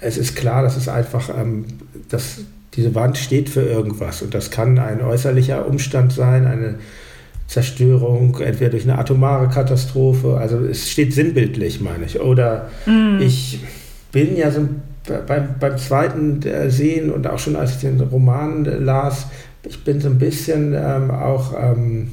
Es 0.00 0.16
ist 0.16 0.36
klar, 0.36 0.62
dass 0.62 0.76
es 0.76 0.88
einfach, 0.88 1.30
ähm, 1.36 1.64
dass 2.08 2.40
diese 2.74 2.94
Wand 2.94 3.16
steht 3.18 3.48
für 3.48 3.62
irgendwas 3.62 4.22
und 4.22 4.34
das 4.34 4.50
kann 4.50 4.78
ein 4.78 5.00
äußerlicher 5.00 5.66
Umstand 5.66 6.12
sein, 6.12 6.46
eine 6.46 6.76
Zerstörung, 7.46 8.38
entweder 8.40 8.70
durch 8.70 8.84
eine 8.84 8.98
atomare 8.98 9.48
Katastrophe, 9.48 10.36
also 10.36 10.58
es 10.58 10.90
steht 10.90 11.14
sinnbildlich, 11.14 11.80
meine 11.80 12.04
ich. 12.04 12.20
Oder 12.20 12.68
mm. 12.86 13.20
ich 13.20 13.60
bin 14.10 14.36
ja 14.36 14.50
so 14.50 14.68
beim, 15.26 15.54
beim 15.60 15.78
zweiten 15.78 16.40
Sehen 16.68 17.12
und 17.12 17.26
auch 17.26 17.38
schon 17.38 17.56
als 17.56 17.76
ich 17.76 17.80
den 17.80 18.00
Roman 18.00 18.64
las, 18.64 19.28
ich 19.68 19.84
bin 19.84 20.00
so 20.00 20.08
ein 20.08 20.18
bisschen 20.18 20.74
ähm, 20.74 21.10
auch 21.10 21.54
ähm, 21.58 22.12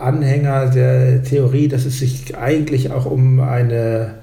Anhänger 0.00 0.66
der 0.66 1.22
Theorie, 1.22 1.68
dass 1.68 1.84
es 1.84 1.98
sich 1.98 2.36
eigentlich 2.36 2.90
auch 2.90 3.06
um 3.06 3.40
eine 3.40 4.14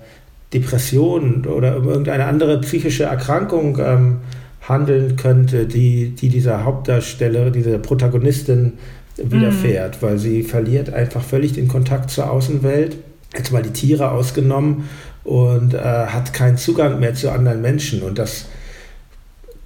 Depression 0.53 1.45
oder 1.45 1.77
um 1.77 1.87
irgendeine 1.87 2.25
andere 2.25 2.61
psychische 2.61 3.03
Erkrankung 3.03 3.77
ähm, 3.79 4.17
handeln 4.61 5.15
könnte, 5.15 5.65
die, 5.65 6.09
die 6.09 6.29
dieser 6.29 6.63
Hauptdarsteller, 6.63 7.51
diese 7.51 7.77
Protagonistin 7.79 8.73
widerfährt, 9.17 10.01
mhm. 10.01 10.05
weil 10.05 10.17
sie 10.17 10.43
verliert 10.43 10.93
einfach 10.93 11.23
völlig 11.23 11.53
den 11.53 11.67
Kontakt 11.67 12.09
zur 12.09 12.29
Außenwelt, 12.29 12.97
jetzt 13.35 13.51
mal 13.51 13.63
die 13.63 13.71
Tiere 13.73 14.11
ausgenommen 14.11 14.89
und 15.23 15.73
äh, 15.73 15.77
hat 15.77 16.33
keinen 16.33 16.57
Zugang 16.57 16.99
mehr 16.99 17.13
zu 17.13 17.31
anderen 17.31 17.61
Menschen 17.61 18.01
und 18.03 18.17
das 18.17 18.45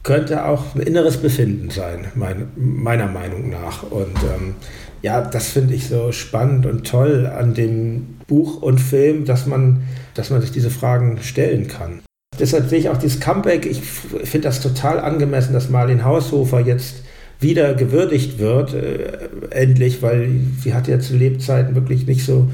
könnte 0.03 0.45
auch 0.45 0.75
ein 0.75 0.81
inneres 0.81 1.17
Befinden 1.17 1.69
sein, 1.69 2.07
mein, 2.15 2.47
meiner 2.55 3.07
Meinung 3.07 3.49
nach. 3.49 3.83
Und 3.83 4.15
ähm, 4.23 4.55
ja, 5.01 5.21
das 5.21 5.49
finde 5.49 5.73
ich 5.73 5.87
so 5.87 6.11
spannend 6.11 6.65
und 6.65 6.87
toll 6.87 7.27
an 7.27 7.53
dem 7.53 8.17
Buch 8.27 8.61
und 8.61 8.79
Film, 8.79 9.25
dass 9.25 9.45
man, 9.45 9.83
dass 10.13 10.29
man 10.29 10.41
sich 10.41 10.51
diese 10.51 10.69
Fragen 10.69 11.19
stellen 11.21 11.67
kann. 11.67 11.99
Deshalb 12.39 12.69
sehe 12.69 12.79
ich 12.79 12.89
auch 12.89 12.97
dieses 12.97 13.19
Comeback, 13.19 13.65
ich 13.65 13.81
finde 13.81 14.47
das 14.47 14.61
total 14.61 14.99
angemessen, 14.99 15.53
dass 15.53 15.69
Marlene 15.69 16.05
Haushofer 16.05 16.61
jetzt 16.61 17.03
wieder 17.39 17.73
gewürdigt 17.73 18.39
wird, 18.39 18.73
äh, 18.73 19.29
endlich, 19.49 20.01
weil 20.01 20.29
sie 20.61 20.73
hatte 20.73 20.91
ja 20.91 20.99
zu 20.99 21.15
Lebzeiten 21.15 21.75
wirklich 21.75 22.05
nicht 22.05 22.25
so 22.25 22.47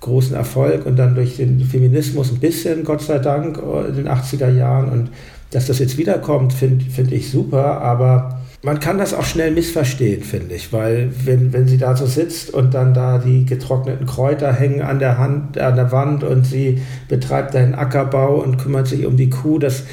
großen 0.00 0.34
Erfolg 0.34 0.86
und 0.86 0.96
dann 0.96 1.14
durch 1.14 1.36
den 1.36 1.60
Feminismus 1.60 2.32
ein 2.32 2.40
bisschen, 2.40 2.84
Gott 2.84 3.02
sei 3.02 3.18
Dank, 3.18 3.58
in 3.88 3.96
den 3.96 4.08
80er 4.08 4.50
Jahren 4.50 4.88
und 4.88 5.10
dass 5.50 5.66
das 5.66 5.78
jetzt 5.78 5.98
wiederkommt, 5.98 6.52
finde 6.52 6.84
find 6.84 7.12
ich 7.12 7.30
super, 7.30 7.80
aber 7.82 8.40
man 8.62 8.78
kann 8.78 8.98
das 8.98 9.14
auch 9.14 9.24
schnell 9.24 9.50
missverstehen, 9.52 10.22
finde 10.22 10.54
ich, 10.54 10.72
weil 10.72 11.10
wenn, 11.24 11.52
wenn 11.52 11.66
sie 11.66 11.78
da 11.78 11.96
so 11.96 12.06
sitzt 12.06 12.52
und 12.52 12.74
dann 12.74 12.92
da 12.92 13.18
die 13.18 13.46
getrockneten 13.46 14.06
Kräuter 14.06 14.52
hängen 14.52 14.82
an 14.82 14.98
der 14.98 15.18
Hand, 15.18 15.58
an 15.58 15.76
der 15.76 15.92
Wand 15.92 16.24
und 16.24 16.46
sie 16.46 16.80
betreibt 17.08 17.56
einen 17.56 17.74
Ackerbau 17.74 18.36
und 18.36 18.58
kümmert 18.58 18.86
sich 18.86 19.06
um 19.06 19.16
die 19.16 19.30
Kuh, 19.30 19.58
das 19.58 19.84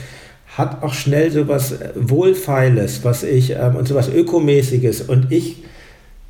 hat 0.58 0.84
auch 0.84 0.94
schnell 0.94 1.32
so 1.32 1.48
was 1.48 1.76
Wohlfeiles, 1.96 3.04
was 3.04 3.24
ich, 3.24 3.52
ähm, 3.52 3.76
und 3.76 3.88
so 3.88 3.96
was 3.96 4.10
Ökomäßiges 4.10 5.02
und 5.02 5.32
ich 5.32 5.64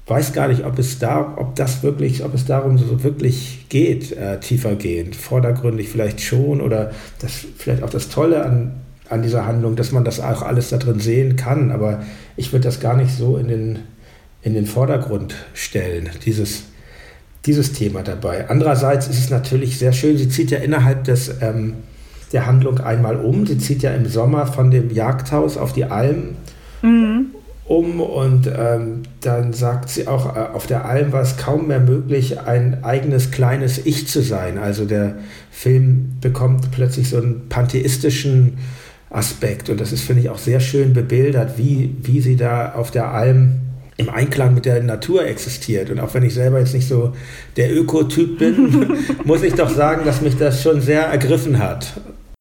weiß 0.07 0.33
gar 0.33 0.47
nicht, 0.47 0.63
ob 0.65 0.79
es 0.79 0.99
da, 0.99 1.35
ob 1.37 1.55
das 1.55 1.83
wirklich, 1.83 2.23
ob 2.23 2.33
es 2.33 2.45
darum 2.45 2.77
so 2.77 3.03
wirklich 3.03 3.65
geht, 3.69 4.13
äh, 4.13 4.39
tiefergehend, 4.39 5.15
vordergründig 5.15 5.89
vielleicht 5.89 6.21
schon 6.21 6.61
oder 6.61 6.91
das 7.19 7.45
vielleicht 7.57 7.83
auch 7.83 7.89
das 7.89 8.07
Tolle 8.09 8.45
an 8.45 8.71
an 9.09 9.21
dieser 9.21 9.45
Handlung, 9.45 9.75
dass 9.75 9.91
man 9.91 10.03
das 10.03 10.19
auch 10.19 10.41
alles 10.41 10.69
da 10.69 10.77
drin 10.77 10.99
sehen 10.99 11.35
kann. 11.35 11.71
Aber 11.71 12.03
ich 12.35 12.51
würde 12.51 12.63
das 12.63 12.79
gar 12.79 12.95
nicht 12.95 13.11
so 13.11 13.37
in 13.37 13.47
den, 13.47 13.79
in 14.41 14.53
den 14.53 14.65
Vordergrund 14.65 15.35
stellen, 15.53 16.09
dieses, 16.25 16.63
dieses 17.45 17.73
Thema 17.73 18.03
dabei. 18.03 18.49
Andererseits 18.49 19.07
ist 19.07 19.19
es 19.19 19.29
natürlich 19.29 19.77
sehr 19.79 19.93
schön, 19.93 20.17
sie 20.17 20.29
zieht 20.29 20.51
ja 20.51 20.59
innerhalb 20.59 21.03
des, 21.05 21.31
ähm, 21.41 21.75
der 22.31 22.45
Handlung 22.45 22.79
einmal 22.79 23.17
um. 23.17 23.45
Sie 23.45 23.57
zieht 23.57 23.83
ja 23.83 23.91
im 23.91 24.05
Sommer 24.07 24.47
von 24.47 24.71
dem 24.71 24.91
Jagdhaus 24.91 25.57
auf 25.57 25.73
die 25.73 25.85
Alm 25.85 26.35
mhm. 26.81 27.27
um 27.65 28.01
und 28.01 28.47
ähm, 28.47 29.03
dann 29.21 29.53
sagt 29.53 29.89
sie 29.89 30.07
auch, 30.07 30.35
äh, 30.35 30.39
auf 30.39 30.67
der 30.67 30.85
Alm 30.85 31.11
war 31.11 31.21
es 31.21 31.37
kaum 31.37 31.67
mehr 31.67 31.79
möglich, 31.79 32.39
ein 32.39 32.83
eigenes 32.83 33.31
kleines 33.31 33.85
Ich 33.85 34.07
zu 34.07 34.21
sein. 34.21 34.57
Also 34.57 34.85
der 34.85 35.15
Film 35.51 36.17
bekommt 36.21 36.71
plötzlich 36.71 37.09
so 37.09 37.17
einen 37.17 37.49
pantheistischen 37.49 38.57
Aspekt. 39.09 39.69
Und 39.69 39.79
das 39.79 39.91
ist, 39.91 40.03
finde 40.03 40.21
ich, 40.21 40.29
auch 40.29 40.37
sehr 40.37 40.59
schön 40.59 40.93
bebildert, 40.93 41.57
wie, 41.57 41.95
wie 42.01 42.21
sie 42.21 42.35
da 42.35 42.73
auf 42.73 42.91
der 42.91 43.11
Alm 43.11 43.61
im 43.97 44.09
Einklang 44.09 44.53
mit 44.53 44.65
der 44.65 44.81
Natur 44.83 45.25
existiert. 45.25 45.89
Und 45.89 45.99
auch 45.99 46.13
wenn 46.13 46.23
ich 46.23 46.33
selber 46.33 46.59
jetzt 46.59 46.73
nicht 46.73 46.87
so 46.87 47.13
der 47.55 47.75
Ökotyp 47.75 48.37
bin, 48.37 48.97
muss 49.23 49.43
ich 49.43 49.53
doch 49.53 49.69
sagen, 49.69 50.05
dass 50.05 50.21
mich 50.21 50.37
das 50.37 50.61
schon 50.61 50.81
sehr 50.81 51.03
ergriffen 51.03 51.57
hat. 51.57 51.93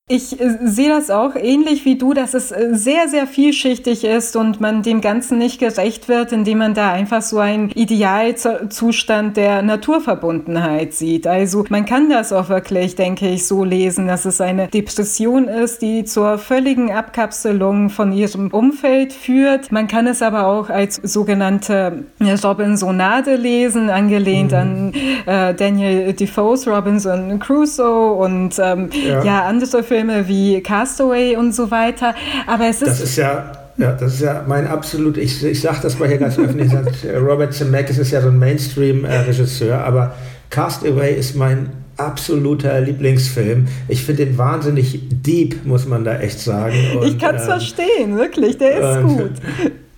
Ich 0.09 0.41
äh, 0.41 0.59
sehe 0.63 0.89
das 0.89 1.11
auch 1.11 1.35
ähnlich 1.35 1.85
wie 1.85 1.99
du, 1.99 2.15
dass 2.15 2.33
es 2.35 2.53
äh, 2.53 2.69
sehr, 2.75 3.09
sehr 3.09 3.27
vielschichtig 3.27 4.05
ist 4.05 4.37
und 4.37 4.61
man 4.61 4.85
dem 4.85 5.01
Ganzen 5.01 5.37
nicht 5.37 5.59
gerecht 5.59 6.07
wird, 6.07 6.31
indem 6.31 6.59
man 6.59 6.75
da 6.75 6.93
einfach 6.93 7.23
so 7.23 7.41
einen 7.41 7.71
Idealzustand 7.71 9.37
der 9.37 9.63
Naturverbundenheit 9.63 10.95
sieht. 10.95 11.27
Also 11.27 11.65
man 11.71 11.87
kann 11.87 12.09
das 12.09 12.33
auch 12.33 12.49
wirklich, 12.49 12.95
denke 12.95 13.29
ich, 13.29 13.49
so 13.49 13.65
lesen, 13.65 14.07
dass 14.07 14.27
es 14.27 14.41
eine 14.41 14.69
Depression 14.69 15.49
ist, 15.49 15.83
die 15.83 16.05
zur 16.05 16.39
völligen 16.39 16.93
Abkapselung 16.93 17.91
von 17.91 18.13
ihrem 18.13 18.53
Umfeld 18.53 19.13
führt. 19.13 19.73
Man 19.73 19.89
kann 19.89 20.07
es 20.07 20.23
aber 20.23 20.47
auch 20.47 20.71
als 20.71 21.01
sogenannte 21.03 22.05
Robinsonade 22.21 23.35
lesen, 23.35 23.91
angelehnt 23.91 24.53
mhm. 24.53 24.57
an 24.57 24.93
äh, 25.27 25.53
Daniel 25.53 26.13
Defoe's 26.13 26.69
Robinson 26.69 27.41
Crusoe 27.41 28.13
und 28.13 28.57
ähm, 28.61 28.91
ja. 29.05 29.25
ja 29.25 29.43
andere 29.47 29.83
Filme 29.83 29.96
Filme 29.97 30.29
wie 30.29 30.61
Castaway 30.61 31.37
und 31.37 31.55
so 31.55 31.71
weiter. 31.71 32.15
Aber 32.47 32.69
es 32.69 32.83
ist. 32.83 32.89
Das 32.89 33.01
ist 33.01 33.17
ja. 33.17 33.53
Ja, 33.79 33.93
das 33.93 34.15
ist 34.15 34.23
ja 34.23 34.43
mein 34.49 34.67
absolut, 34.67 35.19
ich, 35.19 35.45
ich 35.45 35.61
sage 35.61 35.81
das 35.83 35.99
mal 35.99 36.09
hier 36.09 36.17
ganz 36.17 36.39
öffentlich, 36.39 36.73
Robert 37.15 37.53
Zemeckis 37.53 37.99
ist 37.99 38.11
ja 38.11 38.23
so 38.23 38.29
ein 38.29 38.39
Mainstream-Regisseur, 38.39 39.85
aber 39.85 40.15
Castaway 40.49 41.15
ist 41.15 41.37
mein 41.37 41.69
absoluter 41.99 42.81
Lieblingsfilm. 42.81 43.67
Ich 43.89 44.03
finde 44.03 44.25
den 44.25 44.39
wahnsinnig 44.39 45.01
deep, 45.11 45.67
muss 45.67 45.87
man 45.87 46.05
da 46.05 46.19
echt 46.19 46.41
sagen. 46.41 46.75
Und, 46.99 47.07
ich 47.07 47.19
kann 47.19 47.35
es 47.35 47.43
ähm, 47.43 47.49
verstehen, 47.49 48.17
wirklich, 48.17 48.57
der 48.57 48.79
ist 48.79 49.03
gut. 49.03 49.33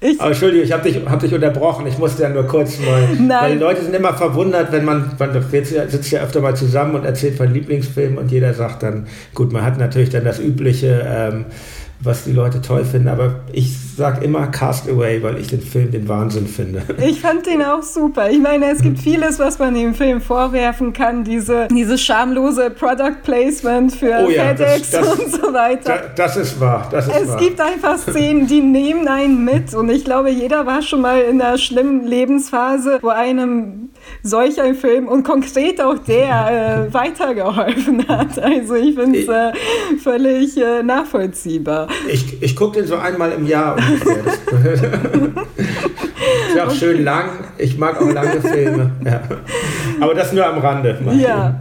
Ich 0.00 0.20
Aber 0.20 0.30
Entschuldigung, 0.30 0.64
ich 0.64 0.72
habe 0.72 0.88
dich, 0.88 1.04
hab 1.04 1.18
dich 1.18 1.34
unterbrochen. 1.34 1.86
Ich 1.88 1.98
musste 1.98 2.22
ja 2.22 2.28
nur 2.28 2.44
kurz 2.44 2.78
mal. 2.78 3.08
Nein. 3.18 3.28
Weil 3.28 3.52
die 3.54 3.58
Leute 3.58 3.82
sind 3.82 3.94
immer 3.94 4.14
verwundert, 4.14 4.70
wenn 4.70 4.84
man, 4.84 5.10
man 5.18 5.42
sitzt 5.52 6.10
ja 6.12 6.22
öfter 6.22 6.40
mal 6.40 6.54
zusammen 6.54 6.94
und 6.94 7.04
erzählt 7.04 7.36
von 7.36 7.52
Lieblingsfilmen 7.52 8.16
und 8.16 8.30
jeder 8.30 8.54
sagt 8.54 8.84
dann, 8.84 9.08
gut, 9.34 9.52
man 9.52 9.64
hat 9.64 9.78
natürlich 9.78 10.10
dann 10.10 10.24
das 10.24 10.38
übliche. 10.38 11.04
Ähm, 11.04 11.46
was 12.00 12.24
die 12.24 12.32
Leute 12.32 12.62
toll 12.62 12.84
finden, 12.84 13.08
aber 13.08 13.40
ich 13.52 13.76
sage 13.96 14.24
immer 14.24 14.46
Castaway, 14.46 15.20
weil 15.22 15.38
ich 15.38 15.48
den 15.48 15.60
Film 15.60 15.90
den 15.90 16.08
Wahnsinn 16.08 16.46
finde. 16.46 16.82
Ich 17.08 17.20
fand 17.20 17.46
den 17.46 17.62
auch 17.62 17.82
super. 17.82 18.28
Ich 18.30 18.38
meine, 18.38 18.70
es 18.70 18.82
gibt 18.82 18.98
vieles, 18.98 19.38
was 19.38 19.58
man 19.58 19.74
dem 19.74 19.94
Film 19.94 20.20
vorwerfen 20.20 20.92
kann, 20.92 21.24
diese, 21.24 21.68
dieses 21.68 22.02
schamlose 22.02 22.70
Product 22.70 23.22
Placement 23.22 23.94
für 23.94 24.24
oh 24.26 24.30
ja, 24.30 24.48
FedEx 24.48 24.90
das, 24.90 25.00
das, 25.00 25.18
und 25.18 25.32
so 25.32 25.52
weiter. 25.52 26.10
Das, 26.14 26.34
das 26.34 26.36
ist 26.36 26.60
wahr. 26.60 26.86
Das 26.90 27.06
ist 27.06 27.14
es 27.14 27.28
wahr. 27.28 27.38
gibt 27.38 27.60
einfach 27.60 27.98
Szenen, 27.98 28.46
die 28.46 28.60
nehmen 28.60 29.08
einen 29.08 29.44
mit 29.44 29.74
und 29.74 29.88
ich 29.88 30.04
glaube, 30.04 30.30
jeder 30.30 30.66
war 30.66 30.82
schon 30.82 31.00
mal 31.00 31.20
in 31.20 31.40
einer 31.40 31.56
schlimmen 31.56 32.06
Lebensphase, 32.06 32.98
wo 33.00 33.08
einem 33.08 33.90
solch 34.22 34.60
ein 34.60 34.74
Film 34.74 35.08
und 35.08 35.22
konkret 35.22 35.80
auch 35.80 35.98
der 35.98 36.86
äh, 36.88 36.92
weitergeholfen 36.94 38.06
hat. 38.08 38.38
Also 38.38 38.74
ich 38.74 38.94
finde 38.94 39.20
es 39.20 39.28
äh, 39.28 39.52
völlig 40.02 40.56
äh, 40.56 40.82
nachvollziehbar. 40.82 41.88
Ich, 42.10 42.42
ich 42.42 42.56
gucke 42.56 42.78
den 42.78 42.86
so 42.86 42.96
einmal 42.96 43.32
im 43.32 43.46
Jahr 43.46 43.76
ist 46.48 46.60
auch 46.60 46.70
schön 46.70 47.04
lang. 47.04 47.30
Ich 47.58 47.78
mag 47.78 48.00
auch 48.00 48.10
lange 48.10 48.40
Filme. 48.40 48.90
Ja. 49.04 49.20
Aber 50.00 50.14
das 50.14 50.32
nur 50.32 50.46
am 50.46 50.58
Rande. 50.58 50.98
Ja. 51.18 51.60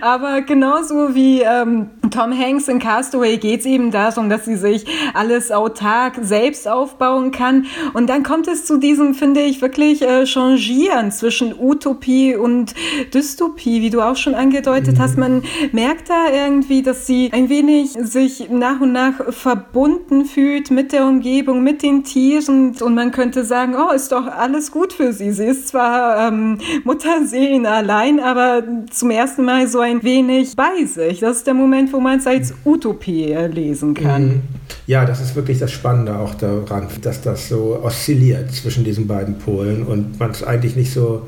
Aber 0.00 0.42
genauso 0.42 1.14
wie 1.14 1.42
ähm, 1.42 1.90
Tom 2.12 2.38
Hanks 2.38 2.68
in 2.68 2.78
Castaway 2.78 3.38
geht 3.38 3.60
es 3.60 3.66
eben 3.66 3.90
darum, 3.90 4.28
dass 4.28 4.44
sie 4.44 4.56
sich 4.56 4.84
alles 5.14 5.50
autark 5.50 6.18
selbst 6.20 6.68
aufbauen 6.68 7.32
kann. 7.32 7.66
Und 7.94 8.08
dann 8.08 8.22
kommt 8.22 8.48
es 8.48 8.66
zu 8.66 8.78
diesem, 8.78 9.14
finde 9.14 9.40
ich, 9.40 9.62
wirklich 9.62 10.02
äh, 10.02 10.26
Changieren 10.26 11.10
zwischen 11.10 11.54
Utopie 11.58 12.36
und 12.36 12.74
Dystopie, 13.14 13.80
wie 13.80 13.90
du 13.90 14.02
auch 14.02 14.16
schon 14.16 14.34
angedeutet 14.34 14.98
mhm. 14.98 15.02
hast. 15.02 15.16
Man 15.16 15.42
merkt 15.72 16.10
da 16.10 16.30
irgendwie, 16.30 16.82
dass 16.82 17.06
sie 17.06 17.30
ein 17.32 17.48
wenig 17.48 17.92
sich 17.92 18.50
nach 18.50 18.80
und 18.80 18.92
nach 18.92 19.32
verbunden 19.32 20.26
fühlt 20.26 20.70
mit 20.70 20.92
der 20.92 21.06
Umgebung, 21.06 21.62
mit 21.62 21.82
den 21.82 22.04
Tieren. 22.04 22.76
Und 22.80 22.94
man 22.94 23.10
könnte 23.10 23.44
sagen, 23.44 23.74
oh, 23.74 23.92
ist 23.92 24.12
doch 24.12 24.26
alles 24.26 24.70
gut 24.70 24.92
für 24.92 25.12
sie. 25.12 25.32
Sie 25.32 25.46
ist 25.46 25.68
zwar 25.68 26.28
ähm, 26.28 26.58
Mutterseelen 26.84 27.64
allein, 27.64 28.20
aber 28.20 28.62
zum 28.90 29.10
ersten 29.10 29.44
Mal 29.44 29.66
so 29.66 29.80
ein 29.80 30.02
wenig 30.02 30.54
bei 30.56 30.84
sich. 30.84 31.20
Das 31.20 31.38
ist 31.38 31.46
der 31.46 31.54
Moment, 31.54 31.92
wo 31.92 32.01
man 32.02 32.18
es 32.18 32.26
als 32.26 32.54
Utopie 32.64 33.34
lesen 33.52 33.94
kann. 33.94 34.26
Mhm. 34.26 34.42
Ja, 34.86 35.04
das 35.04 35.20
ist 35.20 35.36
wirklich 35.36 35.58
das 35.58 35.70
Spannende 35.70 36.16
auch 36.16 36.34
daran, 36.34 36.88
dass 37.02 37.22
das 37.22 37.48
so 37.48 37.80
oszilliert 37.82 38.52
zwischen 38.52 38.84
diesen 38.84 39.06
beiden 39.06 39.38
Polen 39.38 39.84
und 39.84 40.18
man 40.18 40.30
es 40.30 40.42
eigentlich 40.42 40.76
nicht 40.76 40.92
so 40.92 41.22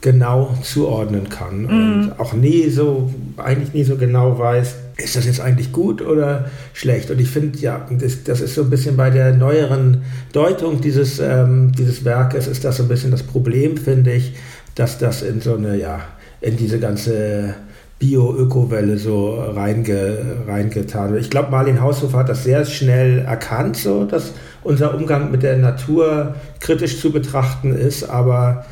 genau 0.00 0.56
zuordnen 0.62 1.28
kann 1.28 1.62
mhm. 1.62 1.68
und 1.68 2.12
auch 2.18 2.32
nie 2.32 2.70
so, 2.70 3.10
eigentlich 3.36 3.74
nie 3.74 3.84
so 3.84 3.96
genau 3.96 4.38
weiß, 4.38 4.74
ist 4.96 5.16
das 5.16 5.26
jetzt 5.26 5.40
eigentlich 5.40 5.72
gut 5.72 6.02
oder 6.02 6.46
schlecht? 6.72 7.10
Und 7.10 7.20
ich 7.20 7.28
finde, 7.28 7.58
ja, 7.58 7.86
das, 7.90 8.24
das, 8.24 8.40
ist 8.40 8.54
so 8.54 8.62
ein 8.62 8.70
bisschen 8.70 8.96
bei 8.96 9.10
der 9.10 9.34
neueren 9.34 10.02
Deutung 10.32 10.80
dieses, 10.80 11.18
ähm, 11.18 11.72
dieses 11.72 12.04
Werkes, 12.04 12.46
ist 12.46 12.64
das 12.64 12.78
so 12.78 12.84
ein 12.84 12.88
bisschen 12.88 13.10
das 13.10 13.22
Problem, 13.22 13.76
finde 13.76 14.12
ich, 14.12 14.34
dass 14.74 14.98
das 14.98 15.22
in 15.22 15.40
so 15.40 15.54
eine, 15.54 15.76
ja, 15.76 16.00
in 16.40 16.56
diese 16.56 16.78
ganze 16.78 17.54
Bio-Öko-Welle 18.00 18.96
so 18.96 19.34
reinge, 19.34 20.18
reingetan. 20.48 21.16
Ich 21.18 21.28
glaube, 21.28 21.50
Marlene 21.50 21.82
Haushofer 21.82 22.18
hat 22.18 22.30
das 22.30 22.44
sehr 22.44 22.64
schnell 22.64 23.18
erkannt, 23.20 23.76
so, 23.76 24.04
dass 24.04 24.32
unser 24.64 24.94
Umgang 24.94 25.30
mit 25.30 25.42
der 25.42 25.58
Natur 25.58 26.34
kritisch 26.60 26.98
zu 26.98 27.12
betrachten 27.12 27.74
ist, 27.76 28.04
aber 28.04 28.64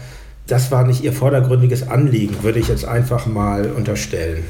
das 0.46 0.70
war 0.70 0.86
nicht 0.86 1.04
ihr 1.04 1.12
vordergründiges 1.12 1.88
Anliegen, 1.88 2.42
würde 2.42 2.58
ich 2.58 2.68
jetzt 2.68 2.86
einfach 2.86 3.26
mal 3.26 3.70
unterstellen. 3.70 4.44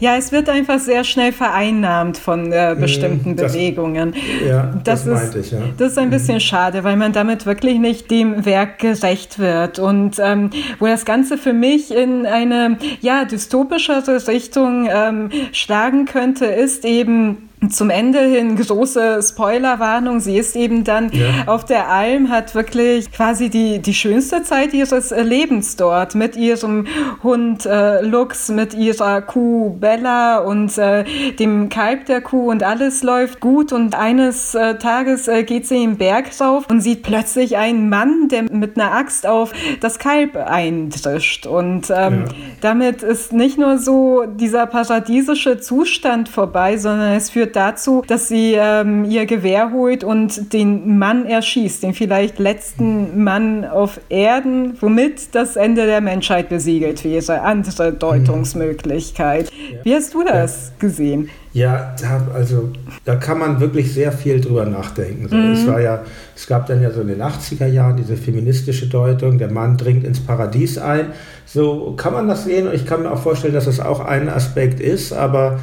Ja, 0.00 0.16
es 0.16 0.32
wird 0.32 0.48
einfach 0.48 0.78
sehr 0.78 1.04
schnell 1.04 1.32
vereinnahmt 1.32 2.18
von 2.18 2.52
äh, 2.52 2.74
mhm, 2.74 2.80
bestimmten 2.80 3.36
das, 3.36 3.52
Bewegungen. 3.52 4.14
Ja, 4.46 4.74
das, 4.84 5.04
das 5.04 5.34
ist, 5.34 5.36
ich, 5.36 5.52
ja. 5.52 5.58
Das 5.78 5.92
ist 5.92 5.98
ein 5.98 6.10
bisschen 6.10 6.34
mhm. 6.34 6.40
schade, 6.40 6.84
weil 6.84 6.96
man 6.96 7.12
damit 7.12 7.46
wirklich 7.46 7.78
nicht 7.78 8.10
dem 8.10 8.44
Werk 8.44 8.78
gerecht 8.78 9.38
wird. 9.38 9.78
Und 9.78 10.18
ähm, 10.18 10.50
wo 10.78 10.86
das 10.86 11.04
Ganze 11.04 11.38
für 11.38 11.52
mich 11.52 11.94
in 11.94 12.26
eine 12.26 12.78
ja, 13.00 13.24
dystopischere 13.24 14.26
Richtung 14.28 14.88
ähm, 14.90 15.30
schlagen 15.52 16.04
könnte, 16.04 16.46
ist 16.46 16.84
eben 16.84 17.48
zum 17.70 17.90
Ende 17.90 18.20
hin 18.20 18.56
große 18.56 19.20
Spoilerwarnung. 19.22 20.20
Sie 20.20 20.36
ist 20.36 20.56
eben 20.56 20.84
dann 20.84 21.10
ja. 21.12 21.44
auf 21.46 21.64
der 21.64 21.88
Alm, 21.88 22.30
hat 22.30 22.54
wirklich 22.54 23.10
quasi 23.12 23.50
die, 23.50 23.80
die 23.80 23.94
schönste 23.94 24.42
Zeit 24.42 24.74
ihres 24.74 25.10
Lebens 25.10 25.76
dort 25.76 26.14
mit 26.14 26.36
ihrem 26.36 26.86
Hund 27.22 27.66
äh, 27.66 28.02
Lux, 28.02 28.48
mit 28.48 28.74
ihrer 28.74 29.22
Kuh 29.22 29.70
Bella 29.70 30.38
und 30.38 30.76
äh, 30.78 31.04
dem 31.38 31.68
Kalb 31.68 32.06
der 32.06 32.20
Kuh 32.20 32.50
und 32.50 32.62
alles 32.62 33.02
läuft 33.02 33.40
gut. 33.40 33.72
Und 33.72 33.94
eines 33.94 34.54
äh, 34.54 34.76
Tages 34.78 35.28
äh, 35.28 35.44
geht 35.44 35.66
sie 35.66 35.82
im 35.82 35.96
Berg 35.96 36.28
rauf 36.40 36.66
und 36.70 36.80
sieht 36.80 37.02
plötzlich 37.02 37.56
einen 37.56 37.88
Mann, 37.88 38.28
der 38.28 38.44
mit 38.44 38.78
einer 38.78 38.92
Axt 38.92 39.26
auf 39.26 39.52
das 39.80 39.98
Kalb 39.98 40.36
eindrischt. 40.36 41.46
Und 41.46 41.90
ähm, 41.90 42.24
ja. 42.26 42.32
damit 42.60 43.02
ist 43.02 43.32
nicht 43.32 43.58
nur 43.58 43.78
so 43.78 44.24
dieser 44.26 44.66
paradiesische 44.66 45.60
Zustand 45.60 46.28
vorbei, 46.28 46.76
sondern 46.76 47.12
es 47.12 47.30
führt 47.30 47.51
dazu, 47.56 48.02
dass 48.06 48.28
sie 48.28 48.54
ähm, 48.58 49.04
ihr 49.04 49.26
Gewehr 49.26 49.70
holt 49.72 50.04
und 50.04 50.52
den 50.52 50.98
Mann 50.98 51.26
erschießt, 51.26 51.82
den 51.82 51.94
vielleicht 51.94 52.38
letzten 52.38 53.22
Mann 53.22 53.64
auf 53.64 54.00
Erden, 54.08 54.76
womit 54.80 55.34
das 55.34 55.56
Ende 55.56 55.86
der 55.86 56.00
Menschheit 56.00 56.48
besiegelt 56.48 57.04
wäre. 57.04 57.42
Andere 57.42 57.92
Deutungsmöglichkeit. 57.92 59.50
Ja. 59.50 59.78
Wie 59.84 59.94
hast 59.94 60.14
du 60.14 60.24
das 60.24 60.68
ja. 60.68 60.74
gesehen? 60.88 61.30
Ja, 61.54 61.94
also 62.34 62.70
da 63.04 63.16
kann 63.16 63.38
man 63.38 63.60
wirklich 63.60 63.92
sehr 63.92 64.10
viel 64.10 64.40
drüber 64.40 64.64
nachdenken. 64.64 65.28
So, 65.28 65.36
mhm. 65.36 65.52
Es 65.52 65.66
war 65.66 65.80
ja, 65.80 66.02
es 66.34 66.46
gab 66.46 66.66
dann 66.66 66.80
ja 66.80 66.90
so 66.90 67.02
in 67.02 67.08
den 67.08 67.20
80er 67.20 67.66
Jahren 67.66 67.96
diese 67.96 68.16
feministische 68.16 68.86
Deutung, 68.86 69.36
der 69.36 69.50
Mann 69.50 69.76
dringt 69.76 70.04
ins 70.04 70.20
Paradies 70.20 70.78
ein. 70.78 71.08
So 71.44 71.92
kann 71.96 72.14
man 72.14 72.26
das 72.26 72.44
sehen 72.44 72.68
und 72.68 72.74
ich 72.74 72.86
kann 72.86 73.02
mir 73.02 73.10
auch 73.10 73.20
vorstellen, 73.22 73.52
dass 73.52 73.66
das 73.66 73.80
auch 73.80 74.00
ein 74.00 74.30
Aspekt 74.30 74.80
ist, 74.80 75.12
aber 75.12 75.60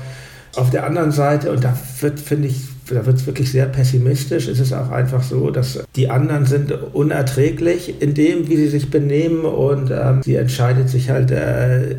auf 0.56 0.70
der 0.70 0.86
anderen 0.86 1.12
Seite, 1.12 1.52
und 1.52 1.64
da 1.64 1.78
wird, 2.00 2.20
finde 2.20 2.48
ich, 2.48 2.62
da 2.90 3.06
wird 3.06 3.18
es 3.18 3.28
wirklich 3.28 3.52
sehr 3.52 3.66
pessimistisch, 3.66 4.48
ist 4.48 4.60
es 4.60 4.74
auch 4.74 4.92
einfach 4.92 5.22
so, 5.22 5.52
dass 5.52 5.84
die 5.96 6.10
anderen 6.10 6.46
sind 6.46 6.72
unerträglich 6.94 8.02
in 8.02 8.14
dem, 8.14 8.48
wie 8.48 8.58
sie 8.58 8.68
sich 8.68 8.90
benehmen 8.90 9.46
und 9.46 9.92
ähm, 9.92 10.22
sie 10.24 10.36
entscheidet 10.36 10.90
sich 10.90 11.10
halt 11.10 11.30
äh, 11.32 11.96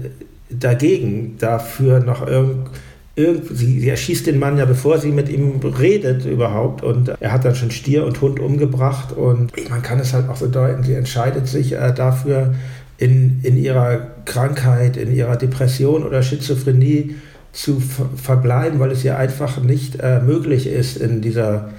dagegen, 0.50 1.36
dafür 1.38 2.00
noch 2.00 2.26
irgendwie 2.26 2.70
sie, 3.16 3.80
sie 3.80 3.88
erschießt 3.88 4.26
den 4.26 4.38
Mann 4.38 4.56
ja, 4.56 4.64
bevor 4.64 4.98
sie 4.98 5.10
mit 5.10 5.28
ihm 5.28 5.60
redet 5.60 6.24
überhaupt. 6.24 6.82
Und 6.82 7.08
er 7.20 7.32
hat 7.32 7.44
dann 7.44 7.54
schon 7.54 7.70
Stier 7.70 8.04
und 8.04 8.20
Hund 8.20 8.40
umgebracht. 8.40 9.12
Und 9.12 9.52
man 9.68 9.82
kann 9.82 10.00
es 10.00 10.12
halt 10.12 10.28
auch 10.28 10.36
so 10.36 10.46
deuten, 10.46 10.82
sie 10.82 10.94
entscheidet 10.94 11.46
sich 11.46 11.72
äh, 11.72 11.92
dafür, 11.92 12.54
in, 12.98 13.40
in 13.42 13.56
ihrer 13.56 14.08
Krankheit, 14.26 14.98
in 14.98 15.14
ihrer 15.14 15.36
Depression 15.36 16.04
oder 16.04 16.22
Schizophrenie 16.22 17.14
zu 17.52 17.80
verbleiben, 17.80 18.78
weil 18.78 18.90
es 18.90 19.04
ihr 19.04 19.18
einfach 19.18 19.60
nicht 19.60 20.00
äh, 20.00 20.20
möglich 20.20 20.66
ist, 20.66 20.96
in 20.96 21.20
dieser, 21.20 21.70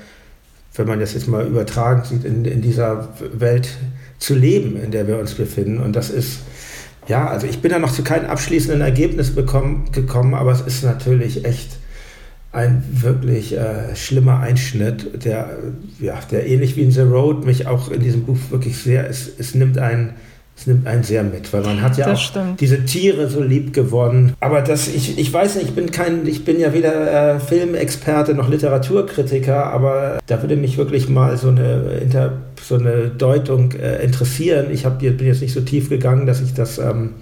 wenn 0.75 0.87
man 0.87 0.99
das 0.99 1.13
jetzt 1.13 1.27
mal 1.27 1.45
übertragen 1.45 2.03
sieht, 2.03 2.25
in, 2.25 2.45
in 2.45 2.61
dieser 2.61 3.09
Welt 3.33 3.69
zu 4.19 4.35
leben, 4.35 4.81
in 4.81 4.91
der 4.91 5.07
wir 5.07 5.17
uns 5.17 5.33
befinden. 5.33 5.79
Und 5.79 5.95
das 5.95 6.09
ist, 6.09 6.41
ja, 7.07 7.27
also 7.27 7.47
ich 7.47 7.59
bin 7.59 7.71
da 7.71 7.79
noch 7.79 7.91
zu 7.91 8.03
keinem 8.03 8.29
abschließenden 8.29 8.81
Ergebnis 8.81 9.33
bekommen, 9.33 9.89
gekommen, 9.91 10.33
aber 10.33 10.51
es 10.51 10.61
ist 10.61 10.83
natürlich 10.83 11.45
echt 11.45 11.77
ein 12.51 12.83
wirklich 12.91 13.57
äh, 13.57 13.95
schlimmer 13.95 14.41
Einschnitt, 14.41 15.23
der, 15.25 15.57
ja, 15.99 16.19
der 16.29 16.47
ähnlich 16.47 16.75
wie 16.75 16.83
in 16.83 16.91
The 16.91 17.01
Road 17.01 17.45
mich 17.45 17.65
auch 17.65 17.89
in 17.89 18.01
diesem 18.01 18.25
Buch 18.25 18.37
wirklich 18.49 18.77
sehr, 18.77 19.09
es, 19.09 19.29
es 19.37 19.55
nimmt 19.55 19.77
einen 19.77 20.13
es 20.61 20.67
nimmt 20.67 20.85
einen 20.85 21.01
sehr 21.01 21.23
mit, 21.23 21.51
weil 21.53 21.63
man 21.63 21.81
hat 21.81 21.97
ja 21.97 22.05
das 22.05 22.19
auch 22.19 22.21
stimmt. 22.21 22.61
diese 22.61 22.85
Tiere 22.85 23.27
so 23.27 23.41
lieb 23.41 23.73
gewonnen. 23.73 24.35
Aber 24.39 24.61
das, 24.61 24.87
ich, 24.87 25.17
ich 25.17 25.33
weiß 25.33 25.55
nicht, 25.55 25.69
ich 25.69 25.73
bin 25.73 25.89
kein, 25.89 26.27
ich 26.27 26.45
bin 26.45 26.59
ja 26.59 26.71
weder 26.71 27.35
äh, 27.35 27.39
Filmexperte 27.39 28.35
noch 28.35 28.47
Literaturkritiker, 28.47 29.65
aber 29.65 30.19
da 30.27 30.39
würde 30.43 30.55
mich 30.55 30.77
wirklich 30.77 31.09
mal 31.09 31.35
so 31.37 31.47
eine, 31.47 31.97
Inter, 31.99 32.33
so 32.61 32.75
eine 32.75 33.07
Deutung 33.07 33.71
äh, 33.71 34.03
interessieren. 34.03 34.67
Ich 34.71 34.85
hab, 34.85 34.99
bin 34.99 35.17
jetzt 35.19 35.41
nicht 35.41 35.53
so 35.53 35.61
tief 35.61 35.89
gegangen, 35.89 36.27
dass 36.27 36.41
ich 36.41 36.53
das 36.53 36.77
ähm, 36.77 37.15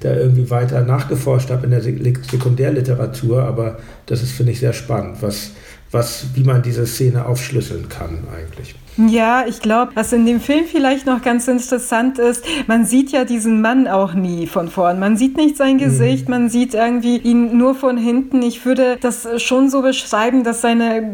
da 0.00 0.14
irgendwie 0.14 0.48
weiter 0.48 0.80
nachgeforscht 0.80 1.50
habe 1.50 1.66
in 1.66 1.72
der 1.72 1.82
Sekundärliteratur, 1.82 3.42
aber 3.42 3.76
das 4.06 4.22
ist, 4.22 4.32
finde 4.32 4.52
ich, 4.52 4.60
sehr 4.60 4.72
spannend, 4.72 5.18
was, 5.20 5.50
was, 5.90 6.28
wie 6.32 6.44
man 6.44 6.62
diese 6.62 6.86
Szene 6.86 7.26
aufschlüsseln 7.26 7.90
kann 7.90 8.20
eigentlich. 8.34 8.74
Ja, 8.98 9.44
ich 9.46 9.60
glaube, 9.60 9.92
was 9.94 10.12
in 10.14 10.24
dem 10.24 10.40
Film 10.40 10.64
vielleicht 10.64 11.04
noch 11.04 11.20
ganz 11.20 11.48
interessant 11.48 12.18
ist, 12.18 12.42
man 12.66 12.86
sieht 12.86 13.12
ja 13.12 13.24
diesen 13.24 13.60
Mann 13.60 13.88
auch 13.88 14.14
nie 14.14 14.46
von 14.46 14.68
vorn. 14.68 14.98
Man 14.98 15.18
sieht 15.18 15.36
nicht 15.36 15.58
sein 15.58 15.76
Gesicht, 15.76 16.28
mhm. 16.28 16.34
man 16.34 16.48
sieht 16.48 16.72
irgendwie 16.72 17.18
ihn 17.18 17.58
nur 17.58 17.74
von 17.74 17.98
hinten. 17.98 18.40
Ich 18.40 18.64
würde 18.64 18.96
das 18.98 19.28
schon 19.42 19.68
so 19.68 19.82
beschreiben, 19.82 20.44
dass 20.44 20.62
seine 20.62 21.12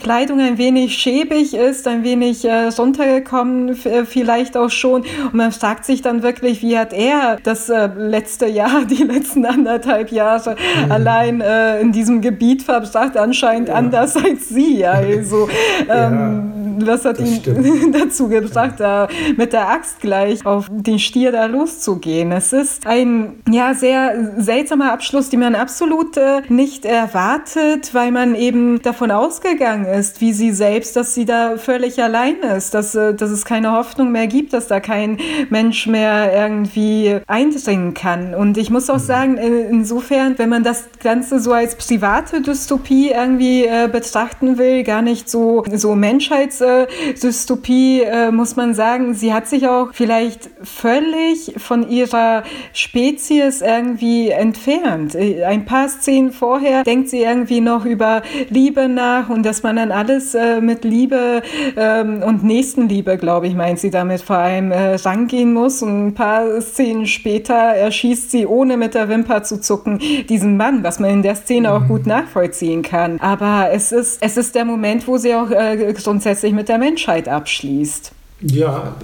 Kleidung 0.00 0.40
ein 0.40 0.58
wenig 0.58 0.98
schäbig 0.98 1.54
ist, 1.54 1.88
ein 1.88 2.04
wenig 2.04 2.44
äh, 2.44 2.68
runtergekommen, 2.68 3.70
äh, 3.86 4.04
vielleicht 4.04 4.56
auch 4.58 4.70
schon. 4.70 5.02
Und 5.24 5.34
man 5.34 5.52
fragt 5.52 5.86
sich 5.86 6.02
dann 6.02 6.22
wirklich, 6.22 6.60
wie 6.60 6.76
hat 6.76 6.92
er 6.92 7.38
das 7.42 7.70
äh, 7.70 7.88
letzte 7.96 8.46
Jahr, 8.46 8.84
die 8.90 9.04
letzten 9.04 9.46
anderthalb 9.46 10.12
Jahre 10.12 10.56
mhm. 10.84 10.92
allein 10.92 11.40
äh, 11.40 11.80
in 11.80 11.92
diesem 11.92 12.20
Gebiet 12.20 12.62
verbracht, 12.62 13.16
anscheinend 13.16 13.68
ja. 13.68 13.74
anders 13.74 14.16
als 14.16 14.50
sie. 14.50 14.84
Also, 14.84 15.48
ähm, 15.88 16.78
ja. 16.78 16.86
was 16.86 17.05
hat 17.06 17.18
ihn 17.18 17.92
dazu 17.92 18.28
gebracht, 18.28 18.74
da 18.78 19.08
mit 19.36 19.52
der 19.52 19.68
Axt 19.68 20.00
gleich 20.00 20.44
auf 20.44 20.66
den 20.70 20.98
Stier 20.98 21.32
da 21.32 21.46
loszugehen. 21.46 22.32
Es 22.32 22.52
ist 22.52 22.86
ein 22.86 23.40
ja 23.48 23.74
sehr 23.74 24.34
seltsamer 24.36 24.92
Abschluss, 24.92 25.30
den 25.30 25.40
man 25.40 25.54
absolut 25.54 26.16
äh, 26.16 26.42
nicht 26.48 26.84
erwartet, 26.84 27.94
weil 27.94 28.10
man 28.10 28.34
eben 28.34 28.82
davon 28.82 29.10
ausgegangen 29.10 29.86
ist, 29.86 30.20
wie 30.20 30.32
sie 30.32 30.52
selbst, 30.52 30.96
dass 30.96 31.14
sie 31.14 31.24
da 31.24 31.56
völlig 31.56 32.02
allein 32.02 32.36
ist, 32.56 32.74
dass, 32.74 32.94
äh, 32.94 33.14
dass 33.14 33.30
es 33.30 33.44
keine 33.44 33.72
Hoffnung 33.72 34.12
mehr 34.12 34.26
gibt, 34.26 34.52
dass 34.52 34.66
da 34.66 34.80
kein 34.80 35.18
Mensch 35.50 35.86
mehr 35.86 36.32
irgendwie 36.32 37.20
eindringen 37.26 37.94
kann. 37.94 38.34
Und 38.34 38.58
ich 38.58 38.70
muss 38.70 38.90
auch 38.90 38.94
mhm. 38.94 39.00
sagen, 39.00 39.38
äh, 39.38 39.68
insofern, 39.68 40.38
wenn 40.38 40.48
man 40.48 40.62
das 40.62 40.84
Ganze 41.02 41.40
so 41.40 41.52
als 41.52 41.76
private 41.76 42.40
Dystopie 42.40 43.10
irgendwie 43.10 43.64
äh, 43.64 43.88
betrachten 43.90 44.58
will, 44.58 44.82
gar 44.82 45.02
nicht 45.02 45.28
so, 45.28 45.64
so 45.72 45.94
Menschheits 45.94 46.60
äh, 46.60 46.86
Dystopie, 47.22 48.02
äh, 48.02 48.30
muss 48.30 48.56
man 48.56 48.74
sagen, 48.74 49.14
sie 49.14 49.32
hat 49.32 49.46
sich 49.46 49.68
auch 49.68 49.88
vielleicht 49.92 50.50
völlig 50.62 51.54
von 51.56 51.88
ihrer 51.88 52.42
Spezies 52.72 53.62
irgendwie 53.62 54.30
entfernt. 54.30 55.14
Äh, 55.14 55.44
ein 55.44 55.64
paar 55.64 55.88
Szenen 55.88 56.32
vorher 56.32 56.84
denkt 56.84 57.08
sie 57.08 57.22
irgendwie 57.22 57.60
noch 57.60 57.84
über 57.84 58.22
Liebe 58.50 58.88
nach 58.88 59.28
und 59.28 59.44
dass 59.44 59.62
man 59.62 59.76
dann 59.76 59.92
alles 59.92 60.34
äh, 60.34 60.60
mit 60.60 60.84
Liebe 60.84 61.42
ähm, 61.76 62.22
und 62.22 62.44
Nächstenliebe, 62.44 63.16
glaube 63.18 63.46
ich, 63.46 63.54
meint 63.54 63.78
sie 63.78 63.90
damit 63.90 64.22
vor 64.22 64.36
allem 64.36 64.72
äh, 64.72 64.94
rangehen 64.96 65.52
muss. 65.52 65.82
Und 65.82 66.08
ein 66.08 66.14
paar 66.14 66.60
Szenen 66.60 67.06
später 67.06 67.54
erschießt 67.54 68.30
sie, 68.30 68.46
ohne 68.46 68.76
mit 68.76 68.94
der 68.94 69.08
Wimper 69.08 69.42
zu 69.42 69.60
zucken, 69.60 70.00
diesen 70.28 70.56
Mann, 70.56 70.82
was 70.82 70.98
man 70.98 71.10
in 71.10 71.22
der 71.22 71.34
Szene 71.34 71.72
auch 71.72 71.86
gut 71.86 72.06
nachvollziehen 72.06 72.82
kann. 72.82 73.20
Aber 73.20 73.70
es 73.72 73.92
ist, 73.92 74.18
es 74.20 74.36
ist 74.36 74.54
der 74.54 74.64
Moment, 74.64 75.06
wo 75.06 75.18
sie 75.18 75.34
auch 75.34 75.50
äh, 75.50 75.92
grundsätzlich 75.92 76.52
mit 76.52 76.68
der 76.68 76.78
Menschheit 76.86 77.28
abschließt. 77.28 78.12
Ja, 78.42 78.94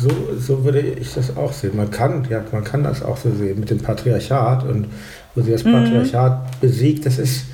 so, 0.00 0.08
so 0.38 0.64
würde 0.64 0.80
ich 0.80 1.12
das 1.14 1.36
auch 1.36 1.52
sehen. 1.52 1.76
Man 1.76 1.90
kann, 1.90 2.26
ja, 2.30 2.42
man 2.52 2.64
kann 2.64 2.82
das 2.82 3.02
auch 3.02 3.16
so 3.16 3.30
sehen 3.30 3.60
mit 3.60 3.70
dem 3.70 3.78
Patriarchat 3.78 4.64
und 4.64 4.86
wo 5.34 5.42
sie 5.42 5.52
das 5.52 5.64
mhm. 5.64 5.72
Patriarchat 5.72 6.60
besiegt, 6.60 7.06
das 7.06 7.18
ist, 7.18 7.44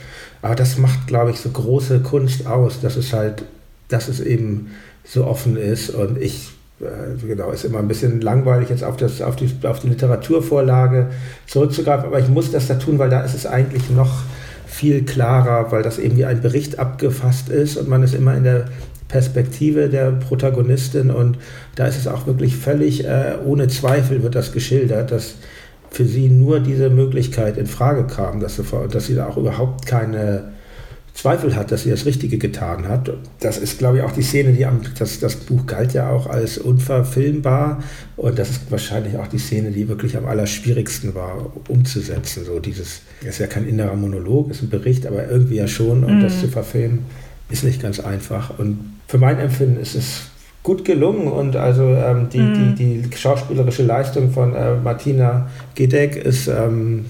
aber 0.43 0.55
das 0.55 0.78
macht, 0.78 1.07
glaube 1.07 1.32
ich, 1.32 1.41
so 1.41 1.51
große 1.51 2.01
Kunst 2.01 2.47
aus, 2.47 2.80
dass 2.80 2.97
es 2.97 3.12
halt, 3.12 3.45
dass 3.89 4.09
es 4.09 4.20
eben 4.20 4.70
so 5.05 5.26
offen 5.26 5.57
ist 5.57 5.91
und 5.91 6.22
ich 6.22 6.51
äh, 6.80 7.26
genau, 7.26 7.51
ist 7.51 7.64
immer 7.64 7.80
ein 7.80 7.89
bisschen 7.89 8.20
langweilig, 8.20 8.70
jetzt 8.70 8.85
auf, 8.85 8.97
das, 8.97 9.20
auf, 9.20 9.37
die, 9.37 9.51
auf 9.64 9.80
die 9.80 9.89
Literaturvorlage 9.89 11.11
zurückzugreifen, 11.47 12.07
aber 12.07 12.20
ich 12.20 12.28
muss 12.28 12.53
das 12.53 12.68
da 12.68 12.74
tun, 12.74 12.99
weil 12.99 13.11
da 13.11 13.20
ist 13.22 13.35
es 13.35 13.45
eigentlich 13.45 13.91
noch 13.91 14.22
viel 14.66 15.05
klarer, 15.05 15.70
weil 15.72 15.82
das 15.82 15.99
eben 15.99 16.16
wie 16.16 16.24
ein 16.24 16.41
Bericht 16.41 16.78
abgefasst 16.78 17.49
ist 17.49 17.76
und 17.76 17.89
man 17.89 18.03
ist 18.03 18.14
immer 18.14 18.35
in 18.35 18.45
der 18.45 18.66
Perspektive 19.15 19.89
der 19.89 20.11
Protagonistin 20.11 21.12
und 21.12 21.39
da 21.77 21.87
ist 21.87 21.97
es 21.97 22.09
auch 22.09 22.27
wirklich 22.27 22.57
völlig 22.57 23.05
äh, 23.05 23.37
ohne 23.45 23.69
Zweifel 23.69 24.25
wird 24.25 24.35
das 24.35 24.51
geschildert, 24.51 25.12
dass 25.12 25.37
für 25.89 26.05
sie 26.05 26.29
nur 26.29 26.59
diese 26.59 26.91
Möglichkeit 26.91 27.57
in 27.57 27.67
Frage 27.67 28.09
kam, 28.09 28.41
dass 28.41 28.57
sie, 28.57 28.65
dass 28.91 29.07
sie 29.07 29.15
da 29.15 29.29
auch 29.29 29.37
überhaupt 29.37 29.87
keine 29.87 30.55
Zweifel 31.12 31.55
hat, 31.55 31.71
dass 31.71 31.85
sie 31.85 31.91
das 31.91 32.07
Richtige 32.07 32.39
getan 32.39 32.89
hat. 32.89 33.12
Das 33.39 33.57
ist, 33.57 33.79
glaube 33.79 33.99
ich, 33.99 34.03
auch 34.03 34.11
die 34.11 34.25
Szene, 34.25 34.53
die 34.53 34.67
am, 34.67 34.81
das, 34.99 35.21
das 35.21 35.37
Buch 35.37 35.65
galt 35.65 35.95
ja 35.95 36.11
auch 36.11 36.27
als 36.27 36.59
unverfilmbar 36.59 37.85
und 38.17 38.37
das 38.37 38.51
ist 38.51 38.62
wahrscheinlich 38.73 39.17
auch 39.17 39.29
die 39.29 39.39
Szene, 39.39 39.71
die 39.71 39.87
wirklich 39.87 40.17
am 40.17 40.27
allerschwierigsten 40.27 41.15
war 41.15 41.53
umzusetzen. 41.69 42.45
So 42.45 42.59
dieses, 42.59 43.03
ist 43.23 43.39
ja 43.39 43.47
kein 43.47 43.69
innerer 43.69 43.95
Monolog, 43.95 44.51
ist 44.51 44.62
ein 44.62 44.71
Bericht, 44.71 45.07
aber 45.07 45.29
irgendwie 45.29 45.59
ja 45.59 45.69
schon 45.69 46.03
und 46.03 46.19
mhm. 46.19 46.23
das 46.23 46.41
zu 46.41 46.49
verfilmen 46.49 47.05
ist 47.51 47.65
nicht 47.65 47.81
ganz 47.81 48.01
einfach. 48.01 48.59
Und 48.59 48.93
für 49.07 49.18
mein 49.18 49.38
Empfinden 49.38 49.80
ist 49.80 49.94
es 49.94 50.22
gut 50.62 50.84
gelungen 50.84 51.28
und 51.28 51.57
also 51.57 51.82
ähm, 51.84 52.28
die, 52.30 52.38
mhm. 52.38 52.74
die, 52.74 53.02
die 53.02 53.16
schauspielerische 53.16 53.82
Leistung 53.82 54.30
von 54.30 54.55
äh, 54.55 54.76
Martina 54.76 55.50
Gedeck 55.74 56.16
ist, 56.16 56.48
ähm, 56.48 57.05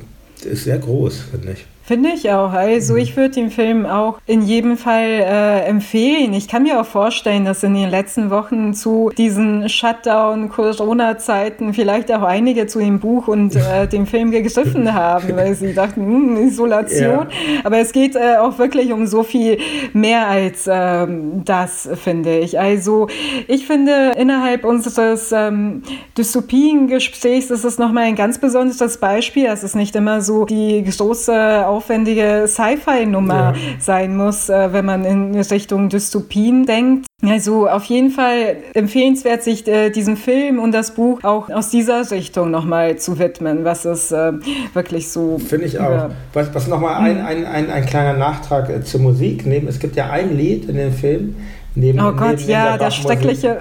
ist 0.45 0.65
sehr 0.65 0.79
groß, 0.79 1.21
finde 1.31 1.53
ich. 1.53 1.65
Finde 1.87 2.13
ich 2.15 2.31
auch. 2.31 2.53
Also 2.53 2.97
ich 2.97 3.15
würde 3.15 3.35
den 3.35 3.51
Film 3.51 3.85
auch 3.85 4.19
in 4.25 4.41
jedem 4.41 4.79
Fall 4.79 5.05
äh, 5.05 5.67
empfehlen. 5.67 6.33
Ich 6.33 6.49
kann 6.49 6.63
mir 6.63 6.81
auch 6.81 6.87
vorstellen, 6.87 7.45
dass 7.45 7.63
in 7.63 7.75
den 7.75 7.91
letzten 7.91 8.31
Wochen 8.31 8.73
zu 8.73 9.11
diesen 9.19 9.69
Shutdown-Corona-Zeiten 9.69 11.75
vielleicht 11.75 12.11
auch 12.11 12.23
einige 12.23 12.67
zu 12.67 12.79
dem 12.79 13.01
Buch 13.01 13.29
und 13.29 13.55
äh, 13.55 13.87
dem 13.87 14.07
Film 14.07 14.31
gegriffen 14.31 14.95
haben, 14.95 15.37
weil 15.37 15.55
sie 15.55 15.75
dachten, 15.75 16.01
hm, 16.01 16.49
Isolation. 16.49 17.03
Ja. 17.03 17.29
Aber 17.65 17.77
es 17.77 17.93
geht 17.93 18.17
äh, 18.17 18.37
auch 18.39 18.59
wirklich 18.59 18.91
um 18.91 19.07
so 19.07 19.23
viel 19.23 19.59
mehr 19.93 20.27
als 20.27 20.67
ähm, 20.67 21.45
das, 21.45 21.87
finde 22.03 22.39
ich. 22.39 22.59
Also 22.59 23.09
ich 23.47 23.67
finde, 23.67 24.13
innerhalb 24.17 24.65
unseres 24.65 25.33
ähm, 25.33 25.83
Dystopien-Gesprächs 26.17 27.51
ist 27.51 27.65
es 27.65 27.77
nochmal 27.77 28.05
ein 28.05 28.17
ganz 28.17 28.39
besonderes 28.39 28.97
Beispiel. 28.97 29.45
Es 29.45 29.63
ist 29.63 29.77
nicht 29.77 29.95
immer 29.95 30.23
so 30.23 30.47
die 30.47 30.83
große 30.83 31.74
aufwendige 31.75 32.45
Sci-Fi-Nummer 32.47 33.55
ja. 33.55 33.61
sein 33.79 34.17
muss, 34.17 34.49
äh, 34.49 34.73
wenn 34.73 34.85
man 34.85 35.05
in 35.05 35.35
Richtung 35.35 35.89
Dystopien 35.89 36.67
denkt. 36.67 37.07
Also 37.23 37.69
auf 37.69 37.85
jeden 37.85 38.11
Fall 38.11 38.57
empfehlenswert, 38.75 39.43
sich 39.43 39.67
äh, 39.67 39.91
diesem 39.91 40.17
Film 40.17 40.59
und 40.59 40.73
das 40.73 40.95
Buch 40.95 41.21
auch 41.23 41.49
aus 41.51 41.71
dieser 41.71 42.11
Richtung 42.11 42.51
nochmal 42.51 42.97
zu 42.97 43.19
widmen, 43.19 43.65
was 43.65 43.85
es 43.85 44.13
äh, 44.13 44.33
wirklich 44.75 45.09
so. 45.09 45.39
Finde 45.39 45.67
ich 45.67 45.79
auch. 45.81 46.11
Was, 46.33 46.55
was 46.55 46.69
nochmal 46.69 46.97
ein, 46.97 47.21
ein, 47.25 47.47
ein, 47.47 47.71
ein 47.71 47.87
kleiner 47.87 48.17
Nachtrag 48.19 48.69
äh, 48.69 48.83
zur 48.83 49.01
Musik 49.01 49.47
neben. 49.47 49.69
Es 49.69 49.79
gibt 49.79 49.97
ja 49.97 50.11
ein 50.11 50.37
Lied 50.37 50.69
in 50.69 50.77
dem 50.77 50.93
Film, 50.93 51.37
Neben, 51.77 51.99
oh 51.99 52.13
Gott, 52.13 52.37
neben 52.37 52.51
ja, 52.51 52.77
der, 52.77 52.79
der 52.79 52.91
schreckliche, 52.93 53.59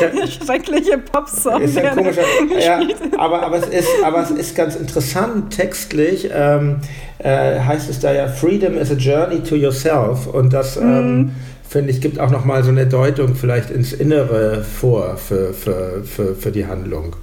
schreckliche 0.44 0.96
Popsong. 0.96 1.60
Ist 1.60 1.76
ja 1.76 1.94
komischer, 1.94 2.22
ja, 2.58 2.80
aber, 3.18 3.42
aber, 3.42 3.58
es 3.58 3.66
ist, 3.66 3.88
aber 4.02 4.22
es 4.22 4.30
ist 4.30 4.56
ganz 4.56 4.76
interessant 4.76 5.54
textlich. 5.54 6.30
Ähm, 6.32 6.76
äh, 7.18 7.60
heißt 7.60 7.90
es 7.90 8.00
da 8.00 8.12
ja, 8.12 8.28
Freedom 8.28 8.78
is 8.78 8.90
a 8.90 8.94
journey 8.94 9.40
to 9.40 9.56
yourself. 9.56 10.26
Und 10.26 10.54
das, 10.54 10.80
mm. 10.80 10.82
ähm, 10.82 11.32
finde 11.68 11.90
ich, 11.90 12.00
gibt 12.00 12.18
auch 12.18 12.30
nochmal 12.30 12.64
so 12.64 12.70
eine 12.70 12.86
Deutung 12.86 13.34
vielleicht 13.34 13.70
ins 13.70 13.92
Innere 13.92 14.64
vor 14.64 15.18
für, 15.18 15.52
für, 15.52 16.02
für, 16.04 16.34
für 16.34 16.50
die 16.50 16.66
Handlung. 16.66 17.14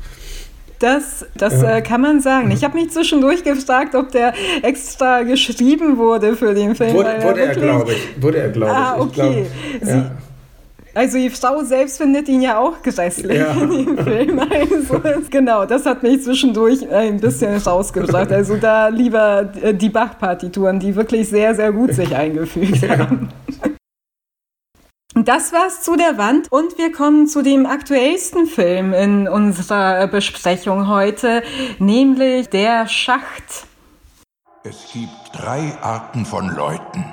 Das, 0.80 1.26
das 1.36 1.64
äh, 1.64 1.82
kann 1.82 2.02
man 2.02 2.22
sagen. 2.22 2.52
Ich 2.52 2.64
habe 2.64 2.78
mich 2.78 2.92
zwischendurch 2.92 3.44
gefragt, 3.44 3.96
ob 3.96 4.12
der 4.12 4.34
extra 4.62 5.24
geschrieben 5.24 5.98
wurde 5.98 6.36
für 6.36 6.54
den 6.54 6.76
Film. 6.76 6.94
Wurde, 6.94 7.24
wurde 7.24 7.42
er, 7.42 7.56
glaube 7.56 7.94
ich. 7.94 8.22
Wurde 8.22 8.38
er, 8.38 8.50
glaube 8.50 8.76
ah, 8.76 9.00
okay. 9.00 9.48
Ich 9.74 9.82
glaub, 9.82 9.96
ja. 9.96 10.12
Also 10.98 11.20
die 11.20 11.30
Frau 11.30 11.64
selbst 11.64 11.98
findet 11.98 12.28
ihn 12.28 12.42
ja 12.42 12.58
auch 12.58 12.82
grässlich 12.82 13.38
ja. 13.38 13.52
in 13.52 13.70
dem 13.70 13.98
Film. 14.00 14.42
Also, 14.50 15.02
genau, 15.30 15.66
das 15.66 15.86
hat 15.86 16.02
mich 16.02 16.24
zwischendurch 16.24 16.90
ein 16.90 17.20
bisschen 17.20 17.56
rausgebracht. 17.58 18.32
Also 18.32 18.58
da 18.58 18.88
lieber 18.88 19.48
äh, 19.62 19.76
die 19.76 19.90
Bach-Partituren, 19.90 20.80
die 20.80 20.96
wirklich 20.96 21.30
sehr, 21.30 21.54
sehr 21.54 21.72
gut 21.72 21.94
sich 21.94 22.16
eingefügt 22.16 22.82
ja. 22.82 22.98
haben. 22.98 23.30
Das 25.26 25.52
war's 25.52 25.82
zu 25.82 25.96
der 25.96 26.20
Wand 26.20 26.52
und 26.52 26.78
wir 26.78 26.92
kommen 26.92 27.26
zu 27.26 27.42
dem 27.42 27.66
aktuellsten 27.66 28.46
Film 28.46 28.94
in 28.94 29.28
unserer 29.28 30.06
Besprechung 30.08 30.88
heute, 30.88 31.42
nämlich 31.80 32.50
Der 32.50 32.88
Schacht. 32.88 33.66
Es 34.64 34.92
gibt 34.94 35.12
drei 35.34 35.76
Arten 35.82 36.24
von 36.24 36.56
Leuten. 36.56 37.04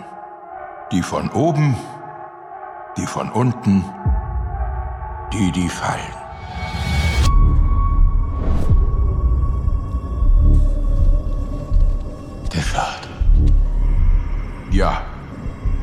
Die 0.93 1.03
von 1.03 1.31
oben, 1.31 1.77
die 2.99 3.07
von 3.07 3.33
unten, 3.33 3.85
die, 5.33 5.51
die 5.53 5.69
fallen. 5.69 6.01
Der 12.53 12.61
Schacht. 12.61 13.09
Ja, 14.71 15.03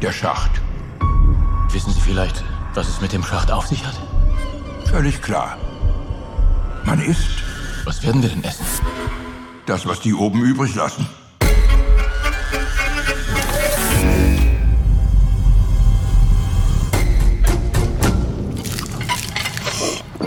der 0.01 0.11
Schacht. 0.11 0.61
Wissen 1.82 1.93
Sie 1.95 2.01
vielleicht, 2.01 2.43
was 2.75 2.88
es 2.88 3.01
mit 3.01 3.11
dem 3.11 3.23
Schacht 3.23 3.49
auf 3.49 3.65
sich 3.65 3.84
hat? 3.84 3.95
Völlig 4.86 5.19
klar. 5.19 5.57
Man 6.86 7.01
isst. 7.01 7.41
Was 7.86 8.03
werden 8.03 8.21
wir 8.21 8.29
denn 8.29 8.43
essen? 8.43 8.63
Das, 9.65 9.88
was 9.88 9.99
die 9.99 10.13
oben 10.13 10.43
übrig 10.43 10.75
lassen. 10.75 11.07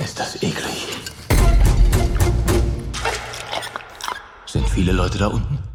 Ist 0.02 0.18
das 0.18 0.34
eklig. 0.42 0.88
Sind 4.46 4.68
viele 4.68 4.90
Leute 4.90 5.18
da 5.18 5.28
unten? 5.28 5.73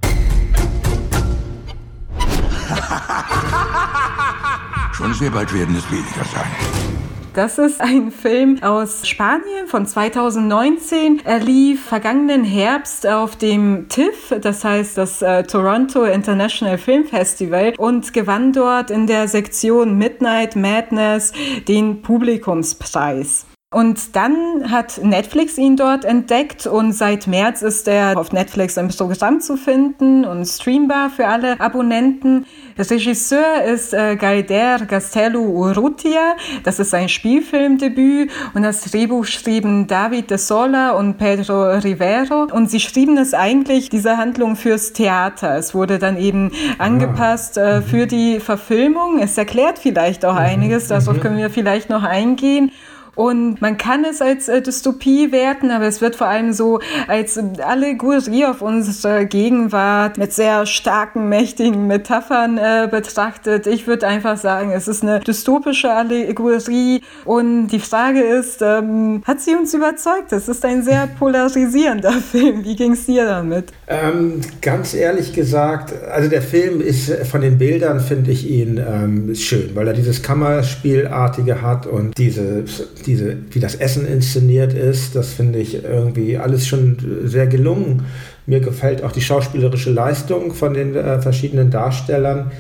Schon 5.00 5.14
sehr 5.14 5.32
bald 5.32 5.54
werden 5.54 5.78
es 5.78 5.90
weniger 5.90 6.26
sein. 6.26 6.52
Das 7.34 7.58
ist 7.58 7.80
ein 7.80 8.12
Film 8.12 8.62
aus 8.62 9.08
Spanien 9.08 9.66
von 9.68 9.86
2019. 9.86 11.22
Er 11.24 11.40
lief 11.40 11.86
vergangenen 11.86 12.44
Herbst 12.44 13.08
auf 13.08 13.38
dem 13.38 13.88
TIFF, 13.88 14.36
das 14.42 14.66
heißt 14.66 14.98
das 14.98 15.22
äh, 15.22 15.44
Toronto 15.44 16.04
International 16.04 16.78
Film 16.78 17.06
Festival, 17.06 17.76
und 17.78 18.12
gewann 18.12 18.52
dort 18.52 18.92
in 18.92 19.08
der 19.08 19.30
Sektion 19.30 19.98
Midnight 19.98 20.58
Madness 20.58 21.32
den 21.66 22.02
Publikumspreis. 22.02 23.46
Und 23.72 24.16
dann 24.16 24.72
hat 24.72 25.00
Netflix 25.04 25.60
ihn 25.60 25.78
dort 25.78 26.04
entdeckt 26.04 26.66
und 26.66 26.92
seit 26.92 27.28
März 27.28 27.62
ist 27.62 27.88
er 27.88 28.18
auf 28.18 28.32
Netflix 28.32 28.78
im 28.78 28.88
Programm 28.88 29.42
zu 29.42 29.58
finden 29.58 30.26
und 30.26 30.46
streambar 30.48 31.12
für 31.12 31.28
alle 31.28 31.60
Abonnenten. 31.60 32.48
Der 32.80 32.90
Regisseur 32.90 33.62
ist 33.64 33.94
äh, 33.94 34.16
Galder 34.16 34.88
Castello 34.88 35.42
Urrutia. 35.42 36.36
Das 36.64 36.80
ist 36.80 36.90
sein 36.90 37.10
Spielfilmdebüt 37.10 38.32
und 38.56 38.64
das 38.64 38.82
Drehbuch 38.82 39.26
schrieben 39.26 39.86
David 39.86 40.32
de 40.32 40.40
Sola 40.40 40.94
und 40.94 41.20
Pedro 41.20 41.70
Rivero 41.74 42.48
und 42.52 42.72
sie 42.72 42.80
schrieben 42.80 43.20
es 43.20 43.36
eigentlich, 43.36 43.90
diese 43.90 44.18
Handlung 44.18 44.56
fürs 44.56 44.94
Theater. 44.94 45.56
Es 45.56 45.76
wurde 45.76 46.00
dann 46.00 46.18
eben 46.18 46.50
ah. 46.80 46.86
angepasst 46.86 47.60
äh, 47.60 47.84
für 47.84 48.08
die 48.08 48.40
Verfilmung. 48.40 49.20
Es 49.20 49.38
erklärt 49.38 49.78
vielleicht 49.78 50.26
auch 50.26 50.34
mhm. 50.34 50.40
einiges, 50.40 50.88
darauf 50.88 51.18
mhm. 51.18 51.20
können 51.20 51.38
wir 51.38 51.52
vielleicht 51.52 51.92
noch 51.92 52.02
eingehen. 52.02 52.72
Und 53.20 53.60
man 53.60 53.76
kann 53.76 54.06
es 54.06 54.22
als 54.22 54.48
äh, 54.48 54.62
Dystopie 54.62 55.34
werten, 55.34 55.72
aber 55.72 55.86
es 55.86 56.00
wird 56.00 56.16
vor 56.16 56.28
allem 56.28 56.54
so 56.54 56.80
als 57.10 57.38
Allegorie 57.38 58.46
auf 58.46 58.62
unsere 58.62 59.26
Gegenwart 59.26 60.18
mit 60.18 60.32
sehr 60.32 60.66
starken, 60.66 61.28
mächtigen 61.28 61.86
Metaphern 61.86 62.58
äh, 62.58 62.88
betrachtet. 62.90 63.68
Ich 63.68 63.88
würde 63.88 64.08
einfach 64.08 64.38
sagen, 64.38 64.72
es 64.72 64.88
ist 64.88 65.04
eine 65.04 65.20
dystopische 65.20 65.92
Allegorie. 65.92 67.02
Und 67.26 67.68
die 67.68 67.82
Frage 67.82 68.22
ist, 68.22 68.62
ähm, 68.62 69.22
hat 69.26 69.42
sie 69.42 69.54
uns 69.54 69.74
überzeugt? 69.74 70.32
Es 70.32 70.48
ist 70.48 70.64
ein 70.64 70.82
sehr 70.84 71.08
polarisierender 71.20 72.14
Film. 72.32 72.64
Wie 72.64 72.78
ging 72.78 72.94
es 72.94 73.06
dir 73.06 73.26
damit? 73.26 73.74
Ähm, 73.90 74.40
ganz 74.62 74.94
ehrlich 74.94 75.34
gesagt, 75.34 75.94
also 76.10 76.30
der 76.30 76.42
Film 76.42 76.80
ist 76.80 77.12
von 77.30 77.42
den 77.42 77.58
Bildern 77.58 78.00
finde 78.00 78.32
ich 78.32 78.50
ihn 78.50 78.78
ähm, 78.78 79.36
schön, 79.36 79.72
weil 79.74 79.90
er 79.90 79.94
dieses 79.94 80.24
Kammerspielartige 80.24 81.62
hat 81.62 81.86
und 81.86 82.18
diese 82.18 82.64
diese, 83.10 83.38
wie 83.50 83.60
das 83.60 83.74
Essen 83.74 84.08
inszeniert 84.08 84.74
ist, 84.74 85.16
das 85.16 85.34
finde 85.34 85.58
ich 85.58 85.84
irgendwie 85.84 86.38
alles 86.38 86.68
schon 86.68 86.98
sehr 87.24 87.48
gelungen. 87.48 88.06
Mir 88.46 88.60
gefällt 88.60 89.04
auch 89.04 89.12
die 89.12 89.22
schauspielerische 89.22 89.90
Leistung 89.90 90.54
von 90.54 90.76
den 90.76 90.96
äh, 90.96 91.20
verschiedenen 91.20 91.72
Darstellern. 91.72 92.52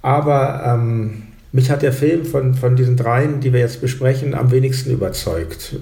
Aber 0.00 0.62
ähm, 0.64 1.24
mich 1.52 1.70
hat 1.70 1.82
der 1.82 1.92
Film 1.92 2.24
von, 2.24 2.54
von 2.54 2.74
diesen 2.74 2.96
dreien, 2.96 3.40
die 3.40 3.52
wir 3.52 3.60
jetzt 3.60 3.82
besprechen, 3.82 4.34
am 4.34 4.50
wenigsten 4.50 4.90
überzeugt, 4.90 5.76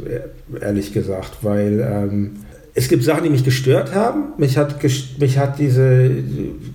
ehrlich 0.60 0.92
gesagt, 0.92 1.38
weil 1.42 1.80
ähm, 1.80 2.32
es 2.74 2.88
gibt 2.88 3.04
Sachen, 3.04 3.22
die 3.22 3.30
mich 3.30 3.44
gestört 3.44 3.94
haben. 3.94 4.32
Mich 4.38 4.58
hat, 4.58 4.82
mich 4.82 5.38
hat 5.38 5.60
diese, 5.60 6.10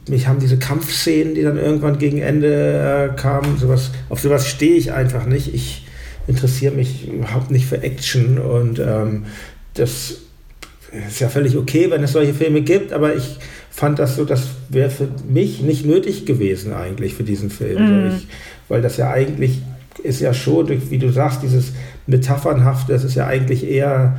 mich 0.08 0.28
haben 0.28 0.40
diese 0.40 0.58
Kampfszenen, 0.58 1.36
die 1.36 1.44
dann 1.44 1.58
irgendwann 1.58 1.98
gegen 2.00 2.20
Ende 2.20 3.12
äh, 3.12 3.16
kamen, 3.20 3.58
sowas, 3.58 3.92
auf 4.10 4.22
sowas 4.22 4.48
stehe 4.48 4.76
ich 4.76 4.94
einfach 4.94 5.26
nicht. 5.26 5.54
Ich, 5.54 5.86
interessiere 6.32 6.74
mich 6.74 7.08
überhaupt 7.08 7.52
nicht 7.52 7.66
für 7.66 7.82
Action 7.82 8.38
und 8.40 8.80
ähm, 8.80 9.26
das 9.74 10.18
ist 11.08 11.20
ja 11.20 11.30
völlig 11.30 11.56
okay, 11.56 11.90
wenn 11.90 12.04
es 12.04 12.12
solche 12.12 12.34
Filme 12.34 12.62
gibt, 12.62 12.92
aber 12.92 13.16
ich 13.16 13.38
fand 13.70 14.00
das 14.00 14.16
so, 14.16 14.26
das 14.26 14.48
wäre 14.70 14.90
für 14.90 15.08
mich 15.30 15.62
nicht 15.62 15.86
nötig 15.86 16.26
gewesen 16.26 16.74
eigentlich 16.74 17.14
für 17.14 17.24
diesen 17.24 17.50
Film, 17.50 18.06
mhm. 18.06 18.12
ich, 18.16 18.28
weil 18.68 18.82
das 18.82 18.98
ja 18.98 19.10
eigentlich 19.12 19.62
ist 20.04 20.20
ja 20.20 20.34
schon, 20.34 20.68
wie 20.90 20.98
du 20.98 21.12
sagst, 21.12 21.44
dieses 21.44 21.74
Metaphernhafte, 22.08 22.94
das 22.94 23.04
ist 23.04 23.16
ja 23.16 23.28
eigentlich 23.28 23.70
eher 23.70 24.18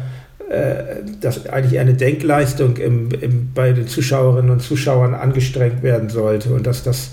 äh, 0.48 1.02
dass 1.20 1.46
eigentlich 1.46 1.78
eine 1.78 1.94
Denkleistung 1.94 2.76
im, 2.76 3.10
im, 3.20 3.50
bei 3.54 3.72
den 3.72 3.88
Zuschauerinnen 3.88 4.50
und 4.50 4.60
Zuschauern 4.60 5.14
angestrengt 5.14 5.82
werden 5.82 6.08
sollte 6.10 6.50
und 6.52 6.66
dass 6.66 6.82
das 6.82 7.12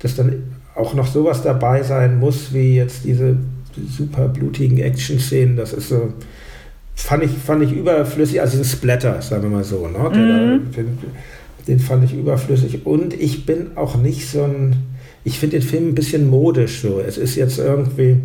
dass 0.00 0.16
dann 0.16 0.42
auch 0.74 0.94
noch 0.94 1.06
sowas 1.06 1.42
dabei 1.42 1.82
sein 1.82 2.18
muss, 2.18 2.52
wie 2.52 2.76
jetzt 2.76 3.04
diese 3.04 3.36
super 3.88 4.28
blutigen 4.28 4.78
Action-Szenen, 4.78 5.56
das 5.56 5.72
ist 5.72 5.88
so, 5.88 6.12
fand 6.94 7.24
ich, 7.24 7.30
fand 7.30 7.62
ich 7.62 7.72
überflüssig, 7.72 8.40
also 8.40 8.58
ein 8.58 8.64
Splatter, 8.64 9.20
sagen 9.22 9.42
wir 9.44 9.50
mal 9.50 9.64
so, 9.64 9.88
ne? 9.88 10.10
Der, 10.14 10.84
mhm. 10.84 10.98
den 11.66 11.78
fand 11.78 12.04
ich 12.04 12.14
überflüssig. 12.14 12.86
Und 12.86 13.14
ich 13.14 13.46
bin 13.46 13.76
auch 13.76 13.96
nicht 13.96 14.28
so 14.28 14.44
ein, 14.44 14.76
ich 15.24 15.38
finde 15.38 15.58
den 15.58 15.66
Film 15.66 15.88
ein 15.88 15.94
bisschen 15.94 16.28
modisch 16.28 16.80
so. 16.82 17.00
Es 17.00 17.18
ist 17.18 17.36
jetzt 17.36 17.58
irgendwie, 17.58 18.16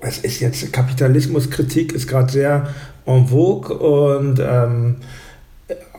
es 0.00 0.18
ist 0.18 0.40
jetzt, 0.40 0.72
Kapitalismuskritik 0.72 1.92
ist 1.92 2.08
gerade 2.08 2.32
sehr 2.32 2.68
en 3.06 3.26
vogue 3.28 3.76
und 3.76 4.40
ähm, 4.40 4.96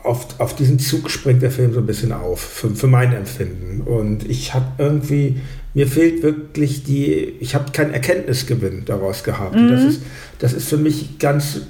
auf, 0.02 0.40
auf 0.40 0.56
diesen 0.56 0.78
Zug 0.78 1.10
springt 1.10 1.42
der 1.42 1.50
Film 1.50 1.72
so 1.72 1.80
ein 1.80 1.86
bisschen 1.86 2.12
auf, 2.12 2.40
für, 2.40 2.70
für 2.70 2.86
mein 2.86 3.12
Empfinden. 3.12 3.82
Und 3.82 4.28
ich 4.28 4.54
habe 4.54 4.66
irgendwie, 4.78 5.40
mir 5.74 5.86
fehlt 5.86 6.22
wirklich 6.22 6.84
die, 6.84 7.34
ich 7.40 7.54
habe 7.54 7.72
keinen 7.72 7.94
Erkenntnisgewinn 7.94 8.84
daraus 8.84 9.24
gehabt. 9.24 9.56
Mhm. 9.56 9.70
Das, 9.70 9.82
ist, 9.82 10.02
das 10.38 10.52
ist 10.52 10.68
für 10.68 10.76
mich 10.76 11.18
ganz, 11.18 11.60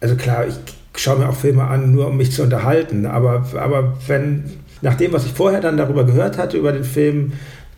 also 0.00 0.16
klar, 0.16 0.46
ich 0.46 0.56
schaue 0.96 1.18
mir 1.18 1.28
auch 1.28 1.36
Filme 1.36 1.64
an, 1.64 1.92
nur 1.92 2.08
um 2.08 2.16
mich 2.16 2.32
zu 2.32 2.42
unterhalten, 2.42 3.06
aber, 3.06 3.46
aber 3.56 3.98
wenn, 4.06 4.44
nach 4.82 4.94
dem, 4.94 5.12
was 5.12 5.24
ich 5.24 5.32
vorher 5.32 5.60
dann 5.60 5.76
darüber 5.76 6.04
gehört 6.04 6.36
hatte, 6.38 6.56
über 6.56 6.72
den 6.72 6.84
Film, 6.84 7.32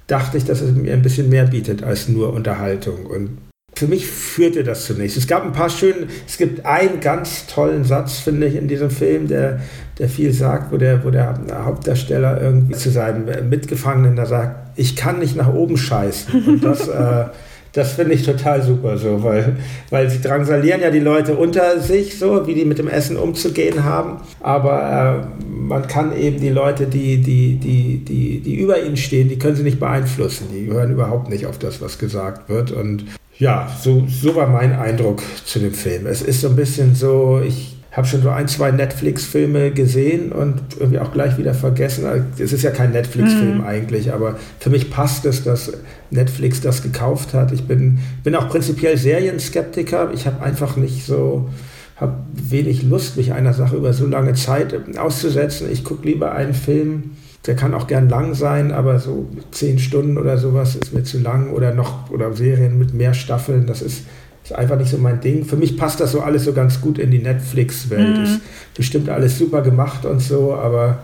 dachte 0.06 0.38
ich, 0.38 0.44
dass 0.44 0.60
es 0.60 0.74
mir 0.74 0.92
ein 0.92 1.02
bisschen 1.02 1.28
mehr 1.28 1.46
bietet 1.46 1.82
als 1.82 2.08
nur 2.08 2.32
Unterhaltung. 2.32 3.06
Und 3.06 3.38
für 3.74 3.86
mich 3.86 4.06
führte 4.06 4.64
das 4.64 4.86
zunächst. 4.86 5.16
Es 5.16 5.26
gab 5.26 5.44
ein 5.44 5.52
paar 5.52 5.68
schöne, 5.68 6.06
es 6.26 6.38
gibt 6.38 6.64
einen 6.64 7.00
ganz 7.00 7.46
tollen 7.46 7.84
Satz, 7.84 8.18
finde 8.18 8.46
ich, 8.46 8.54
in 8.54 8.68
diesem 8.68 8.90
Film, 8.90 9.28
der, 9.28 9.60
der 9.98 10.08
viel 10.08 10.32
sagt, 10.32 10.72
wo 10.72 10.76
der, 10.76 11.04
wo 11.04 11.10
der 11.10 11.34
Hauptdarsteller 11.64 12.40
irgendwie 12.40 12.74
zu 12.74 12.90
seinem 12.90 13.48
Mitgefangenen 13.48 14.16
da 14.16 14.26
sagt, 14.26 14.56
ich 14.76 14.94
kann 14.94 15.18
nicht 15.18 15.36
nach 15.36 15.52
oben 15.52 15.76
scheißen. 15.76 16.46
Und 16.46 16.64
das, 16.64 16.88
äh, 16.88 17.24
das 17.72 17.92
finde 17.92 18.14
ich 18.14 18.22
total 18.22 18.62
super 18.62 18.98
so, 18.98 19.22
weil, 19.22 19.56
weil 19.90 20.10
sie 20.10 20.20
drangsalieren 20.20 20.82
ja 20.82 20.90
die 20.90 21.00
Leute 21.00 21.34
unter 21.34 21.80
sich, 21.80 22.18
so 22.18 22.46
wie 22.46 22.54
die 22.54 22.64
mit 22.66 22.78
dem 22.78 22.88
Essen 22.88 23.16
umzugehen 23.16 23.84
haben. 23.84 24.20
Aber 24.40 25.26
äh, 25.30 25.46
man 25.50 25.86
kann 25.86 26.14
eben 26.16 26.40
die 26.40 26.50
Leute, 26.50 26.86
die, 26.86 27.22
die, 27.22 27.56
die, 27.56 28.04
die, 28.04 28.40
die 28.40 28.54
über 28.54 28.82
ihnen 28.82 28.96
stehen, 28.98 29.28
die 29.28 29.38
können 29.38 29.56
sie 29.56 29.62
nicht 29.62 29.80
beeinflussen. 29.80 30.48
Die 30.52 30.66
hören 30.66 30.92
überhaupt 30.92 31.30
nicht 31.30 31.46
auf 31.46 31.58
das, 31.58 31.80
was 31.80 31.98
gesagt 31.98 32.50
wird. 32.50 32.70
Und 32.70 33.04
ja, 33.38 33.70
so, 33.82 34.06
so 34.08 34.34
war 34.34 34.46
mein 34.46 34.72
Eindruck 34.74 35.22
zu 35.44 35.58
dem 35.58 35.72
Film. 35.72 36.06
Es 36.06 36.20
ist 36.20 36.42
so 36.42 36.48
ein 36.48 36.56
bisschen 36.56 36.94
so, 36.94 37.42
ich 37.46 37.75
habe 37.96 38.06
schon 38.06 38.20
so 38.20 38.28
ein, 38.28 38.46
zwei 38.46 38.70
Netflix-Filme 38.72 39.70
gesehen 39.70 40.30
und 40.30 40.60
irgendwie 40.78 40.98
auch 40.98 41.12
gleich 41.12 41.38
wieder 41.38 41.54
vergessen. 41.54 42.04
Es 42.38 42.52
ist 42.52 42.62
ja 42.62 42.70
kein 42.70 42.92
Netflix-Film 42.92 43.58
mhm. 43.58 43.64
eigentlich, 43.64 44.12
aber 44.12 44.36
für 44.60 44.68
mich 44.68 44.90
passt 44.90 45.24
es, 45.24 45.44
dass 45.44 45.72
Netflix 46.10 46.60
das 46.60 46.82
gekauft 46.82 47.32
hat. 47.32 47.52
Ich 47.52 47.64
bin, 47.64 47.98
bin 48.22 48.34
auch 48.34 48.50
prinzipiell 48.50 48.98
Serienskeptiker. 48.98 50.10
Ich 50.12 50.26
habe 50.26 50.42
einfach 50.42 50.76
nicht 50.76 51.06
so, 51.06 51.48
habe 51.96 52.16
wenig 52.34 52.82
Lust, 52.82 53.16
mich 53.16 53.32
einer 53.32 53.54
Sache 53.54 53.76
über 53.76 53.94
so 53.94 54.06
lange 54.06 54.34
Zeit 54.34 54.74
auszusetzen. 54.98 55.72
Ich 55.72 55.82
gucke 55.82 56.06
lieber 56.06 56.32
einen 56.32 56.52
Film, 56.52 57.12
der 57.46 57.56
kann 57.56 57.72
auch 57.72 57.86
gern 57.86 58.10
lang 58.10 58.34
sein, 58.34 58.72
aber 58.72 58.98
so 58.98 59.26
zehn 59.52 59.78
Stunden 59.78 60.18
oder 60.18 60.36
sowas 60.36 60.76
ist 60.76 60.92
mir 60.92 61.04
zu 61.04 61.18
lang 61.18 61.50
oder 61.50 61.72
noch 61.72 62.10
oder 62.10 62.34
Serien 62.34 62.78
mit 62.78 62.92
mehr 62.92 63.14
Staffeln, 63.14 63.66
das 63.66 63.80
ist, 63.80 64.02
ist 64.46 64.56
einfach 64.56 64.78
nicht 64.78 64.90
so 64.90 64.98
mein 64.98 65.20
Ding. 65.20 65.44
Für 65.44 65.56
mich 65.56 65.76
passt 65.76 66.00
das 66.00 66.12
so 66.12 66.20
alles 66.20 66.44
so 66.44 66.52
ganz 66.52 66.80
gut 66.80 66.98
in 66.98 67.10
die 67.10 67.18
Netflix-Welt. 67.18 68.16
Mhm. 68.16 68.24
Ist 68.24 68.40
bestimmt 68.74 69.08
alles 69.08 69.38
super 69.38 69.60
gemacht 69.60 70.04
und 70.04 70.20
so, 70.20 70.54
aber 70.54 71.00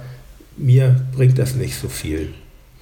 mir 0.56 1.00
bringt 1.16 1.38
das 1.38 1.56
nicht 1.56 1.74
so 1.74 1.88
viel. 1.88 2.28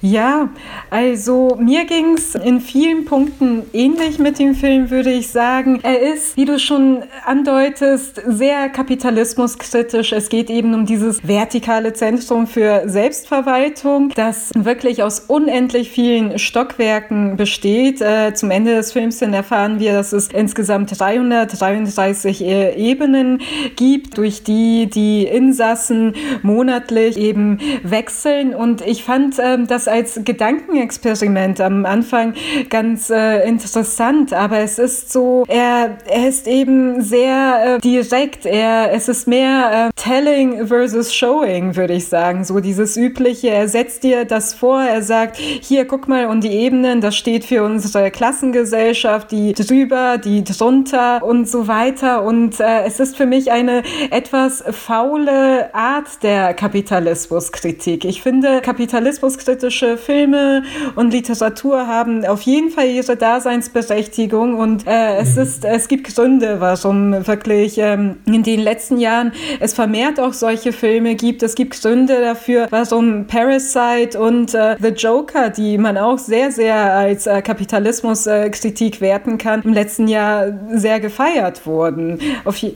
Ja, 0.03 0.49
also 0.89 1.55
mir 1.59 1.85
ging 1.85 2.15
es 2.15 2.33
in 2.33 2.59
vielen 2.59 3.05
Punkten 3.05 3.67
ähnlich 3.71 4.17
mit 4.17 4.39
dem 4.39 4.55
Film, 4.55 4.89
würde 4.89 5.11
ich 5.11 5.27
sagen. 5.27 5.79
Er 5.83 5.99
ist, 5.99 6.35
wie 6.37 6.45
du 6.45 6.57
schon 6.57 7.03
andeutest, 7.23 8.19
sehr 8.27 8.69
kapitalismuskritisch. 8.69 10.11
Es 10.11 10.29
geht 10.29 10.49
eben 10.49 10.73
um 10.73 10.87
dieses 10.87 11.27
vertikale 11.27 11.93
Zentrum 11.93 12.47
für 12.47 12.89
Selbstverwaltung, 12.89 14.09
das 14.15 14.49
wirklich 14.55 15.03
aus 15.03 15.19
unendlich 15.19 15.91
vielen 15.91 16.39
Stockwerken 16.39 17.37
besteht. 17.37 18.01
Äh, 18.01 18.33
zum 18.33 18.49
Ende 18.49 18.73
des 18.73 18.93
Films 18.93 19.19
hin 19.19 19.35
erfahren 19.35 19.79
wir, 19.79 19.93
dass 19.93 20.13
es 20.13 20.29
insgesamt 20.29 20.99
333 20.99 22.43
äh, 22.43 22.73
Ebenen 22.75 23.41
gibt, 23.75 24.17
durch 24.17 24.41
die 24.41 24.89
die 24.89 25.25
Insassen 25.25 26.15
monatlich 26.41 27.17
eben 27.17 27.59
wechseln. 27.83 28.55
Und 28.55 28.81
ich 28.81 29.03
fand, 29.03 29.37
äh, 29.37 29.63
dass 29.63 29.90
als 29.91 30.19
Gedankenexperiment 30.23 31.61
am 31.61 31.85
Anfang 31.85 32.33
ganz 32.69 33.09
äh, 33.09 33.47
interessant, 33.47 34.33
aber 34.33 34.59
es 34.59 34.79
ist 34.79 35.11
so, 35.11 35.43
er, 35.47 35.97
er 36.07 36.29
ist 36.29 36.47
eben 36.47 37.01
sehr 37.01 37.77
äh, 37.77 37.81
direkt, 37.81 38.45
er, 38.45 38.91
es 38.93 39.07
ist 39.07 39.27
mehr 39.27 39.89
äh, 39.89 40.01
Telling 40.01 40.67
versus 40.67 41.13
Showing, 41.13 41.75
würde 41.75 41.93
ich 41.93 42.07
sagen, 42.07 42.43
so 42.43 42.59
dieses 42.59 42.97
übliche, 42.97 43.49
er 43.49 43.67
setzt 43.67 44.03
dir 44.03 44.25
das 44.25 44.53
vor, 44.53 44.81
er 44.81 45.01
sagt, 45.01 45.37
hier, 45.37 45.85
guck 45.85 46.07
mal, 46.07 46.27
und 46.27 46.43
die 46.43 46.51
Ebenen, 46.51 47.01
das 47.01 47.15
steht 47.15 47.45
für 47.45 47.63
unsere 47.63 48.11
Klassengesellschaft, 48.11 49.31
die 49.31 49.53
drüber, 49.53 50.17
die 50.17 50.43
drunter 50.43 51.23
und 51.23 51.47
so 51.47 51.67
weiter. 51.67 52.23
Und 52.23 52.59
äh, 52.59 52.83
es 52.85 52.99
ist 52.99 53.17
für 53.17 53.25
mich 53.25 53.51
eine 53.51 53.83
etwas 54.09 54.63
faule 54.71 55.73
Art 55.73 56.23
der 56.23 56.53
Kapitalismuskritik. 56.53 58.05
Ich 58.05 58.21
finde, 58.21 58.61
kapitalismuskritische 58.61 59.80
kritische 59.81 59.97
Filme 59.97 60.63
und 60.95 61.11
Literatur 61.11 61.87
haben 61.87 62.25
auf 62.25 62.41
jeden 62.41 62.69
Fall 62.69 62.87
ihre 62.87 63.15
Daseinsberechtigung 63.15 64.57
und 64.57 64.85
äh, 64.87 65.17
es 65.17 65.35
mhm. 65.35 65.41
ist, 65.41 65.65
es 65.65 65.87
gibt 65.87 66.13
Gründe, 66.13 66.57
warum 66.59 67.27
wirklich 67.27 67.77
ähm, 67.77 68.17
in 68.25 68.43
den 68.43 68.59
letzten 68.59 68.97
Jahren 68.97 69.31
es 69.59 69.73
vermehrt 69.73 70.19
auch 70.19 70.33
solche 70.33 70.71
Filme 70.71 71.15
gibt. 71.15 71.43
Es 71.43 71.55
gibt 71.55 71.81
Gründe 71.81 72.21
dafür, 72.21 72.67
warum 72.69 73.25
Parasite 73.27 74.19
und 74.19 74.53
äh, 74.53 74.75
The 74.79 74.89
Joker, 74.89 75.49
die 75.49 75.77
man 75.77 75.97
auch 75.97 76.19
sehr, 76.19 76.51
sehr 76.51 76.75
als 76.75 77.25
äh, 77.25 77.41
Kapitalismuskritik 77.41 79.01
werten 79.01 79.37
kann, 79.37 79.61
im 79.63 79.73
letzten 79.73 80.07
Jahr 80.07 80.47
sehr 80.73 80.99
gefeiert 80.99 81.65
wurden. 81.65 82.19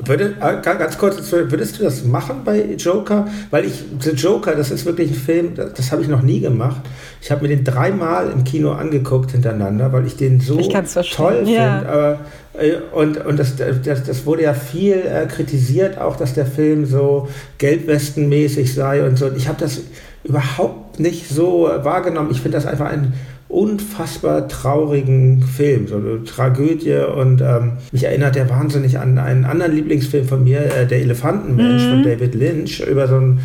Würde, 0.05 0.35
äh, 0.41 0.61
ganz 0.61 0.97
kurz, 0.97 1.31
würdest 1.31 1.79
du 1.79 1.83
das 1.83 2.03
machen 2.03 2.41
bei 2.43 2.75
Joker? 2.77 3.27
Weil 3.51 3.65
ich, 3.65 3.83
The 3.99 4.11
Joker, 4.11 4.55
das 4.55 4.71
ist 4.71 4.85
wirklich 4.85 5.11
ein 5.11 5.15
Film, 5.15 5.55
das, 5.55 5.73
das 5.73 5.91
habe 5.91 6.01
ich 6.01 6.07
noch 6.07 6.21
nie 6.21 6.39
gemacht. 6.39 6.81
Ich 7.21 7.31
habe 7.31 7.43
mir 7.43 7.49
den 7.49 7.63
dreimal 7.63 8.29
im 8.29 8.43
Kino 8.43 8.71
angeguckt 8.71 9.31
hintereinander, 9.31 9.91
weil 9.93 10.05
ich 10.05 10.15
den 10.15 10.39
so 10.39 10.59
ich 10.59 10.69
toll 10.69 11.37
finde. 11.37 11.53
Ja. 11.53 12.13
Äh, 12.13 12.75
und 12.93 13.25
und 13.25 13.37
das, 13.37 13.55
das, 13.57 14.03
das 14.03 14.25
wurde 14.25 14.43
ja 14.43 14.53
viel 14.53 14.95
äh, 14.95 15.25
kritisiert, 15.27 15.97
auch 15.97 16.15
dass 16.15 16.33
der 16.33 16.45
Film 16.45 16.85
so 16.85 17.27
gelbwestenmäßig 17.57 18.73
sei 18.73 19.05
und 19.05 19.17
so. 19.17 19.29
Ich 19.35 19.47
habe 19.47 19.59
das 19.59 19.81
überhaupt 20.23 20.99
nicht 20.99 21.29
so 21.29 21.69
wahrgenommen. 21.83 22.31
Ich 22.31 22.41
finde 22.41 22.57
das 22.57 22.65
einfach 22.65 22.87
ein 22.87 23.13
unfassbar 23.47 24.47
traurigen 24.47 25.43
Film, 25.43 25.87
so 25.87 25.97
eine 25.97 26.23
Tragödie 26.23 26.95
und 26.95 27.41
ähm, 27.41 27.73
mich 27.91 28.03
erinnert 28.03 28.35
der 28.35 28.49
wahnsinnig 28.49 28.97
an 28.97 29.19
einen 29.19 29.45
anderen 29.45 29.73
Lieblingsfilm 29.73 30.27
von 30.27 30.43
mir, 30.43 30.61
äh, 30.61 30.87
Der 30.87 30.99
Elefantenmensch 30.99 31.83
mhm. 31.83 31.89
von 31.89 32.03
David 32.03 32.35
Lynch, 32.35 32.79
über 32.81 33.07
so 33.07 33.15
ein 33.15 33.39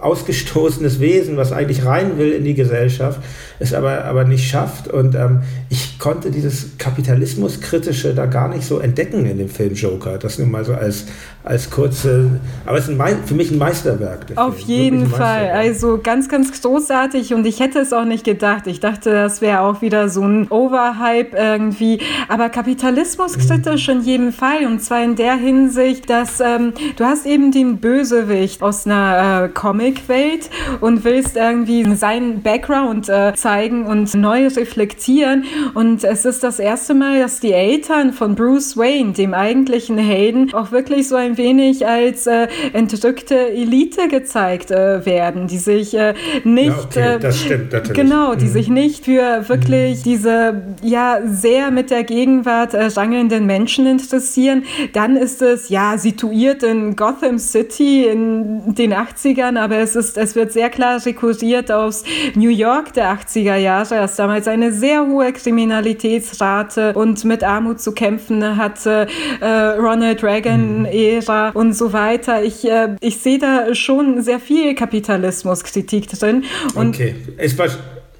ausgestoßenes 0.00 1.00
Wesen, 1.00 1.36
was 1.36 1.52
eigentlich 1.52 1.84
rein 1.84 2.18
will 2.18 2.32
in 2.32 2.44
die 2.44 2.54
Gesellschaft, 2.54 3.20
es 3.62 3.72
aber, 3.74 4.04
aber 4.04 4.24
nicht 4.24 4.48
schafft. 4.48 4.88
Und 4.88 5.14
ähm, 5.14 5.42
ich 5.70 5.98
konnte 5.98 6.30
dieses 6.30 6.76
Kapitalismuskritische 6.78 8.12
da 8.12 8.26
gar 8.26 8.48
nicht 8.48 8.64
so 8.64 8.80
entdecken 8.80 9.24
in 9.24 9.38
dem 9.38 9.48
Film 9.48 9.74
Joker. 9.74 10.18
Das 10.18 10.38
nur 10.38 10.48
mal 10.48 10.64
so 10.64 10.74
als, 10.74 11.06
als 11.44 11.70
kurze, 11.70 12.40
aber 12.66 12.78
es 12.78 12.88
ist 12.88 13.00
ein, 13.00 13.16
für 13.24 13.34
mich 13.34 13.50
ein 13.50 13.58
Meisterwerk. 13.58 14.26
Auf 14.34 14.56
Film. 14.56 14.68
jeden 14.68 15.06
Fall. 15.06 15.50
Also 15.50 16.00
ganz, 16.02 16.28
ganz 16.28 16.60
großartig 16.60 17.34
und 17.34 17.46
ich 17.46 17.60
hätte 17.60 17.78
es 17.78 17.92
auch 17.92 18.04
nicht 18.04 18.24
gedacht. 18.24 18.66
Ich 18.66 18.80
dachte, 18.80 19.12
das 19.12 19.40
wäre 19.40 19.60
auch 19.60 19.80
wieder 19.80 20.08
so 20.08 20.22
ein 20.22 20.48
Overhype 20.50 21.36
irgendwie. 21.36 22.00
Aber 22.28 22.48
kapitalismuskritisch 22.48 23.88
mhm. 23.88 23.94
in 23.94 24.02
jedem 24.02 24.32
Fall 24.32 24.66
und 24.66 24.80
zwar 24.80 25.04
in 25.04 25.14
der 25.14 25.34
Hinsicht, 25.34 26.10
dass 26.10 26.40
ähm, 26.40 26.72
du 26.96 27.04
hast 27.04 27.26
eben 27.26 27.52
den 27.52 27.78
Bösewicht 27.78 28.60
aus 28.60 28.86
einer 28.86 29.44
äh, 29.44 29.48
Comicwelt 29.48 30.50
und 30.80 31.04
willst 31.04 31.36
irgendwie 31.36 31.94
seinen 31.94 32.42
Background 32.42 33.08
äh, 33.08 33.34
zeigen 33.34 33.51
und 33.60 34.14
neu 34.14 34.48
reflektieren. 34.48 35.44
Und 35.74 36.04
es 36.04 36.24
ist 36.24 36.42
das 36.42 36.58
erste 36.58 36.94
Mal, 36.94 37.20
dass 37.20 37.40
die 37.40 37.52
Eltern 37.52 38.12
von 38.12 38.34
Bruce 38.34 38.76
Wayne, 38.76 39.12
dem 39.12 39.34
eigentlichen 39.34 39.98
Helden, 39.98 40.52
auch 40.54 40.72
wirklich 40.72 41.08
so 41.08 41.16
ein 41.16 41.36
wenig 41.36 41.86
als 41.86 42.26
äh, 42.26 42.48
entrückte 42.72 43.50
Elite 43.50 44.08
gezeigt 44.08 44.70
äh, 44.70 45.04
werden, 45.04 45.46
die 45.46 45.58
sich 45.58 45.94
äh, 45.94 46.14
nicht 46.44 46.66
ja, 46.96 47.14
okay, 47.14 47.18
das 47.20 47.40
stimmt 47.40 47.72
natürlich. 47.72 47.96
genau, 47.96 48.34
die 48.34 48.46
mhm. 48.46 48.52
sich 48.52 48.68
nicht 48.68 49.04
für 49.04 49.48
wirklich 49.48 49.98
mhm. 49.98 50.02
diese 50.04 50.62
ja 50.82 51.20
sehr 51.24 51.70
mit 51.70 51.90
der 51.90 52.04
Gegenwart 52.04 52.74
äh, 52.74 52.86
rangelnden 52.86 53.46
Menschen 53.46 53.86
interessieren. 53.86 54.64
Dann 54.92 55.16
ist 55.16 55.42
es 55.42 55.68
ja 55.68 55.98
situiert 55.98 56.62
in 56.62 56.96
Gotham 56.96 57.38
City 57.38 58.06
in 58.06 58.74
den 58.74 58.92
80ern, 58.94 59.58
aber 59.58 59.78
es 59.78 59.96
ist 59.96 60.16
es 60.16 60.34
wird 60.34 60.52
sehr 60.52 60.70
klar 60.70 61.04
rekurriert 61.04 61.70
aus 61.70 62.04
New 62.34 62.50
York 62.50 62.92
der 62.94 63.10
80 63.10 63.41
60er 63.42 63.56
Jahre, 63.56 64.00
als 64.00 64.16
damals 64.16 64.48
eine 64.48 64.72
sehr 64.72 65.06
hohe 65.06 65.32
Kriminalitätsrate 65.32 66.92
und 66.94 67.24
mit 67.24 67.44
Armut 67.44 67.80
zu 67.80 67.92
kämpfen 67.92 68.56
hatte, 68.56 69.06
äh, 69.40 69.46
Ronald 69.46 70.22
Reagan-Ära 70.22 71.50
mhm. 71.50 71.56
und 71.56 71.72
so 71.74 71.92
weiter. 71.92 72.42
Ich, 72.42 72.68
äh, 72.68 72.96
ich 73.00 73.18
sehe 73.18 73.38
da 73.38 73.74
schon 73.74 74.22
sehr 74.22 74.40
viel 74.40 74.74
Kapitalismuskritik 74.74 76.08
drin. 76.08 76.44
Und 76.74 76.94
okay, 76.94 77.14
es 77.36 77.58
war 77.58 77.68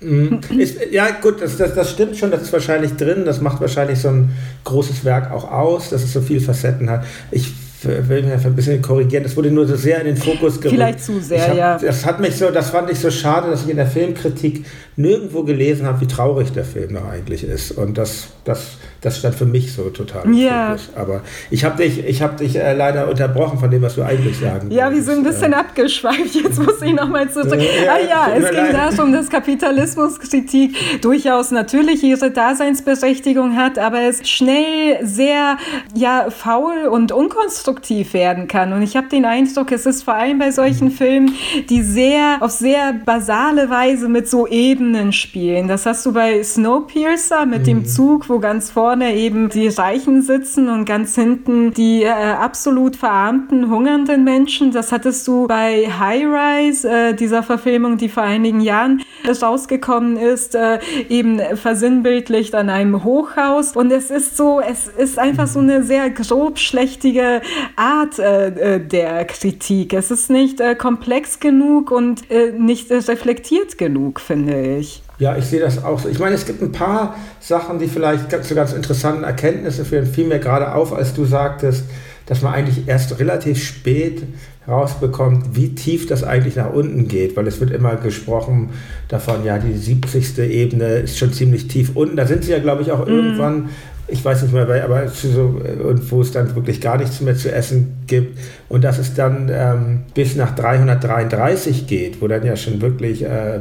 mhm. 0.01 0.41
ist, 0.57 0.79
ja, 0.91 1.11
gut, 1.11 1.41
das, 1.41 1.57
das, 1.57 1.75
das 1.75 1.91
stimmt 1.91 2.17
schon, 2.17 2.31
das 2.31 2.43
ist 2.43 2.53
wahrscheinlich 2.53 2.95
drin. 2.97 3.25
Das 3.25 3.41
macht 3.41 3.61
wahrscheinlich 3.61 4.01
so 4.01 4.09
ein 4.09 4.31
großes 4.65 5.05
Werk 5.05 5.31
auch 5.31 5.51
aus, 5.51 5.91
dass 5.91 6.03
es 6.03 6.13
so 6.13 6.21
viele 6.21 6.41
Facetten 6.41 6.91
hat. 6.91 7.05
Ich 7.31 7.53
will 7.85 8.23
mich 8.23 8.45
ein 8.45 8.55
bisschen 8.55 8.83
korrigieren, 8.83 9.25
das 9.25 9.37
wurde 9.37 9.51
nur 9.51 9.67
so 9.67 9.77
sehr 9.77 10.01
in 10.01 10.07
den 10.07 10.17
Fokus 10.17 10.61
gerückt. 10.61 10.75
Vielleicht 10.75 11.01
zu 11.01 11.21
sehr, 11.21 11.49
hab, 11.49 11.57
ja. 11.57 11.79
Das 11.79 12.05
hat 12.07 12.21
mich 12.21 12.37
so, 12.37 12.51
das 12.51 12.71
fand 12.71 12.91
ich 12.91 12.99
so 12.99 13.11
schade, 13.11 13.51
dass 13.51 13.65
ich 13.65 13.71
in 13.71 13.77
der 13.77 13.87
Filmkritik 13.87 14.65
nirgendwo 14.97 15.43
gelesen 15.43 15.87
habe, 15.87 16.01
wie 16.01 16.07
traurig 16.07 16.53
der 16.53 16.65
Film 16.65 16.95
noch 16.95 17.07
eigentlich 17.07 17.45
ist. 17.45 17.73
Und 17.73 17.99
das, 17.99 18.29
das, 18.45 18.79
das 19.03 19.19
stand 19.19 19.35
für 19.35 19.47
mich 19.47 19.73
so 19.73 19.91
total 19.91 20.25
im 20.25 20.35
ja. 20.35 20.71
Fokus. 20.71 20.91
Aber 20.97 21.21
ich 21.51 21.65
habe 21.65 21.83
dich, 21.83 22.05
ich 22.05 22.23
hab 22.23 22.37
dich 22.37 22.57
äh, 22.57 22.73
leider 22.75 23.09
unterbrochen 23.09 23.59
von 23.59 23.71
dem, 23.71 23.83
was 23.83 23.95
du 23.95 24.03
eigentlich 24.03 24.39
sagen 24.39 24.71
Ja, 24.71 24.91
wir 24.91 25.03
sind 25.03 25.19
ein 25.19 25.25
bisschen 25.25 25.53
äh, 25.53 25.57
abgeschweift. 25.57 26.35
Jetzt 26.35 26.59
muss 26.59 26.81
ich 26.83 26.93
nochmal 26.93 27.31
zurück. 27.31 27.61
Ja, 27.61 27.95
ah 27.95 27.99
ja, 27.99 28.35
es 28.37 28.51
ging 28.51 28.73
darum, 28.73 29.13
dass 29.13 29.29
Kapitalismuskritik 29.29 31.01
durchaus 31.01 31.51
natürlich 31.51 32.03
ihre 32.03 32.31
Daseinsberechtigung 32.31 33.57
hat, 33.57 33.79
aber 33.79 34.01
es 34.03 34.29
schnell 34.29 34.99
sehr 35.03 35.57
ja, 35.95 36.29
faul 36.31 36.87
und 36.91 37.13
unkonstruktiv 37.13 38.15
werden 38.15 38.49
kann. 38.49 38.73
Und 38.73 38.83
ich 38.83 38.97
habe 38.97 39.09
den 39.09 39.25
Eindruck, 39.25 39.73
es 39.73 39.87
ist 39.87 40.03
vor 40.03 40.15
allem 40.15 40.39
bei 40.39 40.51
solchen 40.51 40.91
Filmen, 40.91 41.35
die 41.69 41.83
sehr 41.83 42.39
auf 42.41 42.51
sehr 42.51 42.93
basale 42.93 43.69
Weise 43.71 44.09
mit 44.09 44.29
so 44.29 44.47
eben 44.47 44.73
Ebenen 44.83 45.13
spielen. 45.13 45.69
Das 45.69 45.87
hast 45.87 46.07
du 46.07 46.13
bei 46.13 46.43
Snowpiercer 46.43 47.47
mit 47.47 47.61
mhm. 47.61 47.65
dem 47.65 47.87
Zug, 47.87 48.29
wo 48.29 48.39
ganz 48.39 48.71
vorne 48.71 48.92
eben 49.01 49.49
die 49.49 49.69
Reichen 49.69 50.23
sitzen 50.23 50.69
und 50.69 50.85
ganz 50.85 51.15
hinten 51.15 51.73
die 51.73 52.03
äh, 52.03 52.11
absolut 52.11 52.97
verarmten, 52.97 53.71
hungernden 53.71 54.25
Menschen. 54.25 54.73
Das 54.73 54.93
hattest 54.93 55.27
du 55.27 55.47
bei 55.47 55.89
High 55.91 56.25
Rise, 56.27 56.91
äh, 56.91 57.15
dieser 57.15 57.43
Verfilmung, 57.43 57.97
die 57.97 58.09
vor 58.09 58.23
einigen 58.23 58.61
Jahren 58.61 59.03
rausgekommen 59.41 60.17
ist, 60.17 60.55
äh, 60.55 60.79
eben 61.09 61.41
versinnbildlicht 61.55 62.55
an 62.55 62.69
einem 62.69 63.05
Hochhaus. 63.05 63.77
Und 63.77 63.91
es 63.91 64.11
ist 64.11 64.37
so, 64.37 64.61
es 64.61 64.89
ist 64.89 65.19
einfach 65.19 65.47
so 65.47 65.61
eine 65.61 65.83
sehr 65.83 66.11
grob 66.11 66.59
schlechtige 66.59 67.41
Art 67.77 68.19
äh, 68.19 68.49
äh, 68.77 68.81
der 68.81 69.25
Kritik. 69.25 69.93
Es 69.93 70.11
ist 70.11 70.31
nicht 70.31 70.61
äh, 70.61 70.75
komplex 70.75 71.41
genug 71.41 71.91
und 71.91 72.23
nicht 72.59 72.91
reflektiert 72.91 73.79
genug, 73.79 74.21
finde 74.21 74.77
ich. 74.79 75.03
Ja, 75.23 75.37
ich 75.37 75.45
sehe 75.45 75.61
das 75.61 75.85
auch 75.85 76.01
so. 76.01 76.09
Ich 76.09 76.19
meine, 76.19 76.35
es 76.35 76.47
gibt 76.47 76.61
ein 76.63 76.73
paar 76.73 77.15
Sachen, 77.39 77.79
die 77.79 77.87
vielleicht 77.87 78.29
ganz, 78.29 78.49
zu 78.49 78.57
ganz 78.57 78.73
interessanten 78.73 79.23
Erkenntnisse 79.23 79.85
führen. 79.85 80.05
Fiel 80.05 80.27
mir 80.27 80.41
gerade 80.41 80.75
auf, 80.75 80.93
als 80.93 81.15
du 81.15 81.25
sagtest, 81.25 81.85
dass 82.27 82.43
man 82.43 82.53
eigentlich 82.53 82.89
erst 82.89 83.21
relativ 83.21 83.63
spät 83.63 84.25
herausbekommt, 84.67 85.55
wie 85.55 85.77
tief 85.77 86.09
das 86.09 86.25
eigentlich 86.25 86.57
nach 86.57 86.73
unten 86.73 87.07
geht, 87.07 87.37
weil 87.37 87.47
es 87.47 87.61
wird 87.61 87.71
immer 87.71 87.95
gesprochen 87.95 88.71
davon, 89.07 89.45
ja, 89.45 89.59
die 89.59 89.75
70. 89.75 90.39
Ebene 90.39 90.87
ist 90.97 91.17
schon 91.17 91.33
ziemlich 91.33 91.69
tief 91.69 91.93
unten. 91.95 92.17
Da 92.17 92.27
sind 92.27 92.43
sie 92.43 92.51
ja, 92.51 92.59
glaube 92.59 92.83
ich, 92.83 92.91
auch 92.91 93.07
mhm. 93.07 93.13
irgendwann, 93.13 93.69
ich 94.09 94.25
weiß 94.25 94.43
nicht 94.43 94.53
mehr, 94.53 94.85
aber 94.85 95.07
so, 95.07 95.63
und 95.85 96.11
wo 96.11 96.21
es 96.23 96.33
dann 96.33 96.53
wirklich 96.57 96.81
gar 96.81 96.99
nichts 96.99 97.21
mehr 97.21 97.37
zu 97.37 97.53
essen 97.53 97.95
gibt. 98.09 98.41
Und 98.69 98.83
dass 98.83 98.99
es 98.99 99.15
dann 99.15 99.49
ähm, 99.55 100.01
bis 100.15 100.35
nach 100.35 100.53
333 100.57 101.87
geht, 101.87 102.21
wo 102.21 102.27
dann 102.27 102.45
ja 102.45 102.57
schon 102.57 102.81
wirklich 102.83 103.23
äh, 103.23 103.61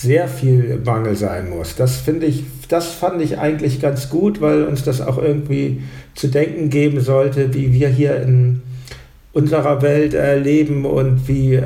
sehr 0.00 0.28
viel 0.28 0.80
Mangel 0.84 1.14
sein 1.14 1.50
muss. 1.50 1.76
Das 1.76 1.96
finde 1.96 2.26
ich, 2.26 2.44
das 2.68 2.86
fand 2.86 3.20
ich 3.20 3.38
eigentlich 3.38 3.80
ganz 3.80 4.08
gut, 4.08 4.40
weil 4.40 4.64
uns 4.64 4.82
das 4.82 5.00
auch 5.00 5.18
irgendwie 5.18 5.82
zu 6.14 6.28
denken 6.28 6.70
geben 6.70 7.00
sollte, 7.00 7.52
wie 7.52 7.72
wir 7.72 7.88
hier 7.88 8.22
in 8.22 8.62
unserer 9.32 9.82
Welt 9.82 10.14
äh, 10.14 10.38
leben 10.38 10.86
und 10.86 11.28
wie 11.28 11.60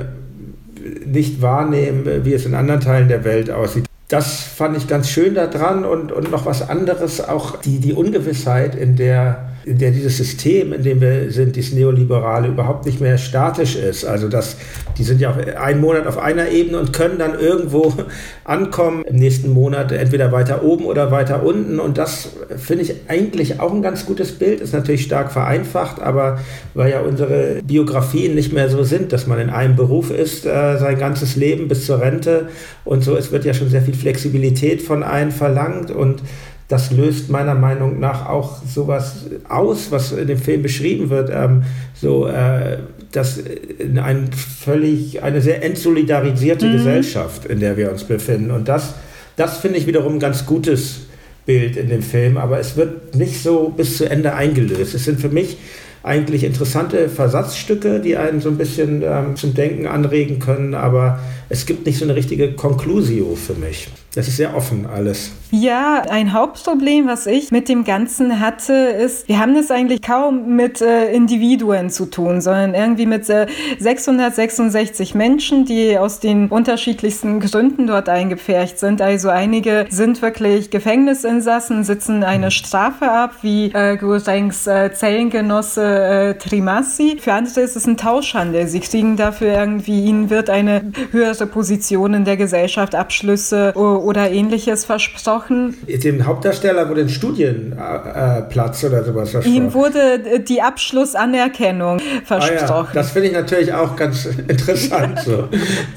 nicht 1.06 1.40
wahrnehmen, 1.40 2.24
wie 2.24 2.34
es 2.34 2.44
in 2.44 2.54
anderen 2.54 2.80
Teilen 2.80 3.08
der 3.08 3.24
Welt 3.24 3.50
aussieht. 3.50 3.86
Das 4.08 4.42
fand 4.42 4.76
ich 4.76 4.88
ganz 4.88 5.08
schön 5.08 5.34
daran 5.34 5.84
und, 5.84 6.12
und 6.12 6.30
noch 6.30 6.44
was 6.44 6.68
anderes, 6.68 7.26
auch 7.26 7.60
die, 7.60 7.78
die 7.78 7.92
Ungewissheit, 7.92 8.74
in 8.74 8.96
der 8.96 9.53
der 9.66 9.90
dieses 9.90 10.16
System, 10.16 10.72
in 10.72 10.82
dem 10.82 11.00
wir 11.00 11.30
sind, 11.30 11.56
dieses 11.56 11.72
Neoliberale, 11.72 12.48
überhaupt 12.48 12.86
nicht 12.86 13.00
mehr 13.00 13.18
statisch 13.18 13.76
ist. 13.76 14.04
Also 14.04 14.28
dass 14.28 14.56
die 14.98 15.04
sind 15.04 15.20
ja 15.20 15.30
auf 15.30 15.36
einen 15.38 15.80
Monat 15.80 16.06
auf 16.06 16.18
einer 16.18 16.48
Ebene 16.48 16.78
und 16.78 16.92
können 16.92 17.18
dann 17.18 17.38
irgendwo 17.38 17.92
ankommen 18.44 19.04
im 19.04 19.16
nächsten 19.16 19.50
Monat 19.50 19.92
entweder 19.92 20.32
weiter 20.32 20.62
oben 20.62 20.84
oder 20.84 21.10
weiter 21.10 21.42
unten. 21.42 21.80
Und 21.80 21.98
das 21.98 22.30
finde 22.56 22.84
ich 22.84 22.94
eigentlich 23.08 23.60
auch 23.60 23.72
ein 23.72 23.82
ganz 23.82 24.06
gutes 24.06 24.32
Bild. 24.32 24.60
Ist 24.60 24.74
natürlich 24.74 25.02
stark 25.02 25.32
vereinfacht, 25.32 26.00
aber 26.00 26.38
weil 26.74 26.90
ja 26.90 27.00
unsere 27.00 27.60
Biografien 27.64 28.34
nicht 28.34 28.52
mehr 28.52 28.68
so 28.68 28.84
sind, 28.84 29.12
dass 29.12 29.26
man 29.26 29.38
in 29.38 29.50
einem 29.50 29.76
Beruf 29.76 30.10
ist, 30.10 30.46
äh, 30.46 30.78
sein 30.78 30.98
ganzes 30.98 31.36
Leben 31.36 31.68
bis 31.68 31.86
zur 31.86 32.00
Rente 32.00 32.48
und 32.84 33.02
so. 33.02 33.16
Es 33.16 33.32
wird 33.32 33.44
ja 33.44 33.54
schon 33.54 33.68
sehr 33.68 33.82
viel 33.82 33.94
Flexibilität 33.94 34.82
von 34.82 35.02
einem 35.02 35.32
verlangt 35.32 35.90
und 35.90 36.22
das 36.68 36.90
löst 36.90 37.30
meiner 37.30 37.54
Meinung 37.54 38.00
nach 38.00 38.28
auch 38.28 38.62
sowas 38.64 39.26
aus, 39.48 39.90
was 39.90 40.12
in 40.12 40.26
dem 40.26 40.38
Film 40.38 40.62
beschrieben 40.62 41.10
wird, 41.10 41.30
ähm, 41.32 41.62
so 41.94 42.26
äh, 42.26 42.78
dass 43.12 43.38
in 43.38 43.98
ein 43.98 44.30
völlig 44.32 45.22
eine 45.22 45.40
sehr 45.40 45.62
entsolidarisierte 45.62 46.66
mhm. 46.66 46.72
Gesellschaft, 46.72 47.44
in 47.44 47.60
der 47.60 47.76
wir 47.76 47.90
uns 47.90 48.04
befinden. 48.04 48.50
Und 48.50 48.68
das, 48.68 48.94
das 49.36 49.58
finde 49.58 49.78
ich 49.78 49.86
wiederum 49.86 50.14
ein 50.14 50.20
ganz 50.20 50.46
gutes 50.46 51.02
Bild 51.46 51.76
in 51.76 51.88
dem 51.88 52.02
Film, 52.02 52.38
aber 52.38 52.58
es 52.58 52.76
wird 52.76 53.14
nicht 53.14 53.42
so 53.42 53.68
bis 53.68 53.98
zu 53.98 54.08
Ende 54.08 54.34
eingelöst. 54.34 54.94
Es 54.94 55.04
sind 55.04 55.20
für 55.20 55.28
mich 55.28 55.58
eigentlich 56.02 56.44
interessante 56.44 57.08
Versatzstücke, 57.08 58.00
die 58.00 58.16
einen 58.16 58.40
so 58.40 58.50
ein 58.50 58.58
bisschen 58.58 59.02
ähm, 59.02 59.36
zum 59.36 59.54
Denken 59.54 59.86
anregen 59.86 60.38
können, 60.38 60.74
aber 60.74 61.18
es 61.48 61.66
gibt 61.66 61.86
nicht 61.86 61.98
so 61.98 62.04
eine 62.04 62.14
richtige 62.14 62.52
Conclusio 62.52 63.34
für 63.34 63.54
mich. 63.54 63.88
Das 64.14 64.28
ist 64.28 64.36
sehr 64.36 64.56
offen 64.56 64.86
alles. 64.86 65.32
Ja, 65.50 66.02
ein 66.08 66.32
Hauptproblem, 66.32 67.08
was 67.08 67.26
ich 67.26 67.50
mit 67.50 67.68
dem 67.68 67.84
Ganzen 67.84 68.38
hatte, 68.38 68.72
ist, 68.72 69.28
wir 69.28 69.40
haben 69.40 69.56
es 69.56 69.72
eigentlich 69.72 70.02
kaum 70.02 70.54
mit 70.54 70.80
äh, 70.80 71.12
Individuen 71.12 71.90
zu 71.90 72.06
tun, 72.06 72.40
sondern 72.40 72.74
irgendwie 72.74 73.06
mit 73.06 73.28
äh, 73.28 73.46
666 73.78 75.16
Menschen, 75.16 75.64
die 75.64 75.98
aus 75.98 76.20
den 76.20 76.48
unterschiedlichsten 76.48 77.40
Gründen 77.40 77.88
dort 77.88 78.08
eingepfercht 78.08 78.78
sind. 78.78 79.02
Also 79.02 79.30
einige 79.30 79.86
sind 79.90 80.22
wirklich 80.22 80.70
Gefängnisinsassen, 80.70 81.82
sitzen 81.82 82.22
eine 82.22 82.52
Strafe 82.52 83.10
ab, 83.10 83.38
wie 83.42 83.72
äh, 83.72 83.96
Gurengs 83.96 84.66
äh, 84.68 84.92
Zellengenosse 84.92 85.82
äh, 85.82 86.34
Trimassi. 86.34 87.18
Für 87.20 87.32
andere 87.32 87.60
ist 87.60 87.74
es 87.74 87.86
ein 87.86 87.96
Tauschhandel. 87.96 88.68
Sie 88.68 88.80
kriegen 88.80 89.16
dafür 89.16 89.54
irgendwie, 89.54 90.04
ihnen 90.04 90.30
wird 90.30 90.50
eine 90.50 90.92
höhere 91.10 91.33
Position 91.46 92.14
in 92.14 92.24
der 92.24 92.36
Gesellschaft, 92.36 92.94
Abschlüsse 92.94 93.72
oder 93.74 94.30
ähnliches 94.30 94.84
versprochen. 94.84 95.76
Dem 95.86 96.26
Hauptdarsteller 96.26 96.88
wurde 96.88 97.02
ein 97.02 97.08
Studienplatz 97.08 98.82
äh, 98.82 98.86
oder 98.86 99.04
sowas 99.04 99.30
versprochen. 99.30 99.56
Ihm 99.56 99.74
wurde 99.74 100.40
die 100.40 100.62
Abschlussanerkennung 100.62 102.00
versprochen. 102.24 102.66
Ah, 102.68 102.82
ja. 102.82 102.88
Das 102.92 103.10
finde 103.10 103.28
ich 103.28 103.34
natürlich 103.34 103.72
auch 103.72 103.96
ganz 103.96 104.26
interessant, 104.48 105.20
so. 105.20 105.48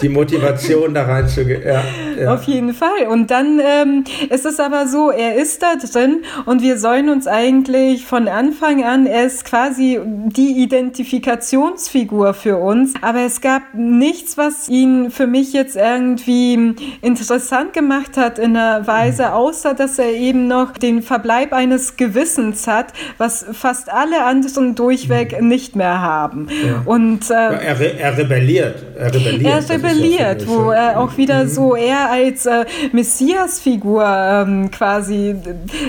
die 0.02 0.10
Motivation 0.10 0.94
da 0.94 1.04
reinzugehen. 1.04 1.62
Ja, 1.64 1.84
ja. 2.20 2.34
Auf 2.34 2.44
jeden 2.44 2.74
Fall. 2.74 3.08
Und 3.10 3.32
dann 3.32 3.60
ähm, 3.64 4.04
ist 4.30 4.46
es 4.46 4.60
aber 4.60 4.88
so, 4.88 5.12
er 5.12 5.36
ist 5.36 5.62
da 5.62 5.76
drin 5.76 6.24
und 6.46 6.62
wir 6.62 6.78
sollen 6.78 7.10
uns 7.10 7.28
eigentlich 7.28 8.06
von 8.06 8.28
Anfang 8.28 8.84
an, 8.84 9.06
er 9.06 9.26
ist 9.26 9.46
quasi 9.46 10.00
die 10.04 10.64
Identifikationsfigur 10.64 12.34
für 12.34 12.58
uns, 12.58 12.94
aber 13.02 13.22
es 13.22 13.42
gab 13.42 13.62
nichts, 13.74 14.38
was 14.38 14.70
ihn 14.70 15.12
für 15.12 15.26
mich 15.28 15.53
jetzt 15.53 15.75
irgendwie 15.75 16.75
interessant 17.01 17.73
gemacht 17.73 18.17
hat 18.17 18.39
in 18.39 18.57
einer 18.57 18.88
Weise, 18.88 19.34
außer 19.34 19.73
dass 19.73 19.99
er 19.99 20.11
eben 20.11 20.47
noch 20.47 20.73
den 20.73 21.01
Verbleib 21.01 21.53
eines 21.53 21.97
Gewissens 21.97 22.67
hat, 22.67 22.93
was 23.17 23.45
fast 23.51 23.91
alle 23.91 24.25
anderen 24.25 24.75
durchweg 24.75 25.39
mhm. 25.39 25.47
nicht 25.47 25.75
mehr 25.75 26.01
haben. 26.01 26.47
Ja. 26.49 26.82
Und, 26.86 27.30
äh, 27.30 27.34
er, 27.34 27.80
re 27.80 27.93
er, 27.99 28.17
rebelliert. 28.17 28.84
Er 28.97 29.13
rebelliert, 29.13 29.69
er 29.69 29.69
rebelliert 29.69 30.41
ja 30.41 30.47
wo 30.47 30.71
er 30.71 30.99
auch 30.99 31.17
wieder 31.17 31.43
mhm. 31.43 31.49
so 31.49 31.75
er 31.75 32.09
als 32.09 32.45
äh, 32.45 32.65
Messias-Figur 32.91 34.05
ähm, 34.05 34.71
quasi 34.71 35.36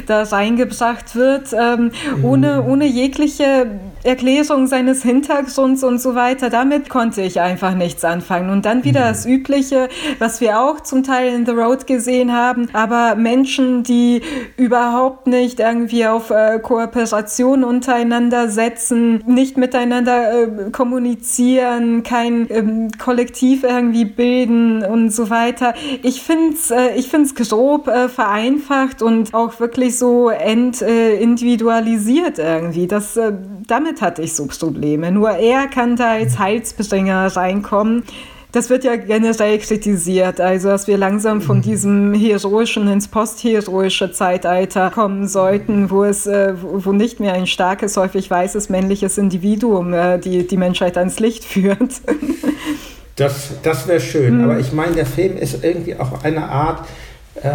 da 0.07 0.23
reingebracht 0.23 1.15
wird, 1.15 1.53
ähm, 1.53 1.93
mhm. 2.17 2.25
ohne, 2.25 2.65
ohne 2.65 2.87
jegliche 2.87 3.67
Erklärung 4.05 4.67
seines 4.67 5.03
Hintergrunds 5.03 5.83
und 5.83 6.01
so 6.01 6.15
weiter, 6.15 6.51
damit 6.51 6.89
konnte 6.89 7.23
ich 7.23 7.41
einfach 7.41 7.75
nichts 7.75 8.05
anfangen. 8.05 8.51
Und 8.51 8.65
dann 8.65 8.85
wieder 8.85 9.01
mhm. 9.01 9.09
das 9.09 9.27
Übliche, 9.29 9.89
was 10.19 10.41
wir 10.41 10.59
auch 10.61 10.81
zum 10.81 11.03
Teil 11.03 11.35
in 11.35 11.45
The 11.45 11.53
Road 11.53 11.87
gesehen 11.87 12.33
haben, 12.33 12.69
aber 12.73 13.17
Menschen, 13.17 13.83
die 13.83 14.23
überhaupt 14.57 15.27
nicht 15.27 15.61
irgendwie 15.61 16.07
auf 16.07 16.31
äh, 16.31 16.59
Kooperation 16.61 17.65
untereinander 17.65 18.49
setzen, 18.49 19.25
nicht 19.27 19.57
miteinander 19.57 20.45
äh, 20.45 20.71
kommunizieren, 20.71 22.05
kein 22.05 22.47
ähm, 22.51 22.91
Kollektiv 22.99 23.65
irgendwie 23.65 24.05
bilden 24.05 24.85
und 24.85 25.11
so 25.11 25.29
weiter. 25.29 25.75
Ich 26.03 26.23
finde 26.23 26.55
es 26.55 26.71
äh, 26.71 26.95
ich 26.97 27.09
find's 27.09 27.35
grob 27.35 27.89
äh, 27.89 28.09
vereinfacht 28.09 29.03
und 29.03 29.35
auch 29.35 29.59
wirklich 29.61 29.99
so 29.99 30.31
entindividualisiert 30.31 32.39
irgendwie. 32.39 32.87
Das, 32.87 33.17
äh, 33.17 33.33
damit 33.67 34.01
hatte 34.01 34.23
ich 34.23 34.35
so 34.35 34.47
Probleme. 34.79 35.11
Nur 35.11 35.31
er 35.31 35.67
kann 35.67 35.97
da 35.97 36.13
als 36.13 36.39
Heilsbringer 36.39 37.35
reinkommen. 37.35 38.05
Das 38.51 38.71
wird 38.71 38.83
ja 38.83 38.97
generell 38.97 39.59
kritisiert, 39.59 40.41
also 40.41 40.69
dass 40.69 40.87
wir 40.87 40.97
langsam 40.97 41.43
von 41.43 41.59
mhm. 41.59 41.63
diesem 41.63 42.15
heroischen 42.15 42.89
ins 42.89 43.07
postheroische 43.07 44.11
Zeitalter 44.11 44.91
kommen 44.91 45.29
sollten, 45.29 45.91
wo 45.91 46.05
es, 46.05 46.27
äh, 46.27 46.55
wo 46.63 46.93
nicht 46.93 47.21
mehr 47.21 47.35
ein 47.35 47.47
starkes, 47.47 47.99
häufig 47.99 48.31
weißes 48.31 48.71
männliches 48.71 49.19
Individuum 49.19 49.93
äh, 49.93 50.19
die, 50.19 50.47
die 50.47 50.57
Menschheit 50.57 50.97
ans 50.97 51.21
Licht 51.21 51.45
führt. 51.45 52.01
Das, 53.17 53.51
das 53.65 53.89
wäre 53.89 54.01
schön, 54.01 54.39
mhm. 54.39 54.45
aber 54.45 54.61
ich 54.61 54.73
meine, 54.73 54.95
der 54.95 55.07
Film 55.07 55.37
ist 55.37 55.65
irgendwie 55.65 55.97
auch 55.97 56.23
eine 56.23 56.49
Art, 56.49 56.87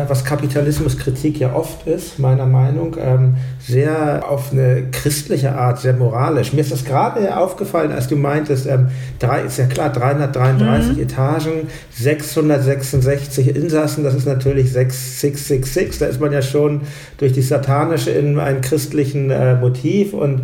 was 0.07 0.23
Kapitalismuskritik 0.23 1.39
ja 1.39 1.53
oft 1.53 1.87
ist, 1.87 2.19
meiner 2.19 2.45
Meinung, 2.45 2.95
ähm, 2.99 3.35
sehr 3.59 4.23
auf 4.27 4.51
eine 4.51 4.89
christliche 4.91 5.55
Art, 5.55 5.79
sehr 5.79 5.93
moralisch. 5.93 6.53
Mir 6.53 6.61
ist 6.61 6.71
das 6.71 6.85
gerade 6.85 7.35
aufgefallen, 7.37 7.91
als 7.91 8.07
du 8.07 8.15
meintest, 8.15 8.65
ähm, 8.67 8.87
drei, 9.19 9.41
ist 9.41 9.57
ja 9.57 9.65
klar, 9.65 9.91
333 9.91 10.97
mhm. 10.97 11.03
Etagen, 11.03 11.51
666 11.91 13.55
Insassen, 13.55 14.03
das 14.03 14.15
ist 14.15 14.25
natürlich 14.25 14.71
666, 14.71 15.99
da 15.99 16.05
ist 16.05 16.19
man 16.19 16.31
ja 16.31 16.41
schon 16.41 16.81
durch 17.17 17.33
die 17.33 17.41
satanische 17.41 18.11
in 18.11 18.39
einem 18.39 18.61
christlichen 18.61 19.31
äh, 19.31 19.55
Motiv 19.55 20.13
und 20.13 20.43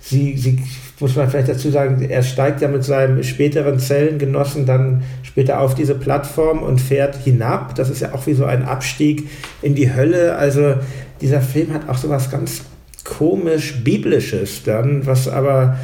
sie, 0.00 0.36
sie 0.36 0.58
muss 1.00 1.16
man 1.16 1.28
vielleicht 1.30 1.48
dazu 1.48 1.70
sagen, 1.70 2.02
er 2.02 2.22
steigt 2.22 2.60
ja 2.60 2.68
mit 2.68 2.84
seinem 2.84 3.22
späteren 3.22 3.78
Zellengenossen 3.78 4.66
dann 4.66 5.02
später 5.30 5.60
auf 5.60 5.76
diese 5.76 5.94
Plattform 5.94 6.60
und 6.62 6.80
fährt 6.80 7.14
hinab. 7.14 7.76
Das 7.76 7.88
ist 7.88 8.00
ja 8.00 8.12
auch 8.12 8.26
wie 8.26 8.34
so 8.34 8.44
ein 8.46 8.64
Abstieg 8.64 9.28
in 9.62 9.76
die 9.76 9.94
Hölle. 9.94 10.34
Also 10.34 10.74
dieser 11.20 11.40
Film 11.40 11.72
hat 11.72 11.88
auch 11.88 11.96
so 11.96 12.08
was 12.08 12.30
ganz 12.30 12.62
komisch 13.04 13.84
Biblisches 13.84 14.64
dann, 14.64 15.06
was 15.06 15.28
aber 15.28 15.78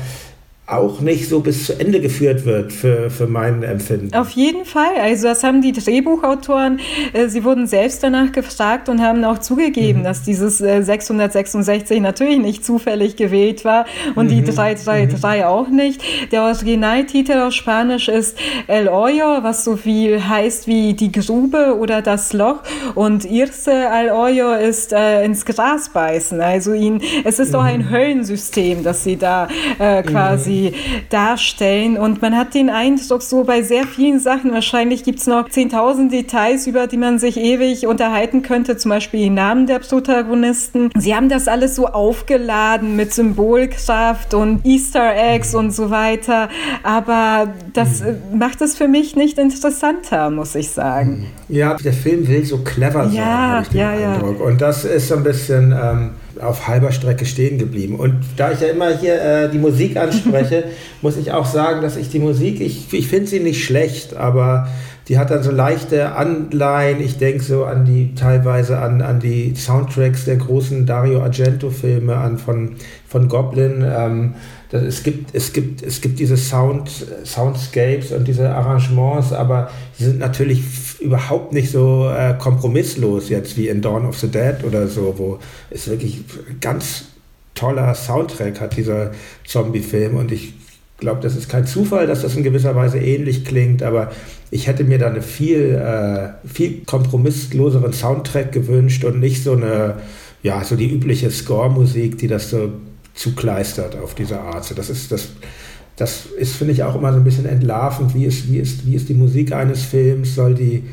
auch 0.66 1.00
nicht 1.00 1.28
so 1.28 1.38
bis 1.40 1.66
zu 1.66 1.78
Ende 1.78 2.00
geführt 2.00 2.44
wird 2.44 2.72
für, 2.72 3.08
für 3.08 3.28
mein 3.28 3.62
Empfinden. 3.62 4.12
Auf 4.14 4.30
jeden 4.30 4.64
Fall. 4.64 4.96
Also 5.00 5.28
das 5.28 5.44
haben 5.44 5.62
die 5.62 5.70
Drehbuchautoren, 5.70 6.80
äh, 7.12 7.28
sie 7.28 7.44
wurden 7.44 7.68
selbst 7.68 8.02
danach 8.02 8.32
gefragt 8.32 8.88
und 8.88 9.00
haben 9.00 9.22
auch 9.24 9.38
zugegeben, 9.38 10.00
mhm. 10.00 10.04
dass 10.04 10.22
dieses 10.22 10.60
äh, 10.60 10.82
666 10.82 12.00
natürlich 12.00 12.38
nicht 12.38 12.64
zufällig 12.64 13.14
gewählt 13.14 13.64
war 13.64 13.86
und 14.16 14.26
mhm. 14.26 14.44
die 14.44 14.44
333 14.44 15.42
mhm. 15.42 15.46
auch 15.46 15.68
nicht. 15.68 16.02
Der 16.32 16.42
Originaltitel 16.42 17.38
auf 17.38 17.52
Spanisch 17.52 18.08
ist 18.08 18.36
El 18.66 18.90
Hoyo, 18.90 19.44
was 19.44 19.62
so 19.62 19.76
viel 19.76 20.28
heißt 20.28 20.66
wie 20.66 20.94
die 20.94 21.12
Grube 21.12 21.76
oder 21.78 22.02
das 22.02 22.32
Loch 22.32 22.62
und 22.96 23.24
Irse 23.24 23.88
al 23.88 24.10
Hoyo 24.10 24.54
ist 24.54 24.92
äh, 24.92 25.24
ins 25.24 25.44
Gras 25.44 25.90
beißen. 25.90 26.40
Also 26.40 26.72
ihn, 26.72 27.00
es 27.22 27.38
ist 27.38 27.50
mhm. 27.50 27.54
auch 27.54 27.64
ein 27.64 27.88
Höllensystem, 27.88 28.82
das 28.82 29.04
sie 29.04 29.16
da 29.16 29.46
äh, 29.78 30.02
quasi 30.02 30.55
sie 30.56 30.72
darstellen. 31.10 31.96
Und 31.96 32.22
man 32.22 32.36
hat 32.36 32.54
den 32.54 32.70
Eindruck, 32.70 33.22
so 33.22 33.44
bei 33.44 33.62
sehr 33.62 33.86
vielen 33.86 34.18
Sachen, 34.18 34.52
wahrscheinlich 34.52 35.04
gibt 35.04 35.20
es 35.20 35.26
noch 35.26 35.48
10.000 35.48 36.10
Details, 36.10 36.66
über 36.66 36.86
die 36.86 36.96
man 36.96 37.18
sich 37.18 37.36
ewig 37.36 37.86
unterhalten 37.86 38.42
könnte, 38.42 38.76
zum 38.76 38.90
Beispiel 38.90 39.20
die 39.20 39.30
Namen 39.30 39.66
der 39.66 39.78
Protagonisten. 39.78 40.90
Sie 40.96 41.14
haben 41.14 41.28
das 41.28 41.48
alles 41.48 41.76
so 41.76 41.86
aufgeladen 41.86 42.96
mit 42.96 43.12
Symbolkraft 43.12 44.34
und 44.34 44.64
Easter 44.64 45.14
Eggs 45.16 45.54
und 45.54 45.72
so 45.72 45.90
weiter. 45.90 46.48
Aber 46.82 47.48
das 47.72 48.00
mhm. 48.00 48.38
macht 48.38 48.60
es 48.60 48.76
für 48.76 48.88
mich 48.88 49.16
nicht 49.16 49.38
interessanter, 49.38 50.30
muss 50.30 50.54
ich 50.54 50.70
sagen. 50.70 51.26
Ja, 51.48 51.74
der 51.74 51.92
Film 51.92 52.26
will 52.26 52.44
so 52.44 52.58
clever 52.58 53.04
sein, 53.04 53.14
ja, 53.14 53.60
ich 53.62 53.68
den 53.68 53.78
ja, 53.78 53.90
Eindruck. 53.90 54.38
Ja. 54.40 54.44
Und 54.46 54.60
das 54.60 54.84
ist 54.84 55.08
so 55.08 55.16
ein 55.16 55.22
bisschen. 55.22 55.72
Ähm 55.72 56.10
auf 56.40 56.68
halber 56.68 56.92
Strecke 56.92 57.26
stehen 57.26 57.58
geblieben. 57.58 57.96
Und 57.96 58.14
da 58.36 58.52
ich 58.52 58.60
ja 58.60 58.68
immer 58.68 58.96
hier 58.96 59.20
äh, 59.20 59.50
die 59.50 59.58
Musik 59.58 59.96
anspreche, 59.96 60.64
muss 61.02 61.16
ich 61.16 61.32
auch 61.32 61.46
sagen, 61.46 61.82
dass 61.82 61.96
ich 61.96 62.08
die 62.08 62.18
Musik, 62.18 62.60
ich, 62.60 62.92
ich 62.92 63.08
finde 63.08 63.26
sie 63.26 63.40
nicht 63.40 63.64
schlecht, 63.64 64.14
aber 64.16 64.68
die 65.08 65.18
hat 65.18 65.30
dann 65.30 65.42
so 65.42 65.52
leichte 65.52 66.16
Anleihen. 66.16 67.00
Ich 67.00 67.18
denke 67.18 67.42
so 67.42 67.64
an 67.64 67.84
die 67.84 68.14
teilweise 68.14 68.78
an, 68.78 69.02
an 69.02 69.20
die 69.20 69.54
Soundtracks 69.54 70.24
der 70.24 70.36
großen 70.36 70.84
Dario 70.84 71.22
Argento-Filme, 71.22 72.16
an 72.16 72.38
von, 72.38 72.76
von 73.06 73.28
Goblin. 73.28 73.84
Ähm, 73.86 74.34
das, 74.70 74.82
es, 74.82 75.02
gibt, 75.04 75.32
es, 75.32 75.52
gibt, 75.52 75.82
es 75.82 76.00
gibt 76.00 76.18
diese 76.18 76.36
Sound, 76.36 76.90
Soundscapes 77.24 78.10
und 78.10 78.26
diese 78.26 78.50
Arrangements, 78.50 79.32
aber 79.32 79.70
die 79.98 80.04
sind 80.04 80.18
natürlich 80.18 80.62
überhaupt 81.00 81.52
nicht 81.52 81.70
so 81.70 82.08
äh, 82.08 82.34
kompromisslos 82.38 83.28
jetzt 83.28 83.56
wie 83.56 83.68
in 83.68 83.82
Dawn 83.82 84.06
of 84.06 84.18
the 84.18 84.28
Dead 84.28 84.64
oder 84.64 84.88
so, 84.88 85.14
wo 85.16 85.38
es 85.70 85.88
wirklich 85.88 86.20
ganz 86.60 87.06
toller 87.54 87.94
Soundtrack 87.94 88.60
hat, 88.60 88.76
dieser 88.76 89.12
Zombie-Film. 89.44 90.16
Und 90.16 90.32
ich 90.32 90.54
glaube, 90.98 91.20
das 91.20 91.36
ist 91.36 91.48
kein 91.48 91.66
Zufall, 91.66 92.06
dass 92.06 92.22
das 92.22 92.36
in 92.36 92.42
gewisser 92.42 92.74
Weise 92.74 92.98
ähnlich 92.98 93.44
klingt, 93.44 93.82
aber 93.82 94.12
ich 94.50 94.66
hätte 94.66 94.84
mir 94.84 94.98
da 94.98 95.08
eine 95.08 95.22
viel, 95.22 95.74
äh, 95.74 96.48
viel 96.48 96.82
kompromissloseren 96.84 97.92
Soundtrack 97.92 98.52
gewünscht 98.52 99.04
und 99.04 99.20
nicht 99.20 99.42
so 99.42 99.52
eine, 99.52 99.96
ja, 100.42 100.62
so 100.64 100.76
die 100.76 100.90
übliche 100.90 101.30
Score-Musik, 101.30 102.18
die 102.18 102.28
das 102.28 102.50
so 102.50 102.70
zukleistert 103.14 103.96
auf 103.96 104.14
diese 104.14 104.40
Art. 104.40 104.64
So, 104.64 104.74
das 104.74 104.90
ist 104.90 105.10
das. 105.10 105.28
Das 105.96 106.26
ist, 106.26 106.56
finde 106.56 106.74
ich, 106.74 106.82
auch 106.82 106.94
immer 106.94 107.12
so 107.12 107.18
ein 107.18 107.24
bisschen 107.24 107.46
entlarvend. 107.46 108.14
Wie 108.14 108.24
ist, 108.24 108.52
wie 108.52 108.58
ist, 108.58 108.86
wie 108.86 108.94
ist 108.94 109.08
die 109.08 109.14
Musik 109.14 109.52
eines 109.52 109.82
Films? 109.82 110.34
Soll 110.34 110.54
die, 110.54 110.84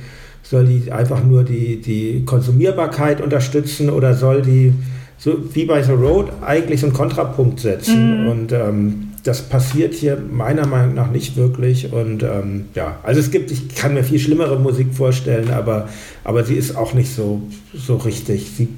soll 0.44 0.66
die 0.66 0.92
einfach 0.92 1.24
nur 1.24 1.44
die, 1.44 1.82
die 1.82 2.24
Konsumierbarkeit 2.26 3.22
unterstützen 3.22 3.90
oder 3.90 4.14
soll 4.14 4.42
die, 4.42 4.74
so 5.18 5.38
wie 5.54 5.66
bei 5.66 5.84
The 5.84 5.92
Road, 5.92 6.32
eigentlich 6.42 6.80
so 6.80 6.88
einen 6.88 6.96
Kontrapunkt 6.96 7.60
setzen? 7.60 8.24
Mhm. 8.24 8.30
Und 8.30 8.52
ähm, 8.54 9.10
das 9.24 9.42
passiert 9.42 9.94
hier 9.94 10.18
meiner 10.18 10.68
Meinung 10.68 10.96
nach 10.96 11.12
nicht 11.12 11.36
wirklich. 11.36 11.92
Und 11.92 12.24
ähm, 12.24 12.66
ja, 12.76 12.98
also 13.04 13.20
es 13.20 13.32
gibt, 13.32 13.52
ich 13.52 13.76
kann 13.76 13.94
mir 13.94 14.04
viel 14.04 14.20
schlimmere 14.20 14.60
Musik 14.60 14.94
vorstellen, 14.94 15.52
aber, 15.52 15.90
aber 16.24 16.44
sie 16.46 16.56
ist 16.56 16.76
auch 16.76 16.94
nicht 16.94 17.14
so, 17.14 17.42
so 17.74 17.98
richtig. 17.98 18.52
Sie 18.56 18.70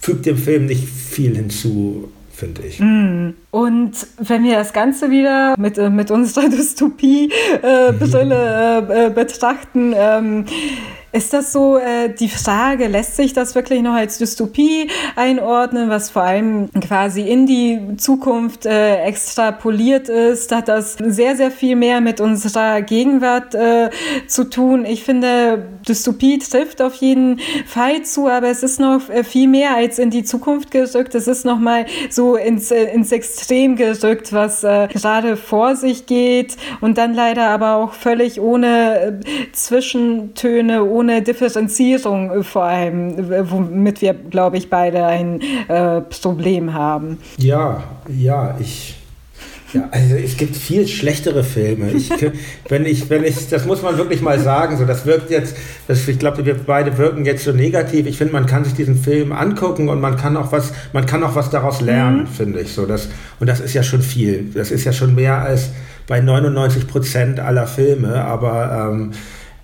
fügt 0.00 0.26
dem 0.26 0.36
Film 0.36 0.66
nicht 0.66 0.86
viel 0.86 1.36
hinzu 1.36 2.08
finde 2.34 2.62
ich. 2.62 2.80
Mm. 2.80 3.34
Und 3.50 3.92
wenn 4.18 4.44
wir 4.44 4.56
das 4.56 4.72
Ganze 4.72 5.10
wieder 5.10 5.54
mit, 5.58 5.76
äh, 5.78 5.90
mit 5.90 6.10
unserer 6.10 6.48
Dystopie-Brille 6.50 8.88
äh, 8.90 9.06
äh, 9.06 9.10
betrachten, 9.10 9.92
ähm, 9.96 10.46
ist 11.14 11.32
das 11.32 11.52
so 11.52 11.78
äh, 11.78 12.12
die 12.12 12.28
Frage, 12.28 12.88
lässt 12.88 13.14
sich 13.14 13.32
das 13.32 13.54
wirklich 13.54 13.82
noch 13.82 13.94
als 13.94 14.18
Dystopie 14.18 14.88
einordnen, 15.14 15.88
was 15.88 16.10
vor 16.10 16.22
allem 16.22 16.70
quasi 16.80 17.22
in 17.22 17.46
die 17.46 17.96
Zukunft 17.98 18.66
äh, 18.66 18.96
extrapoliert 19.04 20.08
ist? 20.08 20.50
Hat 20.50 20.66
das 20.66 20.96
sehr, 20.98 21.36
sehr 21.36 21.52
viel 21.52 21.76
mehr 21.76 22.00
mit 22.00 22.20
unserer 22.20 22.82
Gegenwart 22.82 23.54
äh, 23.54 23.90
zu 24.26 24.50
tun? 24.50 24.84
Ich 24.84 25.04
finde, 25.04 25.64
Dystopie 25.88 26.38
trifft 26.40 26.82
auf 26.82 26.94
jeden 26.94 27.38
Fall 27.64 28.02
zu, 28.02 28.28
aber 28.28 28.48
es 28.48 28.64
ist 28.64 28.80
noch 28.80 29.08
äh, 29.08 29.22
viel 29.22 29.46
mehr 29.46 29.76
als 29.76 30.00
in 30.00 30.10
die 30.10 30.24
Zukunft 30.24 30.72
gerückt. 30.72 31.14
Es 31.14 31.28
ist 31.28 31.44
noch 31.44 31.60
mal 31.60 31.86
so 32.10 32.34
ins, 32.34 32.72
äh, 32.72 32.92
ins 32.92 33.12
Extrem 33.12 33.76
gerückt, 33.76 34.32
was 34.32 34.64
äh, 34.64 34.88
gerade 34.88 35.36
vor 35.36 35.76
sich 35.76 36.06
geht 36.06 36.56
und 36.80 36.98
dann 36.98 37.14
leider 37.14 37.50
aber 37.50 37.76
auch 37.76 37.92
völlig 37.92 38.40
ohne 38.40 39.20
Zwischentöne, 39.52 40.82
ohne 40.84 41.03
ohne 41.04 41.22
Differenzierung 41.22 42.42
vor 42.42 42.64
allem, 42.64 43.14
womit 43.50 44.00
wir, 44.00 44.14
glaube 44.14 44.56
ich, 44.56 44.70
beide 44.70 45.04
ein 45.04 45.40
äh, 45.68 46.00
Problem 46.00 46.72
haben. 46.72 47.18
Ja, 47.38 47.82
ja, 48.08 48.56
ich. 48.58 48.96
Ja, 49.72 49.88
also 49.90 50.14
es 50.14 50.36
gibt 50.36 50.54
viel 50.54 50.86
schlechtere 50.86 51.42
Filme. 51.42 51.90
Ich, 51.90 52.08
wenn 52.68 52.86
ich, 52.86 53.10
wenn 53.10 53.24
ich, 53.24 53.48
das 53.48 53.64
muss 53.66 53.82
man 53.82 53.98
wirklich 53.98 54.22
mal 54.22 54.38
sagen. 54.38 54.76
So, 54.76 54.84
das 54.84 55.04
wirkt 55.04 55.30
jetzt, 55.30 55.56
das, 55.88 56.06
ich 56.06 56.18
glaube, 56.20 56.46
wir 56.46 56.54
beide 56.54 56.96
wirken 56.96 57.24
jetzt 57.24 57.42
so 57.42 57.50
negativ. 57.50 58.06
Ich 58.06 58.16
finde, 58.16 58.34
man 58.34 58.46
kann 58.46 58.64
sich 58.64 58.74
diesen 58.74 58.94
Film 58.94 59.32
angucken 59.32 59.88
und 59.88 60.00
man 60.00 60.16
kann 60.16 60.36
auch 60.36 60.52
was, 60.52 60.72
man 60.92 61.06
kann 61.06 61.24
auch 61.24 61.34
was 61.34 61.50
daraus 61.50 61.80
lernen, 61.80 62.20
mhm. 62.20 62.26
finde 62.28 62.60
ich. 62.60 62.72
So, 62.72 62.86
das, 62.86 63.08
und 63.40 63.48
das 63.48 63.58
ist 63.58 63.74
ja 63.74 63.82
schon 63.82 64.00
viel. 64.00 64.48
Das 64.54 64.70
ist 64.70 64.84
ja 64.84 64.92
schon 64.92 65.16
mehr 65.16 65.42
als 65.42 65.70
bei 66.06 66.20
99 66.20 66.86
Prozent 66.86 67.40
aller 67.40 67.66
Filme. 67.66 68.24
Aber 68.24 68.90
ähm, 68.92 69.10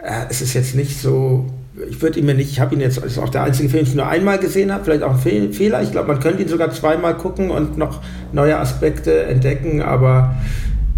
äh, 0.03 0.27
es 0.29 0.41
ist 0.41 0.55
jetzt 0.55 0.75
nicht 0.75 1.01
so, 1.01 1.47
ich 1.89 2.01
würde 2.03 2.19
ihn 2.19 2.27
mir 2.27 2.35
nicht, 2.35 2.51
ich 2.51 2.61
habe 2.61 2.75
ihn 2.75 2.81
jetzt, 2.81 2.99
das 2.99 3.05
ist 3.05 3.19
auch 3.19 3.29
der 3.29 3.45
einzige 3.45 3.69
Film, 3.69 3.85
den 3.85 3.91
ich 3.91 3.97
nur 3.97 4.09
einmal 4.09 4.39
gesehen 4.39 4.73
habe, 4.73 4.85
vielleicht 4.85 5.03
auch 5.03 5.25
ein 5.25 5.53
Fehler. 5.53 5.83
Ich 5.83 5.93
glaube, 5.93 6.09
man 6.09 6.21
könnte 6.21 6.43
ihn 6.43 6.49
sogar 6.49 6.73
zweimal 6.73 7.17
gucken 7.17 7.51
und 7.51 7.79
noch 7.79 8.01
neue 8.33 8.59
Aspekte 8.59 9.23
entdecken, 9.23 9.83
aber 9.83 10.35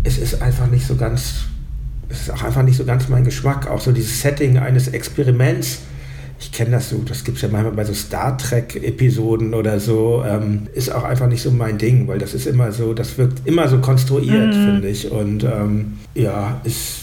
es 0.05 0.19
ist 0.19 0.43
einfach 0.43 0.69
nicht 0.69 0.87
so 0.87 0.97
ganz, 0.97 1.45
es 2.09 2.23
ist 2.23 2.31
auch 2.31 2.43
einfach 2.43 2.63
nicht 2.63 2.77
so 2.77 2.85
ganz 2.85 3.09
mein 3.09 3.25
Geschmack. 3.25 3.71
Auch 3.71 3.81
so 3.81 3.93
dieses 3.93 4.21
Setting 4.21 4.59
eines 4.59 4.89
Experiments. 4.89 5.81
Ich 6.41 6.51
kenne 6.51 6.73
das 6.73 6.91
so, 6.91 6.99
das 7.07 7.23
gibt 7.23 7.37
es 7.37 7.43
ja 7.43 7.49
manchmal 7.49 7.73
bei 7.73 7.85
so 7.85 7.95
Star 7.95 8.37
Trek-Episoden 8.37 9.55
oder 9.55 9.79
so, 9.79 10.25
ähm, 10.27 10.67
ist 10.75 10.93
auch 10.93 11.05
einfach 11.05 11.29
nicht 11.29 11.41
so 11.41 11.53
mein 11.53 11.79
Ding, 11.79 12.09
weil 12.09 12.19
das 12.19 12.35
ist 12.35 12.49
immer 12.49 12.73
so, 12.73 12.95
das 12.95 13.17
wirkt 13.17 13.47
immer 13.47 13.69
so 13.69 13.79
konstruiert, 13.79 14.49
mhm. 14.49 14.65
finde 14.65 14.89
ich. 14.89 15.09
Und 15.09 15.45
ähm, 15.45 15.99
ja, 16.15 16.61
ist 16.65 17.02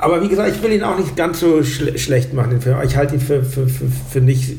aber 0.00 0.22
wie 0.22 0.28
gesagt, 0.28 0.54
ich 0.54 0.62
will 0.62 0.72
ihn 0.72 0.82
auch 0.82 0.98
nicht 0.98 1.16
ganz 1.16 1.40
so 1.40 1.62
schle 1.62 1.98
schlecht 1.98 2.32
machen, 2.32 2.50
den 2.50 2.60
Film. 2.60 2.76
Ich 2.84 2.96
halte 2.96 3.14
ihn 3.14 3.20
für, 3.20 3.42
für, 3.42 3.68
für, 3.68 3.86
für 4.10 4.20
nicht 4.20 4.52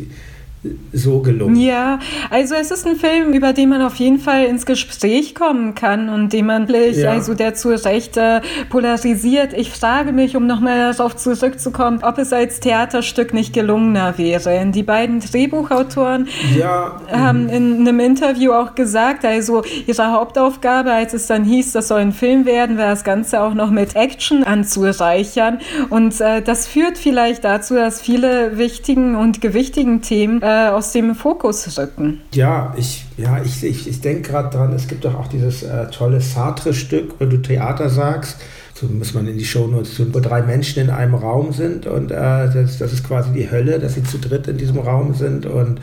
so 0.93 1.19
gelungen. 1.19 1.55
Ja, 1.55 1.99
also 2.29 2.55
es 2.55 2.71
ist 2.71 2.85
ein 2.87 2.95
Film, 2.95 3.33
über 3.33 3.53
den 3.53 3.69
man 3.69 3.81
auf 3.81 3.95
jeden 3.95 4.19
Fall 4.19 4.45
ins 4.45 4.65
Gespräch 4.65 5.35
kommen 5.35 5.75
kann 5.75 6.09
und 6.09 6.33
den 6.33 6.45
man 6.45 6.67
ja. 6.67 7.11
also 7.11 7.33
der 7.33 7.53
zu 7.53 7.69
Recht 7.69 8.17
äh, 8.17 8.41
polarisiert. 8.69 9.53
Ich 9.53 9.69
frage 9.71 10.11
mich, 10.11 10.35
um 10.35 10.47
nochmal 10.47 10.93
darauf 10.93 11.15
zurückzukommen, 11.15 11.99
ob 12.01 12.17
es 12.17 12.33
als 12.33 12.59
Theaterstück 12.59 13.33
nicht 13.33 13.53
gelungener 13.53 14.17
wäre. 14.17 14.65
Die 14.71 14.83
beiden 14.83 15.19
Drehbuchautoren 15.19 16.27
ja. 16.57 17.01
haben 17.11 17.43
mhm. 17.43 17.49
in 17.49 17.87
einem 17.87 17.99
Interview 17.99 18.53
auch 18.53 18.75
gesagt, 18.75 19.25
also 19.25 19.63
ihre 19.85 20.11
Hauptaufgabe, 20.11 20.91
als 20.91 21.13
es 21.13 21.27
dann 21.27 21.43
hieß, 21.43 21.73
das 21.73 21.87
soll 21.89 22.01
ein 22.01 22.13
Film 22.13 22.45
werden, 22.45 22.77
war 22.77 22.89
das 22.89 23.03
Ganze 23.03 23.41
auch 23.41 23.53
noch 23.53 23.69
mit 23.69 23.95
Action 23.95 24.43
anzureichern. 24.43 25.59
Und 25.89 26.19
äh, 26.21 26.41
das 26.41 26.67
führt 26.67 26.97
vielleicht 26.97 27.43
dazu, 27.43 27.75
dass 27.75 28.01
viele 28.01 28.57
wichtigen 28.57 29.15
und 29.15 29.41
gewichtigen 29.41 30.01
Themen 30.01 30.41
äh, 30.41 30.54
äh, 30.55 30.69
aus 30.69 30.91
dem 30.91 31.15
Fokus 31.15 31.77
rücken. 31.77 32.21
Ja, 32.33 32.73
ich, 32.77 33.05
ja, 33.17 33.41
ich, 33.43 33.63
ich, 33.63 33.87
ich 33.87 34.01
denke 34.01 34.29
gerade 34.29 34.55
dran, 34.55 34.73
es 34.73 34.87
gibt 34.87 35.03
doch 35.05 35.15
auch 35.15 35.27
dieses 35.27 35.63
äh, 35.63 35.87
tolle 35.87 36.21
Sartre-Stück, 36.21 37.15
wenn 37.19 37.29
du 37.29 37.37
Theater 37.37 37.89
sagst. 37.89 38.37
So 38.73 38.87
muss 38.87 39.13
man 39.13 39.27
in 39.27 39.37
die 39.37 39.45
Shownotes 39.45 39.95
tun, 39.95 40.09
wo 40.13 40.19
drei 40.19 40.41
Menschen 40.41 40.83
in 40.83 40.89
einem 40.89 41.15
Raum 41.15 41.53
sind 41.53 41.87
und 41.87 42.11
äh, 42.11 42.15
das, 42.15 42.77
das 42.77 42.91
ist 42.91 43.07
quasi 43.07 43.31
die 43.31 43.49
Hölle, 43.49 43.79
dass 43.79 43.95
sie 43.95 44.03
zu 44.03 44.17
dritt 44.17 44.47
in 44.47 44.57
diesem 44.57 44.79
Raum 44.79 45.13
sind. 45.13 45.45
Und, 45.45 45.79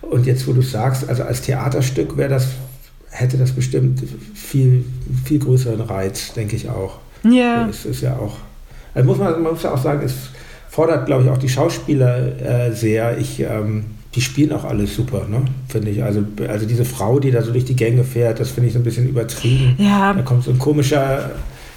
und 0.00 0.26
jetzt, 0.26 0.46
wo 0.46 0.52
du 0.52 0.62
sagst, 0.62 1.08
also 1.08 1.22
als 1.22 1.42
Theaterstück 1.42 2.16
wäre 2.16 2.30
das, 2.30 2.48
hätte 3.10 3.36
das 3.36 3.52
bestimmt 3.52 4.02
viel, 4.34 4.84
viel 5.24 5.38
größeren 5.38 5.82
Reiz, 5.82 6.32
denke 6.32 6.56
ich 6.56 6.68
auch. 6.70 6.98
Ja. 7.24 7.68
Es 7.68 7.84
ist 7.84 8.00
ja 8.00 8.16
auch, 8.16 8.36
also 8.94 9.06
muss 9.06 9.18
man, 9.18 9.42
man 9.42 9.52
muss 9.52 9.62
ja 9.62 9.72
auch 9.72 9.82
sagen, 9.82 10.00
es 10.02 10.14
fordert, 10.70 11.04
glaube 11.04 11.24
ich, 11.24 11.30
auch 11.30 11.38
die 11.38 11.48
Schauspieler 11.48 12.68
äh, 12.68 12.72
sehr. 12.72 13.18
Ich 13.18 13.40
ähm, 13.40 13.84
die 14.14 14.20
spielen 14.20 14.52
auch 14.52 14.64
alles 14.64 14.94
super, 14.94 15.26
ne? 15.28 15.44
finde 15.68 15.90
ich. 15.90 16.02
Also, 16.02 16.24
also 16.48 16.66
diese 16.66 16.84
Frau, 16.84 17.20
die 17.20 17.30
da 17.30 17.42
so 17.42 17.52
durch 17.52 17.64
die 17.64 17.76
Gänge 17.76 18.02
fährt, 18.02 18.40
das 18.40 18.50
finde 18.50 18.68
ich 18.68 18.72
so 18.72 18.80
ein 18.80 18.84
bisschen 18.84 19.08
übertrieben. 19.08 19.76
Ja. 19.78 20.12
Da 20.12 20.22
kommt 20.22 20.44
so 20.44 20.50
ein 20.50 20.58
komischer 20.58 21.30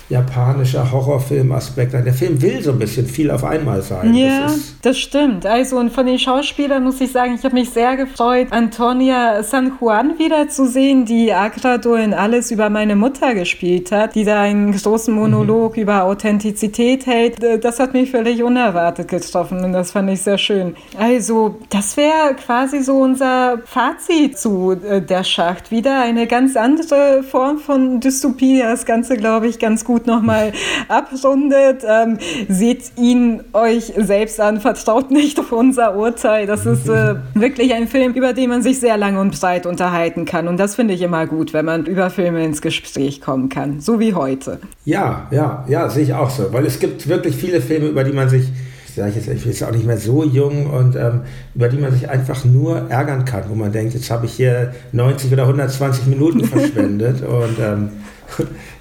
japanischer 0.09 0.91
Horrorfilm-Aspekt 0.91 1.95
an. 1.95 2.03
Der 2.03 2.13
Film 2.13 2.41
will 2.41 2.61
so 2.61 2.71
ein 2.71 2.79
bisschen 2.79 3.05
viel 3.05 3.31
auf 3.31 3.43
einmal 3.43 3.81
sein. 3.81 4.13
Ja, 4.13 4.43
das, 4.43 4.75
das 4.81 4.97
stimmt. 4.97 5.45
Also 5.45 5.77
und 5.77 5.91
von 5.91 6.05
den 6.05 6.19
Schauspielern 6.19 6.83
muss 6.83 6.99
ich 7.01 7.11
sagen, 7.11 7.35
ich 7.35 7.43
habe 7.43 7.55
mich 7.55 7.69
sehr 7.69 7.95
gefreut, 7.95 8.47
Antonia 8.51 9.41
San 9.43 9.73
Juan 9.79 10.19
wiederzusehen, 10.19 11.05
die 11.05 11.33
Agrado 11.33 11.95
in 11.95 12.13
Alles 12.13 12.51
über 12.51 12.69
meine 12.69 12.95
Mutter 12.95 13.33
gespielt 13.33 13.91
hat, 13.91 14.15
die 14.15 14.25
da 14.25 14.41
einen 14.41 14.73
großen 14.73 15.13
Monolog 15.13 15.77
mhm. 15.77 15.83
über 15.83 16.03
Authentizität 16.03 17.05
hält. 17.05 17.37
Das 17.63 17.79
hat 17.79 17.93
mich 17.93 18.11
völlig 18.11 18.43
unerwartet 18.43 19.07
getroffen 19.07 19.63
und 19.63 19.73
das 19.73 19.91
fand 19.91 20.09
ich 20.09 20.21
sehr 20.21 20.37
schön. 20.37 20.75
Also 20.97 21.57
das 21.69 21.97
wäre 21.97 22.35
quasi 22.35 22.81
so 22.81 22.99
unser 22.99 23.59
Fazit 23.65 24.37
zu 24.37 24.71
äh, 24.71 25.01
der 25.01 25.23
Schacht. 25.23 25.71
Wieder 25.71 26.01
eine 26.01 26.27
ganz 26.27 26.55
andere 26.55 27.23
Form 27.23 27.59
von 27.59 27.99
Dystopie. 27.99 28.59
Das 28.59 28.85
Ganze, 28.85 29.15
glaube 29.15 29.47
ich, 29.47 29.59
ganz 29.59 29.85
gut 29.85 29.92
gut 29.93 30.07
nochmal 30.07 30.51
abrundet. 30.87 31.83
Ähm, 31.87 32.17
seht 32.49 32.93
ihn 32.97 33.41
euch 33.53 33.93
selbst 33.95 34.39
an, 34.39 34.59
vertraut 34.59 35.11
nicht 35.11 35.39
auf 35.39 35.51
unser 35.51 35.95
Urteil. 35.95 36.47
Das 36.47 36.65
ist 36.65 36.89
äh, 36.89 37.15
wirklich 37.35 37.73
ein 37.73 37.87
Film, 37.87 38.13
über 38.13 38.33
den 38.33 38.49
man 38.49 38.63
sich 38.63 38.79
sehr 38.79 38.97
lang 38.97 39.17
und 39.17 39.39
breit 39.39 39.65
unterhalten 39.65 40.25
kann. 40.25 40.47
Und 40.47 40.57
das 40.57 40.75
finde 40.75 40.93
ich 40.95 41.01
immer 41.01 41.27
gut, 41.27 41.53
wenn 41.53 41.65
man 41.65 41.85
über 41.85 42.09
Filme 42.09 42.43
ins 42.43 42.61
Gespräch 42.61 43.21
kommen 43.21 43.49
kann, 43.49 43.79
so 43.79 43.99
wie 43.99 44.13
heute. 44.13 44.59
Ja, 44.85 45.27
ja, 45.31 45.63
ja, 45.67 45.89
sehe 45.89 46.03
ich 46.03 46.13
auch 46.13 46.29
so. 46.29 46.51
Weil 46.51 46.65
es 46.65 46.79
gibt 46.79 47.07
wirklich 47.07 47.35
viele 47.35 47.61
Filme, 47.61 47.87
über 47.87 48.03
die 48.03 48.13
man 48.13 48.29
sich 48.29 48.47
sage 48.95 49.09
ich 49.09 49.15
jetzt, 49.15 49.27
ich 49.27 49.41
bin 49.41 49.51
jetzt 49.51 49.63
auch 49.63 49.71
nicht 49.71 49.87
mehr 49.87 49.97
so 49.97 50.23
jung 50.23 50.67
und 50.67 50.95
ähm, 50.95 51.21
über 51.55 51.67
die 51.67 51.77
man 51.77 51.91
sich 51.91 52.07
einfach 52.11 52.45
nur 52.45 52.91
ärgern 52.91 53.25
kann, 53.25 53.45
wo 53.49 53.55
man 53.55 53.71
denkt, 53.71 53.95
jetzt 53.95 54.11
habe 54.11 54.27
ich 54.27 54.33
hier 54.33 54.75
90 54.91 55.33
oder 55.33 55.43
120 55.43 56.05
Minuten 56.05 56.43
verschwendet 56.43 57.23
und 57.23 57.57
ähm, 57.59 57.89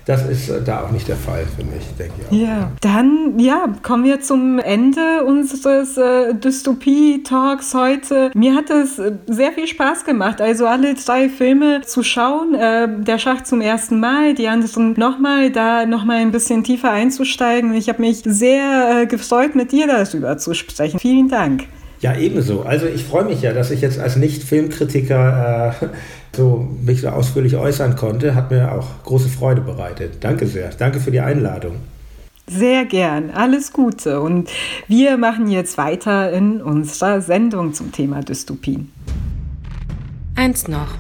das 0.05 0.29
ist 0.29 0.49
äh, 0.49 0.61
da 0.65 0.83
auch 0.83 0.91
nicht 0.91 1.09
der 1.09 1.17
Fall 1.17 1.45
für 1.57 1.65
mich, 1.65 1.85
denke 1.99 2.15
ich. 2.21 2.27
Auch. 2.27 2.33
Ja, 2.33 2.73
dann 2.81 3.39
ja, 3.39 3.67
kommen 3.83 4.05
wir 4.05 4.21
zum 4.21 4.59
Ende 4.59 5.25
unseres 5.25 5.97
äh, 5.97 6.35
Dystopie-Talks 6.35 7.75
heute. 7.75 8.31
Mir 8.35 8.55
hat 8.55 8.71
es 8.71 8.99
äh, 8.99 9.13
sehr 9.27 9.53
viel 9.53 9.67
Spaß 9.67 10.05
gemacht, 10.05 10.41
also 10.41 10.67
alle 10.67 10.95
drei 10.95 11.29
Filme 11.29 11.83
zu 11.83 12.03
schauen. 12.03 12.55
Äh, 12.55 12.89
der 13.03 13.19
Schacht 13.19 13.47
zum 13.47 13.61
ersten 13.61 14.01
Mal, 14.01 14.35
die 14.35 14.49
anderen 14.49 14.95
nochmal, 14.95 15.51
da 15.51 15.87
nochmal 15.87 16.19
ein 16.19 16.33
bisschen 16.33 16.65
tiefer 16.65 16.91
einzusteigen. 16.91 17.75
Ich 17.75 17.89
habe 17.89 18.01
mich 18.01 18.23
sehr 18.25 19.03
äh, 19.03 19.07
gefreut, 19.07 19.55
mit 19.55 19.73
dir 19.73 19.87
darüber 19.87 20.37
zu 20.39 20.55
sprechen. 20.55 20.99
Vielen 20.99 21.29
Dank. 21.29 21.65
Ja, 22.01 22.17
ebenso. 22.17 22.63
Also 22.63 22.87
ich 22.87 23.05
freue 23.05 23.25
mich 23.25 23.43
ja, 23.43 23.53
dass 23.53 23.71
ich 23.71 23.81
jetzt 23.81 24.01
als 24.01 24.17
Nicht-Filmkritiker 24.17 25.77
äh, 25.81 25.87
so 26.35 26.69
mich 26.85 27.03
so 27.03 27.09
ausführlich 27.09 27.57
äußern 27.57 27.97
konnte, 27.97 28.35
hat 28.35 28.51
mir 28.51 28.73
auch 28.73 28.87
große 29.05 29.29
Freude 29.29 29.61
bereitet. 29.61 30.17
Danke 30.21 30.47
sehr. 30.47 30.71
Danke 30.71 31.01
für 31.01 31.11
die 31.11 31.21
Einladung. 31.21 31.77
Sehr 32.47 32.85
gern. 32.85 33.31
Alles 33.31 33.73
Gute. 33.73 34.21
Und 34.21 34.51
wir 34.89 35.17
machen 35.17 35.49
jetzt 35.49 35.79
weiter 35.79 36.33
in 36.33 36.61
unserer 36.61 37.21
Sendung 37.21 37.73
zum 37.73 37.93
Thema 37.93 38.21
Dystopien. 38.21 38.91
Eins 40.35 40.69
noch. 40.69 40.95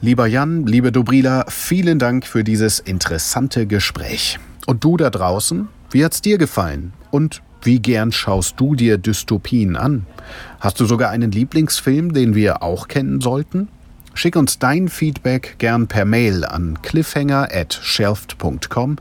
Lieber 0.00 0.26
Jan, 0.26 0.66
liebe 0.66 0.92
Dobrila, 0.92 1.46
vielen 1.48 1.98
Dank 1.98 2.26
für 2.26 2.44
dieses 2.44 2.78
interessante 2.78 3.66
Gespräch. 3.66 4.38
Und 4.66 4.84
du 4.84 4.98
da 4.98 5.08
draußen, 5.08 5.68
wie 5.90 6.04
hat's 6.04 6.20
dir 6.20 6.36
gefallen? 6.36 6.92
Und 7.10 7.42
wie 7.62 7.80
gern 7.80 8.12
schaust 8.12 8.60
du 8.60 8.74
dir 8.74 8.98
Dystopien 8.98 9.76
an? 9.76 10.04
Hast 10.60 10.78
du 10.78 10.84
sogar 10.84 11.10
einen 11.10 11.32
Lieblingsfilm, 11.32 12.12
den 12.12 12.34
wir 12.34 12.62
auch 12.62 12.88
kennen 12.88 13.22
sollten? 13.22 13.68
Schick 14.14 14.36
uns 14.36 14.58
dein 14.58 14.88
Feedback 14.88 15.56
gern 15.58 15.86
per 15.88 16.04
Mail 16.04 16.44
an 16.44 16.78
cliffhanger@shelft.com 16.82 18.96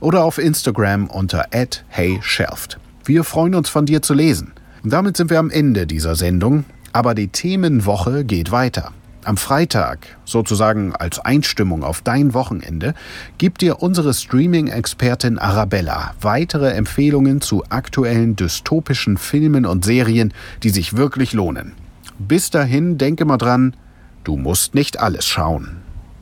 oder 0.00 0.24
auf 0.24 0.38
Instagram 0.38 1.06
unter 1.08 1.46
@heyshelft. 1.88 2.78
Wir 3.04 3.24
freuen 3.24 3.54
uns 3.54 3.70
von 3.70 3.86
dir 3.86 4.02
zu 4.02 4.14
lesen. 4.14 4.52
Und 4.84 4.92
damit 4.92 5.16
sind 5.16 5.30
wir 5.30 5.38
am 5.38 5.50
Ende 5.50 5.86
dieser 5.86 6.14
Sendung, 6.14 6.64
aber 6.92 7.14
die 7.14 7.28
Themenwoche 7.28 8.24
geht 8.24 8.52
weiter. 8.52 8.92
Am 9.24 9.36
Freitag, 9.36 10.16
sozusagen 10.24 10.94
als 10.94 11.18
Einstimmung 11.18 11.82
auf 11.82 12.02
dein 12.02 12.34
Wochenende, 12.34 12.94
gibt 13.36 13.62
dir 13.62 13.82
unsere 13.82 14.14
Streaming-Expertin 14.14 15.38
Arabella 15.38 16.14
weitere 16.20 16.70
Empfehlungen 16.70 17.40
zu 17.40 17.64
aktuellen 17.68 18.36
dystopischen 18.36 19.16
Filmen 19.16 19.66
und 19.66 19.84
Serien, 19.84 20.32
die 20.62 20.70
sich 20.70 20.96
wirklich 20.96 21.32
lohnen. 21.32 21.72
Bis 22.18 22.50
dahin 22.50 22.96
denke 22.96 23.24
mal 23.24 23.38
dran, 23.38 23.74
Du 24.24 24.36
musst 24.36 24.74
nicht 24.74 25.00
alles 25.00 25.26
schauen. 25.26 25.82